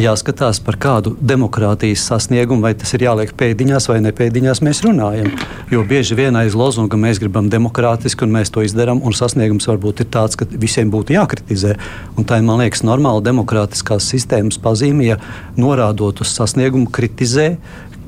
jāskatās 0.00 0.60
par 0.64 0.78
kādu 0.80 1.14
demokrātijas 1.20 2.04
sasniegumu, 2.10 2.64
vai 2.66 2.74
tas 2.78 2.92
ir 2.96 3.06
jāliek 3.06 3.34
pēdiņās 3.38 3.88
vai 3.90 3.98
nepēdiņās 4.08 4.62
mēs 4.64 4.82
runājam. 4.86 5.30
Jo 5.72 5.84
bieži 5.88 6.18
vien 6.18 6.36
aiz 6.38 6.56
lozunga 6.58 6.98
mēs 7.00 7.20
gribam 7.22 7.48
demokrātiski 7.52 8.26
un 8.26 8.34
mēs 8.36 8.52
to 8.52 8.64
izdarām, 8.66 9.02
un 9.04 9.16
sasniegums 9.16 9.68
varbūt 9.70 10.04
ir 10.04 10.10
tāds, 10.12 10.38
ka 10.38 10.48
visiem 10.50 10.92
būtu 10.92 11.16
jākritizē. 11.16 11.76
Un 12.16 12.28
tā 12.28 12.40
ir, 12.40 12.46
man 12.48 12.62
liekas, 12.62 12.84
normāla 12.86 13.24
demokrātiskās 13.24 14.10
sistēmas 14.12 14.60
pazīme, 14.62 15.06
ja 15.12 15.20
norādot 15.56 16.24
uz 16.24 16.34
sasniegumu, 16.36 16.90
kritizē, 16.92 17.56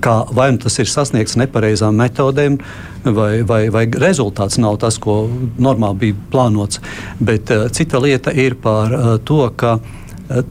kā 0.04 0.16
vai 0.36 0.50
nu 0.52 0.60
tas 0.62 0.76
ir 0.82 0.90
sasniegts 0.90 1.38
nepareizām 1.40 1.96
metodēm, 1.98 2.58
vai, 3.04 3.30
vai, 3.46 3.62
vai 3.72 3.84
rezultāts 3.88 4.60
nav 4.60 4.78
tas, 4.82 4.98
ko 5.00 5.24
normāli 5.58 6.00
bija 6.06 6.18
plānots. 6.32 6.82
Bet 7.20 7.52
uh, 7.54 7.66
cita 7.72 8.00
lieta 8.02 8.32
ir 8.32 8.58
par 8.60 8.92
uh, 8.92 9.14
to, 9.24 9.46
ka 9.56 9.78
uh, 9.80 10.44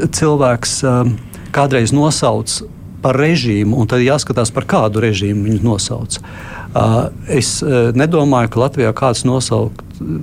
cilvēks 0.00 0.78
uh, 0.84 1.04
kādreiz 1.56 1.92
nosauc 1.96 2.60
par 3.04 3.18
režīmu, 3.20 3.76
un 3.78 3.88
tad 3.90 4.02
jāskatās, 4.02 4.50
par 4.54 4.66
kādu 4.68 5.04
režīmu 5.04 5.46
viņš 5.46 5.62
nosauc. 5.64 6.18
Uh, 6.76 7.06
es 7.32 7.60
uh, 7.64 7.92
nedomāju, 7.96 8.52
ka 8.52 8.66
Latvijā 8.66 8.96
kāds 8.96 9.24
nosaukt. 9.28 9.84
Uh, 10.00 10.18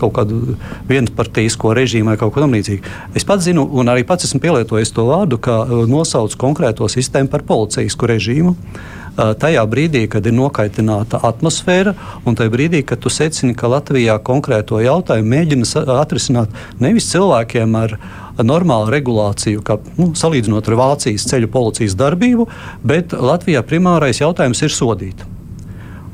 kaut 0.00 0.14
kādu 0.18 0.56
vienpartijisko 0.88 1.74
režīmu 1.76 2.12
vai 2.12 2.18
kaut 2.20 2.34
ko 2.34 2.44
tamlīdzīgu. 2.44 2.94
Es 3.16 3.26
pats 3.26 3.46
zinu, 3.48 3.66
un 3.66 3.92
arī 3.92 4.06
pats 4.06 4.28
esmu 4.28 4.42
pielietojis 4.44 4.94
to 4.96 5.08
vārdu, 5.08 5.40
ka 5.42 5.62
uh, 5.64 5.82
nosauc 5.90 6.36
konkrēto 6.40 6.88
sistēmu 6.92 7.32
par 7.32 7.44
policijasku 7.48 8.08
režīmu 8.12 8.54
uh, 8.54 9.32
tajā 9.40 9.64
brīdī, 9.70 10.04
kad 10.12 10.26
ir 10.26 10.36
nokaitināta 10.36 11.20
atmosfēra, 11.26 11.94
un 12.26 12.36
tajā 12.38 12.52
brīdī, 12.52 12.82
kad 12.86 13.02
tu 13.02 13.12
secini, 13.12 13.56
ka 13.56 13.70
Latvijā 13.72 14.18
konkrēto 14.22 14.80
jautājumu 14.84 15.32
mēģina 15.32 15.86
atrisināt 16.00 16.52
nevis 16.80 17.08
cilvēkiem 17.12 17.78
ar 17.80 17.96
normālu 18.44 18.92
regulāciju, 18.92 19.62
kā 19.64 19.78
nu, 19.96 20.12
salīdzinot 20.18 20.68
ar 20.68 20.80
Vācijas 20.82 21.24
ceļu 21.30 21.48
policijas 21.52 21.96
darbību, 21.96 22.48
bet 22.84 23.16
Latvijā 23.16 23.64
primārais 23.66 24.20
jautājums 24.20 24.62
ir 24.66 24.74
sodīt. 24.74 25.24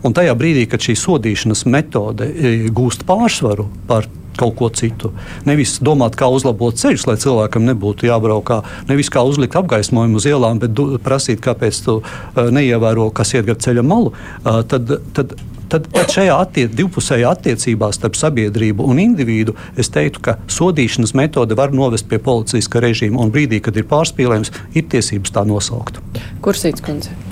Un 0.02 0.16
tajā 0.16 0.34
brīdī, 0.38 0.66
kad 0.70 0.82
šī 0.82 0.96
sodīšanas 0.98 1.64
metode 1.70 2.26
e, 2.26 2.56
gūst 2.74 3.06
pārsvaru 3.06 3.68
par 3.86 4.08
kaut 4.36 4.56
ko 4.56 4.68
citu. 4.72 5.12
Nevis 5.48 5.76
domāt, 5.84 6.16
kā 6.18 6.28
uzlabot 6.32 6.76
ceļus, 6.78 7.06
lai 7.08 7.16
cilvēkam 7.20 7.66
nebūtu 7.68 8.08
jābraukā, 8.08 8.62
nevis 8.88 9.12
kā 9.12 9.24
uzlikt 9.28 9.56
apgaismojumu 9.60 10.20
uz 10.20 10.28
ielām, 10.28 10.60
bet 10.62 10.78
prasīt, 11.04 11.42
kāpēc 11.44 11.80
tu 11.84 11.98
uh, 12.00 12.46
neievēro, 12.54 13.10
kas 13.14 13.34
iet 13.36 13.48
gar 13.48 13.60
ceļa 13.62 13.84
malu. 13.86 14.14
Uh, 14.40 14.62
tad, 14.68 14.94
tad, 15.16 15.34
tad 15.72 15.88
pat 15.92 16.16
šajā 16.16 16.38
attiec, 16.46 16.72
divpusējā 16.76 17.34
attiecībā 17.36 17.92
starp 17.94 18.16
sabiedrību 18.18 18.88
un 18.88 19.02
individu 19.02 19.56
es 19.76 19.92
teiktu, 19.92 20.24
ka 20.24 20.38
sodīšanas 20.52 21.14
metode 21.18 21.58
var 21.58 21.76
novest 21.76 22.08
pie 22.10 22.20
policiska 22.22 22.82
režīma, 22.84 23.20
un 23.20 23.32
brīdī, 23.34 23.60
kad 23.64 23.76
ir 23.76 23.88
pārspīlējums, 23.92 24.52
ir 24.76 24.88
tiesības 24.92 25.36
tā 25.36 25.46
nosaukt. 25.48 26.00
Kursīts 26.44 26.84
kundze? 26.84 27.31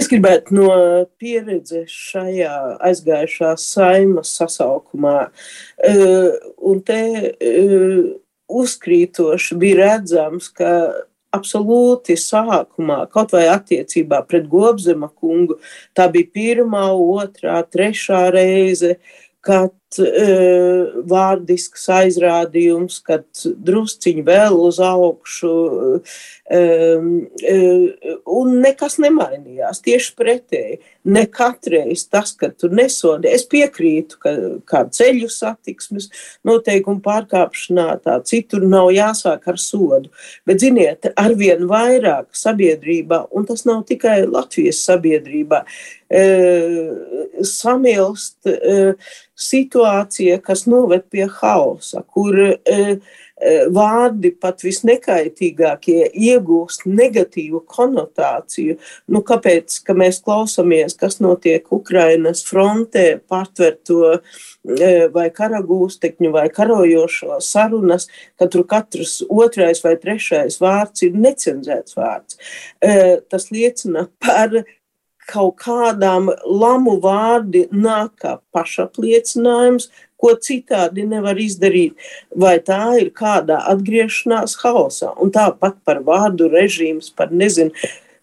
Es 0.00 0.08
gribētu 0.08 0.54
no 0.56 0.70
pieredzes 1.20 1.92
šajā 1.92 2.54
aizgājušā 2.88 3.52
saimas 3.60 4.32
sasaukumā, 4.38 5.16
uh, 5.28 6.30
un 6.70 6.80
te 6.86 7.02
uh, 7.28 7.98
uzkrītoši 8.60 9.58
bija 9.60 9.80
redzams, 9.82 10.48
ka 10.56 10.70
absolūti 11.36 12.16
sākumā, 12.18 13.02
kaut 13.12 13.34
vai 13.36 13.44
attiecībā 13.52 14.22
pret 14.26 14.48
Gobzema 14.50 15.10
kungu, 15.12 15.60
tā 15.94 16.08
bija 16.10 16.32
pirmā, 16.32 16.88
otrā, 16.96 17.60
trešā 17.68 18.24
reize, 18.34 18.96
kad 19.44 20.00
uh, 20.00 20.96
vārdisks 21.12 21.86
aizrādījums, 22.00 22.98
kad 23.04 23.28
drusciņi 23.68 24.24
vēl 24.26 24.58
uz 24.64 24.80
augšu, 24.84 25.52
uh, 25.52 26.18
un 26.50 28.48
nekas 28.58 28.96
nemainījās. 29.02 29.82
Tieši 29.84 30.14
pretēji, 30.18 30.78
ne 31.14 31.22
katreiz 31.30 32.02
tas, 32.10 32.32
ka 32.34 32.50
tu 32.50 32.68
nesodi, 32.74 33.30
es 33.30 33.44
piekrītu, 33.50 34.18
ka 34.22 34.32
kā 34.66 34.82
ceļu 34.90 35.28
satiksmes 35.30 36.08
noteikumu 36.46 37.00
pārkāpšanā 37.04 38.00
tā 38.02 38.18
citur 38.26 38.66
nav 38.66 38.90
jāsāk 38.94 39.46
ar 39.52 39.58
sodu, 39.62 40.10
bet 40.48 40.60
ziniet, 40.64 41.06
arvien 41.20 41.68
vairāk 41.70 42.26
sabiedrībā, 42.34 43.26
un 43.30 43.46
tas 43.46 43.64
nav 43.68 43.84
tikai 43.88 44.24
Latvijas 44.26 44.82
sabiedrībā, 44.88 45.62
uh, 45.62 45.68
samilst 47.46 48.50
uh, 48.50 48.94
situācija, 49.40 50.40
kas 50.44 50.66
noved 50.68 51.06
pie 51.12 51.26
hausa, 51.40 52.02
kur 52.02 52.36
vārdi 53.72 54.32
pat 54.36 54.60
visnekaitīgākie 54.64 56.10
iegūst 56.12 56.86
negatīvu 56.88 57.62
konotāciju. 57.68 58.76
Nu, 59.08 59.22
kāpēc? 59.26 59.80
Ka 59.86 59.96
mēs 59.96 60.20
klausāmies, 60.24 60.96
kas 61.00 61.20
notiek 61.24 61.66
Ukrainas 61.72 62.44
frontē, 62.46 63.20
pārtver 63.30 63.78
to 63.86 64.02
e, 64.16 64.20
vai 65.14 65.28
karagūstekņu 65.34 66.32
vai 66.34 66.48
karojošo 66.52 67.40
sarunas, 67.44 68.08
ka 68.38 68.50
tur 68.50 68.66
katrs 68.68 69.20
otrais 69.28 69.80
vai 69.84 69.96
trešais 70.00 70.60
vārds 70.60 71.06
ir 71.06 71.16
necenzēts 71.16 71.96
vārds. 71.96 72.36
Tas 73.30 73.48
liecina 73.54 74.06
par 74.20 74.62
kaut 75.30 75.60
kādām 75.62 76.30
lamu 76.44 76.96
vārdi 77.02 77.66
nāk 77.70 78.16
kā 78.22 78.36
pašapliecinājums, 78.54 79.88
ko 80.20 80.34
citādi 80.36 81.06
nevar 81.08 81.38
izdarīt, 81.40 81.96
vai 82.36 82.58
tā 82.64 82.82
ir 83.00 83.10
kādā 83.16 83.62
atgriešanās 83.72 84.58
haosā. 84.62 85.14
Un 85.20 85.32
tāpat 85.34 85.80
par 85.84 86.02
vārdu 86.06 86.50
režīms, 86.52 87.10
par 87.16 87.32
nezinu 87.32 87.72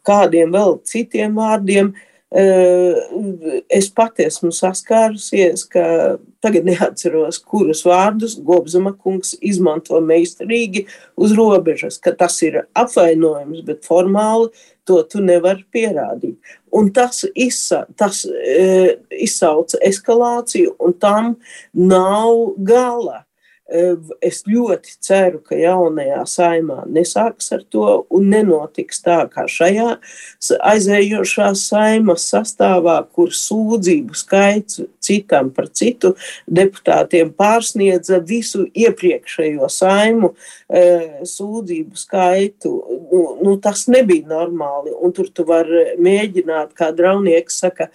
kādiem 0.07 0.53
vēl 0.55 0.77
citiem 0.87 1.35
vārdiem. 1.37 1.93
Es 2.35 3.87
pati 3.95 4.25
esmu 4.27 4.49
saskārusies, 4.51 5.61
ka 5.71 6.17
tagad 6.43 6.65
neatceros, 6.67 7.39
kurus 7.39 7.85
vārdus 7.87 8.35
Gobzema 8.43 8.91
kungs 8.91 9.31
izmanto 9.39 10.01
meistarīgi 10.03 10.83
uz 11.15 11.31
robežas, 11.37 11.95
ka 12.03 12.11
tas 12.11 12.35
ir 12.43 12.65
apvainojums, 12.75 13.63
bet 13.63 13.87
formāli 13.87 14.51
to 14.87 14.99
tu 15.07 15.23
nevari 15.23 15.63
pierādīt. 15.71 16.35
Un 16.75 16.91
tas, 16.95 17.23
izsa, 17.31 17.85
tas 17.95 18.25
e, 18.27 18.97
izsauca 19.23 19.79
eskalāciju, 19.87 20.75
un 20.83 20.99
tam 20.99 21.37
nav 21.71 22.59
gala. 22.59 23.23
Es 23.67 24.45
ļoti 24.47 24.93
ceru, 25.03 25.41
ka 25.43 25.57
jaunajā 25.59 26.21
saimā 26.31 26.85
nesāks 26.87 27.49
ar 27.51 27.65
to 27.67 27.87
un 28.15 28.29
nenotiks 28.31 29.01
tā 29.03 29.17
kā 29.27 29.43
šajā 29.51 29.97
aizējošā 30.71 31.49
saimas 31.59 32.29
sastāvā, 32.31 33.01
kur 33.11 33.33
sūdzību 33.35 34.15
skaits 34.15 34.79
citam 35.03 35.49
par 35.51 35.67
citu 35.75 36.13
deputātiem 36.47 37.33
pārsniedza 37.35 38.21
visu 38.23 38.69
iepriekšējo 38.71 39.67
saimu 39.71 40.31
sūdzību 41.27 41.99
skaitu. 41.99 42.71
Nu, 43.11 43.23
nu, 43.43 43.55
tas 43.63 43.85
nebija 43.91 44.27
normāli, 44.31 44.93
un 44.95 45.11
tur 45.15 45.27
tu 45.27 45.43
vari 45.47 45.97
mēģināt, 46.03 46.71
kā 46.77 46.93
draunieks 46.95 47.59
saka, 47.65 47.89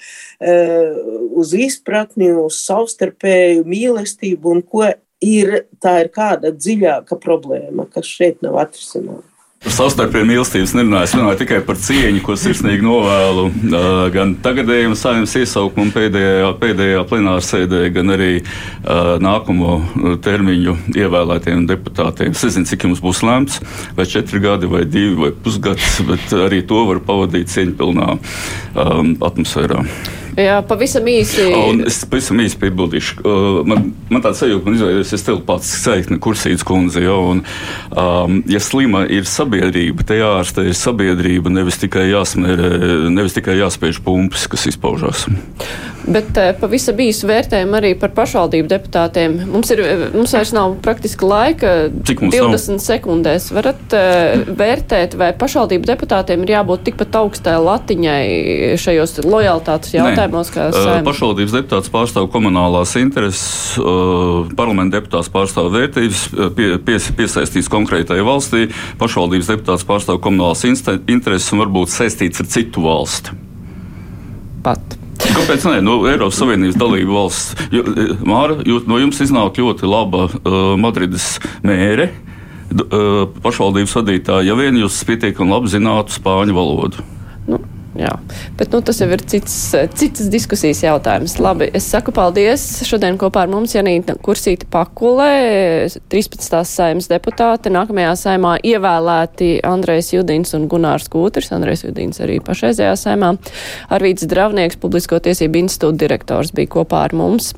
uz 1.40 1.56
izpratni, 1.56 2.28
uz 2.36 2.60
savstarpēju 2.60 3.64
mīlestību 3.68 4.52
un 4.52 4.62
ko 4.64 4.84
ir, 5.22 5.60
tā 5.82 6.00
ir 6.04 6.12
kāda 6.14 6.52
dziļāka 6.54 7.18
problēma, 7.22 7.86
kas 7.92 8.08
šeit 8.08 8.42
nav 8.44 8.58
atrisināta. 8.66 9.26
Par 9.62 9.70
savstarpēju 9.76 10.26
mīlestību 10.26 10.74
nerunāju. 10.74 11.06
Es 11.06 11.12
runāju 11.14 11.38
tikai 11.38 11.60
par 11.62 11.76
cieņu, 11.78 12.18
ko 12.26 12.34
sirsnīgi 12.38 12.82
novēlu 12.82 13.44
gan 14.14 14.32
tagadējiem 14.42 14.96
saimnes 14.98 15.36
iesaukumam 15.38 15.92
pēdējā, 15.94 16.48
pēdējā 16.58 17.04
plenāra 17.06 17.44
sēdē, 17.46 17.84
gan 17.94 18.10
arī 18.16 18.30
uh, 18.40 19.12
nākamo 19.22 19.76
termiņu 20.24 20.74
ievēlētiem 20.98 21.62
deputātiem. 21.70 22.34
Es 22.34 22.42
nezinu, 22.48 22.66
cik 22.72 22.88
jums 22.88 23.04
būs 23.04 23.22
lēmts, 23.22 23.60
vai 23.94 24.08
četri 24.10 24.42
gadi, 24.42 24.70
vai 24.72 24.82
divi, 24.82 25.14
vai 25.20 25.30
pusgads, 25.30 26.00
bet 26.10 26.34
arī 26.42 26.64
to 26.66 26.82
var 26.90 26.98
pavadīt 27.06 27.54
cieņpilnā 27.54 28.10
um, 28.18 29.14
atmosfērā. 29.22 29.86
Jā, 30.38 30.60
pavisam 30.64 31.04
īsi. 31.12 31.44
Un 31.52 31.82
es 31.88 31.98
pavisam 32.08 32.40
īsi 32.40 32.56
piebildīšu. 32.62 33.18
Uh, 33.20 33.58
man, 33.68 33.90
man 34.08 34.24
tāds 34.24 34.40
sajūta, 34.40 34.64
man 34.64 34.78
izveidojas 34.78 35.26
telepāts 35.26 35.72
saikne 35.82 36.16
kursītas 36.22 36.64
kundze. 36.66 37.02
Ja, 37.04 37.18
un, 37.20 37.42
um, 37.92 38.38
ja 38.48 38.62
slima 38.62 39.04
ir 39.12 39.28
sabiedrība, 39.28 40.06
te 40.08 40.16
jārastē 40.22 40.64
ir 40.70 40.78
sabiedrība, 40.78 41.52
nevis 41.52 41.80
tikai 41.82 42.06
jāsmērē, 42.08 42.72
nevis 43.12 43.36
tikai 43.36 43.58
jāspiež 43.60 44.00
pumpas, 44.06 44.48
kas 44.48 44.70
izpaužās. 44.72 45.26
Bet 46.02 46.34
uh, 46.34 46.50
pavisam 46.58 46.98
īsi 47.02 47.26
vērtējumu 47.28 47.76
arī 47.78 47.92
par 47.98 48.10
pašvaldību 48.16 48.68
deputātiem. 48.70 49.36
Mums, 49.52 49.70
ir, 49.74 49.82
mums 50.14 50.32
vairs 50.34 50.52
nav 50.54 50.74
praktiski 50.82 51.26
laika. 51.28 51.74
Cik 52.08 52.24
mums 52.24 52.34
20 52.34 52.76
nav? 52.76 52.82
sekundēs 52.82 53.48
varat 53.54 53.96
uh, 53.96 54.42
vērtēt, 54.58 55.14
vai 55.18 55.30
pašvaldību 55.38 55.86
deputātiem 55.86 56.42
ir 56.42 56.54
jābūt 56.56 56.86
tikpat 56.88 57.18
augstai 57.20 57.54
latiņai 57.62 58.24
šajos 58.82 59.20
lojalitātes 59.22 59.94
jautājumos, 59.94 60.50
kā 60.54 60.68
saimnieks? 60.74 61.06
Pašvaldības 61.10 61.56
deputāts 61.58 61.92
pārstāv 61.92 62.26
komunālās 62.32 62.96
intereses, 63.00 63.76
parlamenta 64.58 64.98
deputāts 64.98 65.30
pārstāv 65.32 65.70
vērtības, 65.76 66.24
pie, 66.56 66.72
pies, 66.86 67.10
piesaistīts 67.18 67.70
konkrētai 67.72 68.18
valstī, 68.26 68.66
pašvaldības 69.00 69.52
deputāts 69.54 69.86
pārstāv 69.88 70.18
komunālās 70.24 70.66
intereses 70.66 71.52
un 71.54 71.62
varbūt 71.62 71.94
saistīts 71.94 72.42
ar 72.42 72.50
citu 72.50 72.86
valsti. 72.88 73.38
Pat. 74.62 75.01
Kāpēc 75.36 75.64
ne? 75.70 75.78
No 75.80 75.96
nu, 76.00 76.08
Eiropas 76.10 76.38
Savienības 76.40 76.76
dalību 76.80 77.16
valsts. 77.16 77.68
E, 77.72 77.80
Māra, 78.28 78.58
jūs, 78.68 78.84
no 78.90 78.98
jums 79.00 79.20
iznāk 79.24 79.60
ļoti 79.60 79.88
laba 79.88 80.26
uh, 80.28 80.60
Madrides 80.80 81.36
mēre. 81.64 82.10
Uh, 82.72 83.26
pašvaldības 83.44 83.92
vadītāja, 83.98 84.46
ja 84.48 84.54
vien 84.56 84.78
jūs 84.80 85.02
pietiekami 85.04 85.52
labi 85.52 85.72
zinātu 85.72 86.14
spāņu 86.14 86.56
valodu. 86.56 87.04
Jā, 87.92 88.12
bet 88.56 88.72
nu, 88.72 88.78
tas 88.80 89.02
jau 89.02 89.06
ir 89.12 89.20
cits, 89.28 89.54
cits 90.00 90.28
diskusijas 90.32 90.80
jautājums. 90.80 91.34
Labi, 91.42 91.66
es 91.76 91.84
saku 91.92 92.14
paldies. 92.16 92.62
Šodien 92.88 93.18
kopā 93.20 93.42
ar 93.44 93.50
mums 93.52 93.74
Janīta 93.76 94.14
Kursīta 94.16 94.64
Pakulē, 94.72 95.90
13. 96.12 96.56
saimas 96.68 97.10
deputāte. 97.10 97.68
Nākamajā 97.72 98.14
saimā 98.16 98.54
ievēlēti 98.64 99.58
Andrejs 99.68 100.08
Judins 100.14 100.56
un 100.56 100.64
Gunārs 100.72 101.10
Kūtris. 101.12 101.50
Andrejs 101.52 101.84
Judins 101.84 102.22
arī 102.24 102.38
pašreizējā 102.40 102.94
saimā. 102.96 103.34
Arvīts 103.92 104.24
Dravnieks, 104.30 104.80
Publisko 104.80 105.20
tiesību 105.20 105.60
institūta 105.60 106.00
direktors, 106.06 106.54
bija 106.56 106.72
kopā 106.78 107.04
ar 107.10 107.16
mums. 107.18 107.52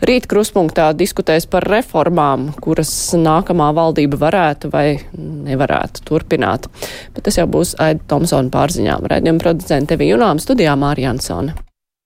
Rīt 0.00 0.30
kruspunktā 0.32 0.88
diskutēs 0.96 1.44
par 1.50 1.68
reformām, 1.68 2.54
kuras 2.64 2.94
nākamā 3.20 3.68
valdība 3.76 4.22
varētu 4.24 4.72
vai 4.72 4.86
nevarētu 5.20 6.08
turpināt. 6.08 6.72
Bet 7.12 7.28
tas 7.28 7.36
jau 7.36 7.44
būs 7.52 7.76
Aida 7.84 8.00
Tomsona 8.08 8.48
pārziņām. 8.54 9.04
Raidījuma 9.12 9.44
producents 9.44 9.73
producente 9.74 9.96
Vijunām 9.98 10.38
studijā 10.38 10.76
Mārija 10.78 11.10
Ansone. 11.10 11.54